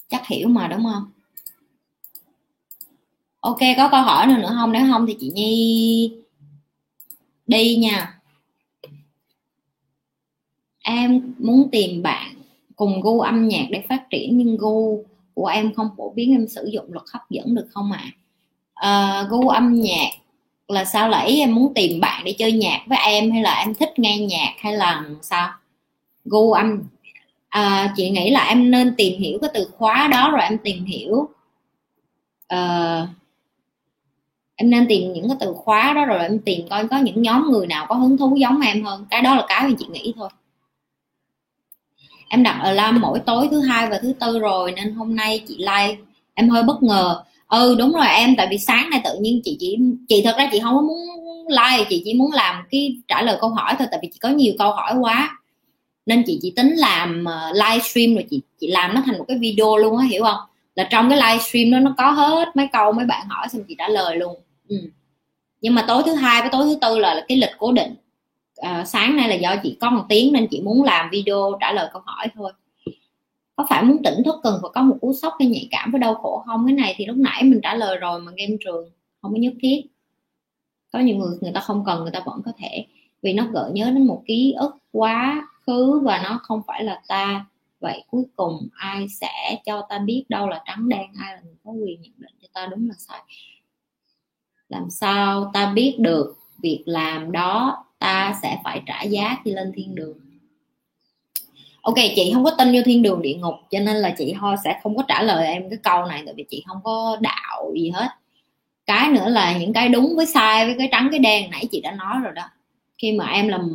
[0.09, 1.11] Chắc hiểu mà, đúng không?
[3.39, 4.71] Ok, có câu hỏi nào nữa không?
[4.71, 6.13] Nếu không thì chị nhi
[7.47, 8.19] đi nha.
[10.83, 12.35] Em muốn tìm bạn
[12.75, 15.03] cùng gu âm nhạc để phát triển nhưng gu
[15.33, 18.03] của em không phổ biến em sử dụng luật hấp dẫn được không ạ?
[18.03, 18.11] À?
[18.73, 20.09] à, gu âm nhạc
[20.67, 23.73] là sao lấy em muốn tìm bạn để chơi nhạc với em hay là em
[23.73, 25.49] thích nghe nhạc hay là sao?
[26.25, 26.83] Gu âm
[27.49, 30.85] à, chị nghĩ là em nên tìm hiểu cái từ khóa đó rồi em tìm
[30.85, 31.29] hiểu.
[32.53, 33.09] Uh,
[34.55, 37.51] em nên tìm những cái từ khóa đó rồi em tìm coi có những nhóm
[37.51, 39.05] người nào có hứng thú giống em hơn.
[39.09, 40.29] Cái đó là cái mà chị nghĩ thôi
[42.33, 45.57] em đặt alarm mỗi tối thứ hai và thứ tư rồi nên hôm nay chị
[45.57, 45.97] like
[46.33, 47.23] em hơi bất ngờ.
[47.47, 49.77] Ừ đúng rồi em tại vì sáng nay tự nhiên chị chỉ
[50.09, 50.97] chị thật ra chị không có muốn
[51.47, 54.29] like chị chỉ muốn làm cái trả lời câu hỏi thôi tại vì chị có
[54.29, 55.39] nhiều câu hỏi quá.
[56.05, 59.25] Nên chị chỉ tính làm ờ, uh, livestream rồi chị chị làm nó thành một
[59.27, 60.39] cái video luôn á hiểu không?
[60.75, 63.75] Là trong cái livestream đó nó có hết mấy câu mấy bạn hỏi xong chị
[63.77, 64.35] trả lời luôn.
[64.69, 64.75] Ừ.
[65.61, 67.95] nhưng mà tối thứ hai với tối thứ tư là, là cái lịch cố định
[68.57, 71.71] à, sáng nay là do chị có một tiếng nên chị muốn làm video trả
[71.71, 72.51] lời câu hỏi thôi.
[73.55, 75.99] Có phải muốn tỉnh thức cần phải có một cú sốc hay nhạy cảm với
[75.99, 76.65] đau khổ không?
[76.67, 78.89] Cái này thì lúc nãy mình trả lời rồi mà game trường
[79.21, 79.81] không có nhất thiết.
[80.91, 82.85] Có những người người ta không cần người ta vẫn có thể.
[83.21, 87.01] Vì nó gợi nhớ đến một ký ức quá khứ và nó không phải là
[87.07, 87.45] ta.
[87.79, 91.55] Vậy cuối cùng ai sẽ cho ta biết đâu là trắng đen ai là người
[91.63, 92.65] có quyền nhận định cho ta?
[92.65, 93.19] Đúng là sai.
[94.69, 96.35] Làm sao ta biết được?
[96.63, 100.17] Việc làm đó, ta sẽ phải trả giá khi lên thiên đường.
[101.81, 104.55] Ok, chị không có tin vô thiên đường địa ngục, cho nên là chị ho
[104.63, 107.71] sẽ không có trả lời em cái câu này, tại vì chị không có đạo
[107.75, 108.07] gì hết.
[108.85, 111.81] Cái nữa là những cái đúng với sai với cái trắng cái đen, nãy chị
[111.81, 112.43] đã nói rồi đó.
[112.97, 113.69] Khi mà em làm,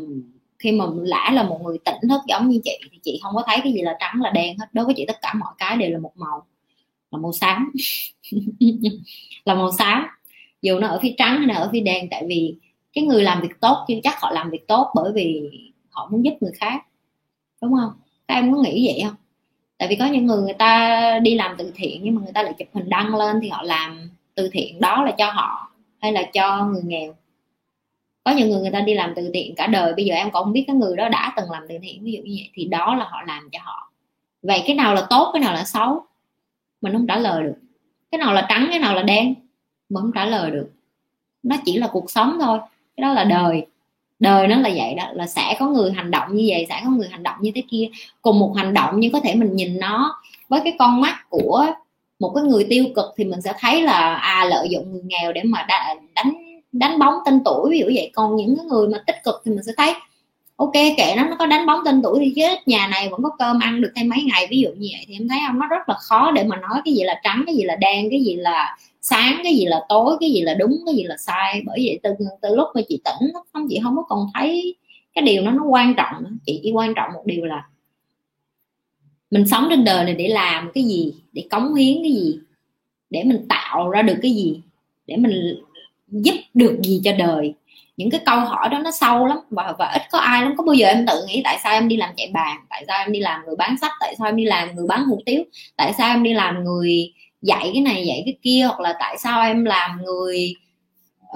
[0.59, 3.43] khi mà lã là một người tỉnh thức giống như chị, thì chị không có
[3.47, 4.67] thấy cái gì là trắng là đen hết.
[4.73, 6.47] Đối với chị, tất cả mọi cái đều là một màu,
[7.11, 7.73] là màu xám.
[9.45, 10.07] Là màu xám.
[10.63, 12.55] Dù nó ở phía trắng hay là ở phía đen, tại vì
[12.99, 15.51] cái người làm việc tốt chưa chắc họ làm việc tốt bởi vì
[15.91, 16.87] họ muốn giúp người khác,
[17.63, 17.93] đúng không?
[18.29, 19.17] Các em có nghĩ vậy không?
[19.79, 22.43] Tại vì có những người người ta đi làm từ thiện nhưng mà người ta
[22.43, 26.13] lại chụp hình đăng lên thì họ làm từ thiện, đó là cho họ hay
[26.13, 27.15] là cho người nghèo?
[28.25, 30.45] Có những người người ta đi làm từ thiện cả đời, bây giờ em còn
[30.45, 32.65] không biết cái người đó đã từng làm từ thiện, ví dụ như vậy, thì
[32.65, 33.93] đó là họ làm cho họ.
[34.43, 36.03] Vậy cái nào là tốt, cái nào là xấu?
[36.81, 37.57] Mình không trả lời được.
[38.11, 39.35] Cái nào là trắng, cái nào là đen?
[39.89, 40.71] Mình không trả lời được.
[41.43, 42.59] Nó chỉ là cuộc sống thôi
[42.99, 43.67] cái đó là đời.
[44.19, 46.91] Đời nó là vậy đó, là sẽ có người hành động như vậy, sẽ có
[46.91, 47.89] người hành động như thế kia.
[48.23, 51.67] Cùng một hành động nhưng có thể mình nhìn nó với cái con mắt của
[52.19, 55.33] một cái người tiêu cực thì mình sẽ thấy là à lợi dụng người nghèo
[55.33, 55.67] để mà
[56.15, 56.33] đánh
[56.73, 57.71] đánh bóng tên tuổi.
[57.71, 59.95] Ví dụ vậy, còn những cái người mà tích cực thì mình sẽ thấy,
[60.57, 63.31] ok, kệ nó nó có đánh bóng tên tuổi thì chứ, nhà này vẫn có
[63.39, 64.47] cơm ăn được thêm mấy ngày.
[64.51, 66.81] Ví dụ như vậy thì em thấy không, nó rất là khó để mà nói
[66.85, 68.77] cái gì là trắng, cái gì là đen, cái gì là
[69.11, 71.63] sáng cái gì là tối, cái gì là đúng, cái gì là sai.
[71.67, 72.11] Bởi vậy từ
[72.43, 74.77] từ lúc mà chị tỉnh không chị không có còn thấy
[75.15, 76.31] cái điều nó nó quan trọng nữa.
[76.47, 77.65] chị chỉ quan trọng một điều là
[79.31, 82.39] mình sống trên đời này để làm cái gì, để cống hiến cái gì,
[83.11, 84.61] để mình tạo ra được cái gì,
[85.07, 85.63] để mình
[86.09, 87.55] giúp được gì cho đời.
[87.97, 90.55] Những cái câu hỏi đó nó sâu lắm và và ít có ai lắm.
[90.57, 92.99] Có bao giờ em tự nghĩ tại sao em đi làm chạy bàn, tại sao
[92.99, 95.43] em đi làm người bán sách, tại sao em đi làm người bán hủ tiếu,
[95.77, 97.13] tại sao em đi làm người
[97.43, 100.55] dạy cái này dạy cái kia hoặc là tại sao em làm người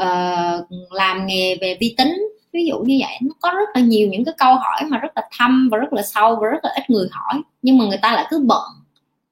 [0.03, 2.29] uh, làm nghề về vi tính.
[2.53, 5.13] Ví dụ như vậy nó có rất là nhiều những cái câu hỏi mà rất
[5.17, 7.43] là thâm và rất là sâu và rất là ít người hỏi.
[7.63, 8.69] Nhưng mà người ta lại cứ bận.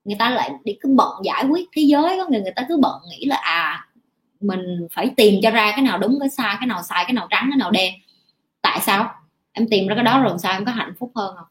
[0.05, 2.77] Người ta lại đi cứ bận giải quyết thế giới có người người ta cứ
[2.77, 3.87] bận nghĩ là à
[4.41, 7.27] mình phải tìm cho ra cái nào đúng cái sai cái nào sai cái nào
[7.31, 7.95] trắng cái nào đen.
[8.63, 9.11] Tại sao?
[9.53, 11.47] Em tìm ra cái đó rồi sao em có hạnh phúc hơn không?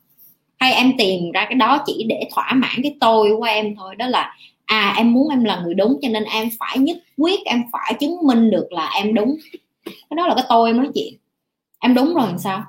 [0.60, 3.96] Hay em tìm ra cái đó chỉ để thỏa mãn cái tôi của em thôi
[3.96, 4.36] đó là
[4.70, 7.94] à em muốn em là người đúng cho nên em phải nhất quyết em phải
[8.00, 9.36] chứng minh được là em đúng.
[9.86, 11.14] Cái đó là cái tôi em nói chuyện.
[11.80, 12.64] Em đúng rồi làm sao?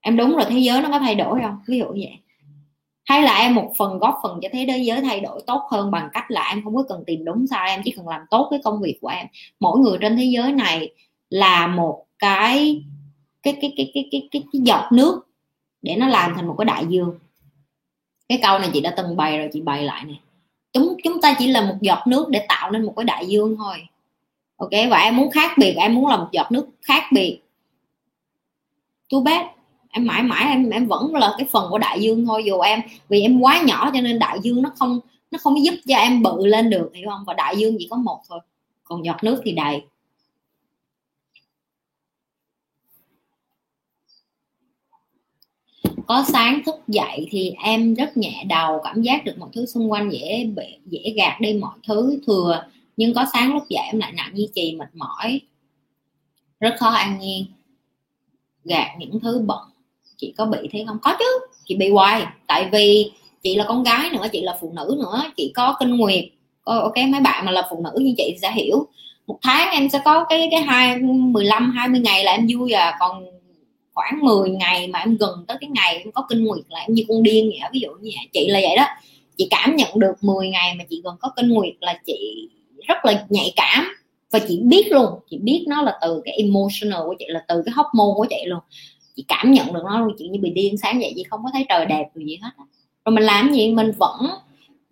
[0.00, 1.58] Em đúng rồi thế giới nó có thay đổi không?
[1.66, 2.18] Ví dụ như vậy.
[3.04, 6.08] Hay là em một phần góp phần cho thế giới thay đổi tốt hơn bằng
[6.12, 8.60] cách là em không có cần tìm đúng sai em chỉ cần làm tốt cái
[8.64, 9.26] công việc của em.
[9.60, 10.90] Mỗi người trên thế giới này
[11.28, 12.82] là một cái
[13.42, 15.26] cái cái cái cái cái cái, cái giọt nước
[15.82, 17.18] để nó làm thành một cái đại dương.
[18.28, 20.20] Cái câu này chị đã từng bày rồi chị bày lại này
[20.72, 23.56] chúng chúng ta chỉ là một giọt nước để tạo nên một cái đại dương
[23.56, 23.76] thôi.
[24.56, 27.40] Ok, và em muốn khác biệt em muốn là một giọt nước khác biệt.
[29.08, 29.46] Chú bác,
[29.90, 32.80] em mãi mãi em em vẫn là cái phần của đại dương thôi, dù em,
[33.08, 35.00] vì em quá nhỏ cho nên đại dương nó không
[35.30, 37.24] nó không giúp cho em bự lên được, hiểu không?
[37.26, 38.40] Và đại dương chỉ có một thôi,
[38.84, 39.82] còn giọt nước thì đầy.
[46.10, 49.92] Có sáng thức dậy thì em rất nhẹ đầu, cảm giác được mọi thứ xung
[49.92, 50.50] quanh dễ
[50.86, 52.64] dễ gạt đi mọi thứ thừa.
[52.96, 55.40] Nhưng có sáng lúc dậy em lại nặng duy trì mệt mỏi.
[56.60, 57.44] Rất khó an nhiên.
[58.64, 59.58] Gạt những thứ bận.
[60.16, 60.98] Chị có bị thế không?
[61.02, 61.46] Có chứ.
[61.64, 62.26] Chị bị hoài.
[62.46, 65.22] Tại vì chị là con gái nữa, chị là phụ nữ nữa.
[65.36, 66.24] Chị có kinh nguyệt.
[66.64, 68.86] Ok, mấy bạn mà là phụ nữ như chị sẽ hiểu.
[69.26, 72.46] Một tháng em sẽ có cái cái hai, mười lăm, hai mươi ngày là em
[72.54, 72.96] vui à.
[73.00, 73.24] Còn
[74.00, 76.94] khoảng 10 ngày mà em gần tới cái ngày em có kinh nguyệt là em
[76.94, 78.28] như con điên vậy ví dụ như vậy.
[78.32, 78.86] chị là vậy đó.
[79.36, 82.48] Chị cảm nhận được 10 ngày mà chị gần có kinh nguyệt là chị
[82.88, 83.84] rất là nhạy cảm.
[84.32, 87.62] Và chị biết luôn, chị biết nó là từ cái emotional của chị, là từ
[87.66, 88.60] cái hormone của chị luôn.
[89.16, 91.50] Chị cảm nhận được nó luôn, chị như bị điên sáng dậy, chị không có
[91.52, 92.50] thấy trời đẹp gì hết
[93.04, 93.72] rồi mình làm gì?
[93.72, 94.26] Mình vẫn,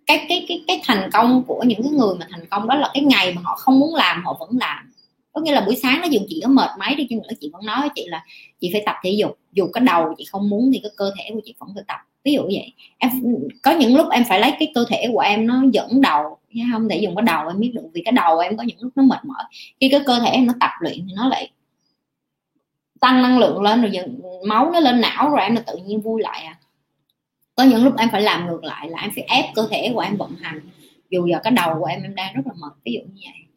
[0.05, 2.89] cái cái cái cái thành công của những cái người mà thành công đó là
[2.93, 4.88] cái ngày mà họ không muốn làm, họ vẫn làm
[5.33, 7.49] có nghĩa là buổi sáng nó dù chị có mệt máy đi chăng nữa chị
[7.53, 8.25] vẫn nói với chị là
[8.59, 9.37] chị phải tập thể dục.
[9.51, 11.97] Dù cái đầu chị không muốn thì cái cơ thể của chị vẫn phải tập.
[12.23, 12.73] Ví dụ vậy.
[12.97, 13.11] Em,
[13.61, 16.59] có những lúc em phải lấy cái cơ thể của em nó dẫn đầu, chứ
[16.73, 17.83] không thể dùng cái đầu em biết được.
[17.93, 19.43] Vì cái đầu em có những lúc nó mệt mỏi.
[19.79, 21.51] Khi cái cơ thể em nó tập luyện thì nó lại
[22.99, 26.01] tăng năng lượng lên, rồi dần máu nó lên não rồi em là tự nhiên
[26.01, 26.55] vui lại à.
[27.55, 29.99] Có những lúc em phải làm ngược lại, là em phải ép cơ thể của
[29.99, 30.61] em vận hành.
[31.09, 33.48] Dù giờ cái đầu của em em đang rất là mệt, ví dụ như vậy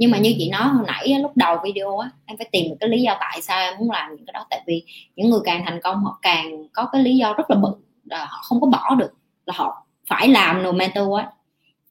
[0.00, 2.76] nhưng mà như chị nói hồi nãy lúc đầu video á em phải tìm được
[2.80, 4.46] cái lý do tại sao em muốn làm những cái đó.
[4.50, 4.82] Tại vì
[5.16, 7.68] những người càng thành công họ càng có cái lý do rất là bự
[8.04, 9.12] là họ không có bỏ được
[9.46, 11.24] là họ phải làm no matter what.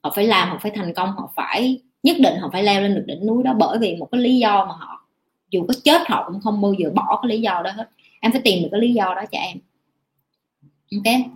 [0.04, 2.96] Họ phải làm họ phải thành công họ phải nhất định họ phải leo lên
[2.96, 5.06] được đỉnh núi đó bởi vì một cái lý do mà họ
[5.50, 7.90] dù có chết họ cũng không bao giờ bỏ cái lý do đó hết.
[8.20, 9.58] Em phải tìm được cái lý do đó cho em.
[10.96, 11.32] Ok?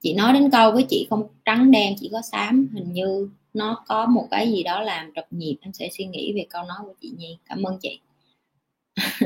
[0.00, 3.84] Chị nói đến câu với chị không trắng đen chỉ có xám hình như nó
[3.88, 6.78] có một cái gì đó làm trật nhịp, em sẽ suy nghĩ về câu nói
[6.82, 7.38] của chị nhi.
[7.48, 8.00] Cảm ơn chị.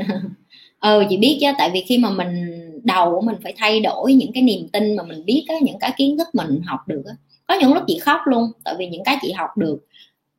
[0.81, 4.13] Ừ chị biết chứ, tại vì khi mà mình, đầu của mình phải thay đổi
[4.15, 7.03] những cái niềm tin mà mình biết á, những cái kiến thức mình học được
[7.07, 7.15] á.
[7.47, 9.87] Có những lúc chị khóc luôn, tại vì những cái chị học được,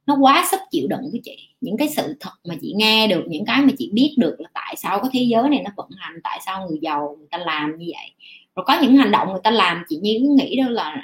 [0.05, 1.37] nó quá sức chịu đựng của chị.
[1.61, 4.49] Những cái sự thật mà chị nghe được, những cái mà chị biết được là
[4.53, 7.37] tại sao cái thế giới này nó vận hành, tại sao người giàu người ta
[7.37, 8.11] làm như vậy.
[8.55, 11.01] Rồi có những hành động người ta làm, chị như cứ nghĩ đâu là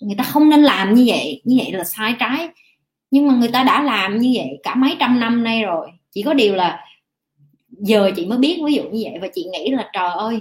[0.00, 2.48] người ta không nên làm như vậy như vậy là sai trái.
[3.10, 6.22] Nhưng mà người ta đã làm như vậy cả mấy trăm năm nay rồi, chỉ
[6.22, 6.84] có điều là
[7.70, 9.18] giờ chị mới biết ví dụ như vậy.
[9.20, 10.40] Và chị nghĩ là, trời ơi,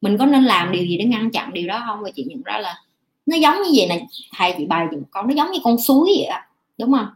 [0.00, 2.00] mình có nên làm điều gì để ngăn chặn điều đó không?
[2.02, 2.74] Và chị nhận ra là
[3.26, 4.06] nó giống như vậy này
[4.36, 6.38] thầy chị bài một con nó giống như con suối vậy đó.
[6.78, 7.06] đúng không?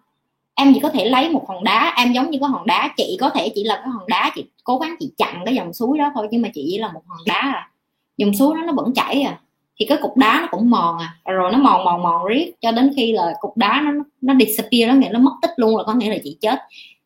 [0.55, 3.17] Em chỉ có thể lấy một hòn đá, em giống như cái hòn đá, chị
[3.21, 5.99] có thể chỉ là cái hòn đá, chị cố gắng chị chặn cái dòng suối
[5.99, 7.71] đó thôi, nhưng mà chị chỉ là một hòn đá à.
[8.17, 9.41] Dòng suối đó nó vẫn chảy à
[9.77, 11.17] thì cái cục đá nó cũng mòn à.
[11.33, 14.89] Rồi nó mòn mòn mòn riết cho đến khi là cục đá nó nó disappear
[14.89, 16.59] đó nghĩa nó mất tích luôn là có nghĩa là chị chết.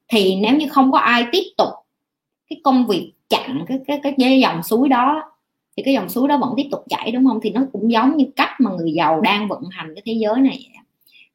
[0.08, 1.68] Thì nếu như không có ai tiếp tục
[2.50, 5.22] cái công việc chặn cái cái cái, cái dòng suối đó
[5.76, 7.40] thì cái dòng suối đó vẫn tiếp tục chảy đúng không?
[7.42, 10.40] Thì nó cũng giống như cách mà người giàu đang vận hành cái thế giới
[10.40, 10.66] này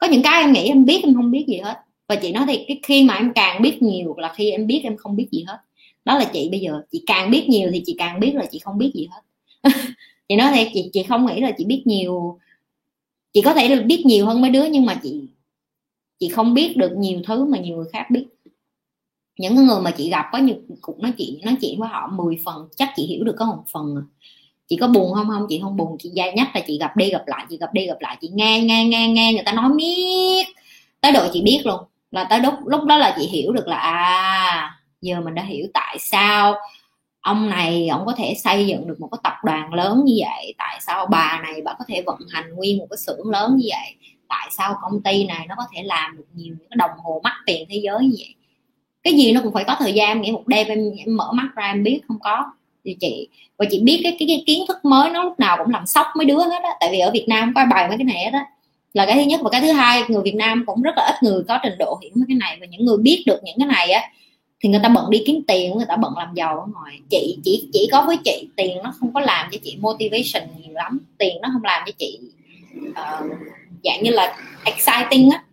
[0.02, 1.80] có những cái em nghĩ em biết em không biết gì hết.
[2.08, 4.82] Và chị nói thì cái khi mà em càng biết nhiều là khi em biết
[4.84, 5.58] em không biết gì hết.
[6.06, 8.60] Đó là chị bây giờ chị càng biết nhiều thì chị càng biết là chị
[8.60, 9.22] không biết gì hết.
[10.32, 12.40] chị nói thì chị chị không nghĩ là chị biết nhiều.
[13.34, 15.22] Chị có thể được biết nhiều hơn mấy đứa, nhưng mà chị
[16.20, 18.26] chị không biết được nhiều thứ mà nhiều người khác biết.
[19.40, 22.38] Những người mà chị gặp có nhiều cuộc nói chuyện nói chuyện với họ 10
[22.46, 24.04] phần, chắc chị hiểu được có một phần à.
[24.68, 25.28] chị có buồn không?
[25.30, 25.98] Không, chị không buồn.
[26.00, 28.30] Chị gia nhất là chị gặp đi gặp lại, chị gặp đi gặp lại, chị
[28.34, 30.48] nghe nghe nghe nghe, người ta nói miết.
[31.02, 31.80] Tới độ chị biết luôn.
[32.12, 35.68] Là tới lúc lúc đó là chị hiểu được là à giờ mình đã hiểu
[35.74, 36.56] tại sao
[37.22, 40.54] ông này ông có thể xây dựng được một cái tập đoàn lớn như vậy
[40.58, 43.68] tại sao bà này bà có thể vận hành nguyên một cái xưởng lớn như
[43.70, 43.96] vậy?
[44.28, 47.22] Tại sao công ty này nó có thể làm được nhiều những cái đồng hồ
[47.24, 48.36] mắc tiền thế giới như vậy?
[49.04, 51.50] Cái gì nó cũng phải có thời gian nghĩa một đêm em, em mở mắt
[51.56, 52.46] ra em biết không có.
[52.86, 53.28] Thì chị
[53.58, 56.08] và chị biết cái, cái cái kiến thức mới nó lúc nào cũng làm sốc
[56.18, 58.34] mấy đứa hết á tại vì ở Việt Nam có bài mấy cái này hết
[58.34, 58.46] á.
[58.94, 61.24] Là cái thứ nhất và cái thứ hai người Việt Nam cũng rất là ít
[61.24, 63.68] người có trình độ hiểu mấy cái này và những người biết được những cái
[63.68, 64.02] này á
[64.62, 67.00] thì người ta bận đi kiếm tiền người ta bận làm giàu ở ngoài.
[67.10, 70.74] Chị chỉ chỉ có với chị tiền nó không có làm cho chị motivation nhiều
[70.74, 71.00] lắm.
[71.18, 72.20] Tiền nó không làm cho chị
[72.90, 73.32] uh,
[73.84, 75.44] dạng như là exciting á.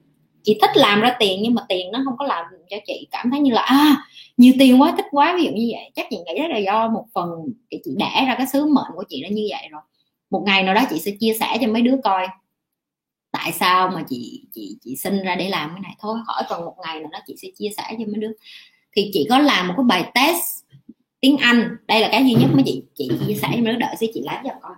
[0.42, 3.30] Chị thích làm ra tiền nhưng mà tiền nó không có làm cho chị cảm
[3.30, 3.96] thấy như là à
[4.36, 5.90] nhiều tiền quá thích quá ví dụ như vậy.
[5.94, 7.30] Chắc chị nghĩ là do một phần
[7.70, 9.82] chị đẻ ra cái sứ mệnh của chị nó như vậy rồi.
[10.30, 12.26] Một ngày nào đó chị sẽ chia sẻ cho mấy đứa coi
[13.32, 15.92] tại sao mà chị chị chị sinh ra để làm cái này.
[16.00, 18.32] Thôi khỏi còn một ngày nào đó chị sẽ chia sẻ cho mấy đứa
[18.96, 20.42] thì chị có làm một cái bài test
[21.20, 21.76] tiếng Anh.
[21.88, 24.06] Đây là cái duy nhất mà chị chị chia sẻ, em mấy đứa đợi sẽ
[24.14, 24.74] chị lái cho coi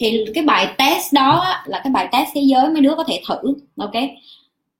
[0.00, 3.22] thì cái bài test đó là cái bài test thế giới mấy đứa có thể
[3.28, 3.92] thử, ok?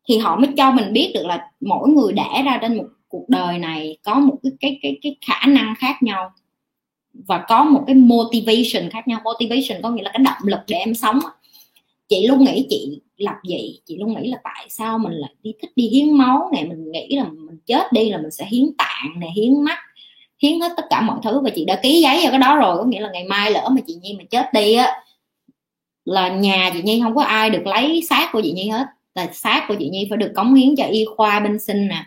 [0.08, 3.28] Thì họ mới cho mình biết được là mỗi người đẻ ra trên một cuộc
[3.28, 6.30] đời này có một cái cái cái cái khả năng khác nhau
[7.12, 9.20] và có một cái motivation khác nhau.
[9.24, 11.18] Motivation có nghĩa là cái động lực để em sống
[12.10, 13.80] chị luôn nghĩ chị lập gì?
[13.86, 16.92] Chị luôn nghĩ là tại sao mình lại đi thích đi hiến máu này mình
[16.92, 19.78] nghĩ là mình chết đi là mình sẽ hiến tạng này hiến mắt,
[20.42, 22.76] hiến hết tất cả mọi thứ và chị đã ký giấy vào cái đó rồi.
[22.76, 25.02] Có nghĩa là ngày mai lỡ mà chị nhi mà chết đi á,
[26.04, 28.86] là nhà chị nhi không có ai được lấy xác của chị nhi hết.
[29.14, 32.04] Là xác của chị nhi phải được cống hiến cho y khoa bên sinh nè.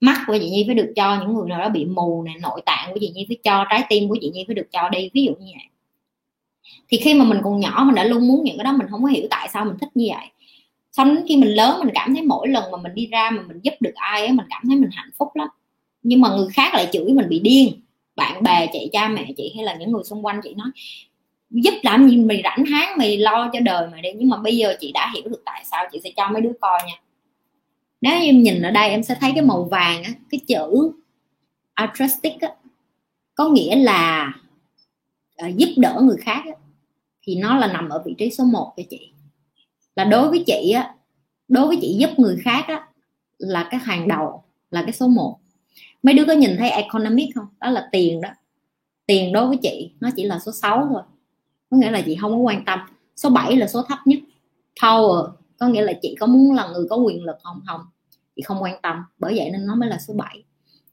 [0.00, 2.32] Mắt của chị nhi phải được cho những người nào đó bị mù nè.
[2.42, 4.88] Nội tạng của chị nhi phải cho, trái tim của chị nhi phải được cho
[4.88, 5.10] đi.
[5.14, 5.66] Ví dụ như vậy
[6.92, 9.02] thì khi mà mình còn nhỏ mình đã luôn muốn những cái đó mình không
[9.02, 10.26] có hiểu tại sao mình thích như vậy.
[10.92, 13.42] Xong đến khi mình lớn mình cảm thấy mỗi lần mà mình đi ra mà
[13.48, 15.48] mình giúp được ai ấy, mình cảm thấy mình hạnh phúc lắm.
[16.02, 17.80] Nhưng mà người khác lại chửi mình bị điên.
[18.16, 20.68] Bạn bè chị cha mẹ chị hay là những người xung quanh chị nói
[21.50, 24.08] giúp làm gì mày rảnh háng mày lo cho đời mày đi.
[24.16, 26.52] Nhưng mà bây giờ chị đã hiểu được tại sao chị sẽ cho mấy đứa
[26.60, 26.94] coi nha.
[28.00, 30.92] Nếu em nhìn ở đây em sẽ thấy cái màu vàng á cái chữ
[31.74, 32.48] altruistic á.
[33.34, 34.32] Có nghĩa là
[35.46, 36.52] uh, giúp đỡ người khác á,
[37.22, 39.12] thì nó là nằm ở vị trí số 1 cho chị.
[39.96, 40.94] Là đối với chị á,
[41.48, 42.88] đối với chị giúp người khác á,
[43.38, 45.38] là cái hàng đầu, là cái số 1
[46.02, 47.46] mấy đứa có nhìn thấy economic không?
[47.60, 48.28] Đó là tiền đó.
[49.06, 51.02] Tiền đối với chị, nó chỉ là số 6 thôi.
[51.70, 52.78] Có nghĩa là chị không có quan tâm.
[53.16, 54.18] Số 7 là số thấp nhất.
[54.80, 55.28] Power,
[55.58, 57.60] có nghĩa là chị có muốn là người có quyền lực không?
[57.66, 57.80] Không.
[58.36, 59.04] Chị không quan tâm.
[59.18, 60.42] Bởi vậy nên nó mới là số 7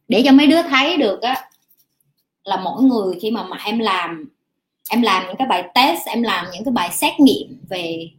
[0.07, 1.49] để cho mấy đứa thấy được á,
[2.43, 4.29] là mỗi người khi mà mà em làm
[4.89, 8.09] em làm những cái bài test, em làm những cái bài xét nghiệm về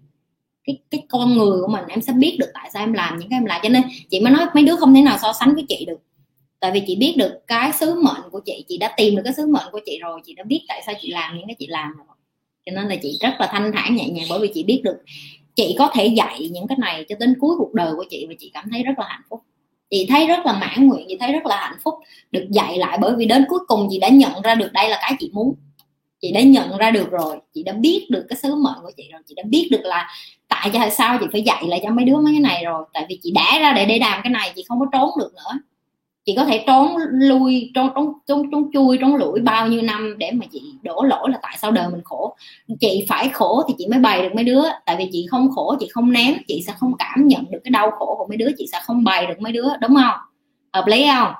[0.65, 3.31] cái cái con người của mình, em sẽ biết được tại sao em làm những
[3.31, 3.61] cái em làm.
[3.63, 6.01] Cho nên chị mới nói mấy đứa không thể nào so sánh với chị được.
[6.61, 9.33] Tại vì chị biết được cái sứ mệnh của chị chị đã tìm được cái
[9.33, 11.67] sứ mệnh của chị rồi, chị đã biết tại sao chị làm những cái chị
[11.67, 12.07] làm rồi.
[12.67, 14.97] Cho nên là chị rất là thanh thản, nhẹ nhàng, bởi vì chị biết được
[15.57, 18.35] chị có thể dạy những cái này cho đến cuối cuộc đời của chị và
[18.39, 19.41] chị cảm thấy rất là hạnh phúc.
[19.91, 21.95] Chị thấy rất là mãn nguyện, chị thấy rất là hạnh phúc
[22.31, 24.99] được dạy lại bởi vì đến cuối cùng chị đã nhận ra được đây là
[25.01, 25.55] cái chị muốn
[26.23, 29.09] chị đã nhận ra được rồi, chị đã biết được cái sứ mệnh của chị
[29.13, 30.09] rồi, chị đã biết được là
[30.49, 32.85] tại sao chị phải dạy lại cho mấy đứa mấy cái này rồi.
[32.93, 35.35] Tại vì chị đã ra để để làm cái này, chị không có trốn được
[35.35, 35.59] nữa.
[36.25, 40.19] Chị có thể trốn lui, trốn trốn trốn trốn chui, trốn lủi bao nhiêu năm
[40.19, 42.37] để mà chị đổ lỗi là tại sao đời mình khổ.
[42.81, 44.63] Chị phải khổ thì chị mới bày được mấy đứa.
[44.87, 47.71] Tại vì chị không khổ, chị không ném chị sẽ không cảm nhận được cái
[47.71, 49.69] đau khổ của mấy đứa, chị sẽ không bày được mấy đứa.
[49.81, 50.19] Đúng không?
[50.73, 51.33] Hợp lý không?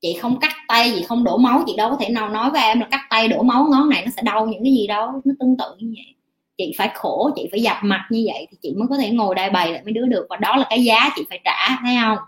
[0.00, 2.62] Chị không cắt tay, chị không đổ máu, chị đâu có thể nào nói với
[2.62, 5.22] em là cắt tay, đổ máu, ngón này nó sẽ đau những cái gì đâu,
[5.24, 6.14] nó tương tự như vậy.
[6.58, 9.34] Chị phải khổ, chị phải dập mặt như vậy thì chị mới có thể ngồi
[9.34, 10.26] đây bày lại mấy đứa được.
[10.30, 12.18] Và đó là cái giá chị phải trả, thấy không?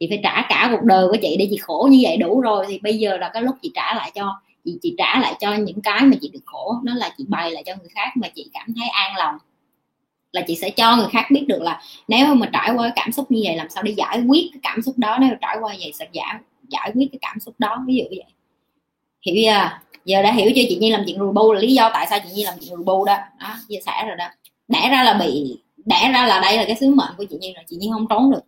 [0.00, 2.66] Chị phải trả cả cuộc đời của chị để chị khổ như vậy đủ rồi.
[2.68, 5.54] Thì bây giờ là cái lúc chị trả lại cho, chị chị trả lại cho
[5.54, 6.74] những cái mà chị được khổ.
[6.82, 9.34] Đó là chị bày lại cho người khác mà chị cảm thấy an lòng.
[10.32, 13.30] Là chị sẽ cho người khác biết được là nếu mà trải qua cảm xúc
[13.30, 15.18] như vậy, làm sao để giải quyết cái cảm xúc đó?
[15.20, 16.34] Nếu trải qua vậy, sẽ giải
[16.74, 18.24] giải quyết cái cảm xúc đó, ví dụ vậy.
[19.26, 19.78] Hiểu chưa?
[20.04, 20.62] Giờ đã hiểu chưa?
[20.68, 22.70] Chị nhi làm chuyện rùi bu là lý do tại sao chị nhi làm chuyện
[22.70, 23.16] rùi bu đó.
[23.40, 24.28] Đó, chia sẻ rồi đó.
[24.68, 27.52] Đẻ ra là bị, đẻ ra là đây là cái sứ mệnh của chị nhi
[27.56, 28.40] rồi, chị nhi không trốn được.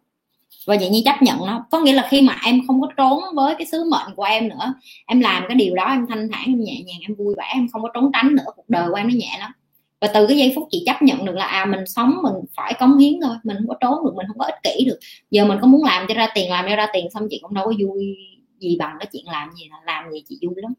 [0.67, 1.67] Và chị nhi chấp nhận nó.
[1.71, 4.49] Có nghĩa là khi mà em không có trốn với cái sứ mệnh của em
[4.49, 4.75] nữa,
[5.07, 7.69] em làm cái điều đó, em thanh thản, em nhẹ nhàng, em vui vẻ, em
[7.73, 9.53] không có trốn tránh nữa, cuộc đời của em nó nhẹ lắm
[10.01, 12.75] và từ cái giây phút chị chấp nhận được là à mình sống mình phải
[12.81, 14.99] cống hiến thôi mình không có trốn được mình không có ích kỷ được.
[15.31, 17.55] Giờ mình có muốn làm cho ra tiền làm cho ra tiền xong chị cũng
[17.55, 18.17] đâu có vui
[18.59, 20.73] gì bằng cái chuyện làm gì là làm gì chị vui lắm.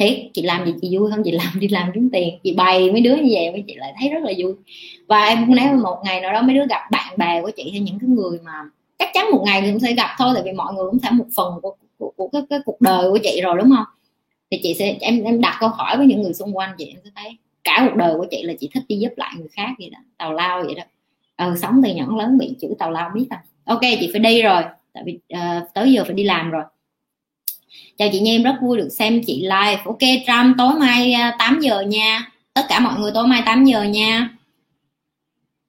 [0.00, 1.22] Thiệt chị làm gì chị vui không?
[1.24, 2.38] Chị làm đi làm kiếm tiền.
[2.42, 4.54] Chị bày mấy đứa như vậy với chị lại thấy rất là vui.
[5.06, 7.70] Và em cũng nói một ngày nào đó mấy đứa gặp bạn bè của chị
[7.70, 8.52] hay những cái người mà
[8.98, 11.10] chắc chắn một ngày thì cũng sẽ gặp thôi tại vì mọi người cũng sẽ
[11.10, 13.86] một phần của, của, của cái, cái cuộc đời của chị rồi đúng không?
[14.50, 16.96] Thì chị sẽ em em đặt câu hỏi với những người xung quanh chị em
[17.04, 17.36] sẽ thấy
[17.68, 19.98] cả cuộc đời của chị là chị thích đi giúp lại người khác vậy đó
[20.18, 20.82] tào lao vậy đó.
[21.36, 23.44] Ờ, ừ, sống từ nhỏ lớn bị chữ tào lao biết không à.
[23.64, 24.62] ok chị phải đi rồi
[24.92, 26.62] tại vì uh, tới giờ phải đi làm rồi.
[27.98, 29.82] Chào chị Nhi em rất vui được xem chị live.
[29.84, 32.32] Ok Trump tối mai ờ, 8 giờ nha.
[32.54, 34.30] Tất cả mọi người tối mai 8 giờ nha.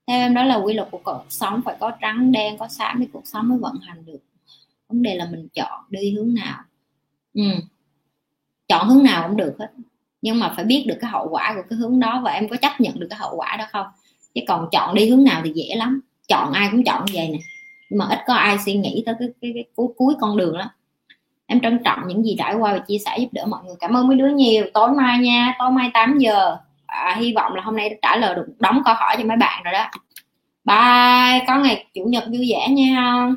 [0.08, 3.00] Theo em đó là quy luật của cuộc sống phải có trắng đen có xám
[3.00, 4.20] thì cuộc sống mới vận hành được.
[4.88, 6.60] Vấn đề là mình chọn đi hướng nào.
[7.34, 7.44] Ừ.
[8.68, 9.68] chọn hướng nào cũng được hết
[10.22, 12.56] nhưng mà phải biết được cái hậu quả của cái hướng đó và em có
[12.56, 13.86] chấp nhận được cái hậu quả đó không?
[14.36, 16.02] Chứ còn chọn đi hướng nào thì dễ lắm.
[16.28, 17.40] Chọn ai cũng chọn vậy nè.
[17.90, 20.58] Nhưng mà ít có ai suy nghĩ tới cái, cái, cái cuối, cuối con đường
[20.58, 20.66] đó
[21.50, 23.76] em trân trọng những gì trải qua và chia sẻ giúp đỡ mọi người.
[23.80, 24.66] Cảm ơn mấy đứa nhiều.
[24.74, 25.56] Tối mai nha.
[25.60, 26.58] Tối mai 8 giờ.
[26.86, 29.38] À, hy vọng là hôm nay đã trả lời được đóng câu hỏi cho mấy
[29.38, 29.90] bạn rồi đó.
[30.66, 31.46] Bye.
[31.48, 33.28] Có ngày chủ nhật vui vẻ nha.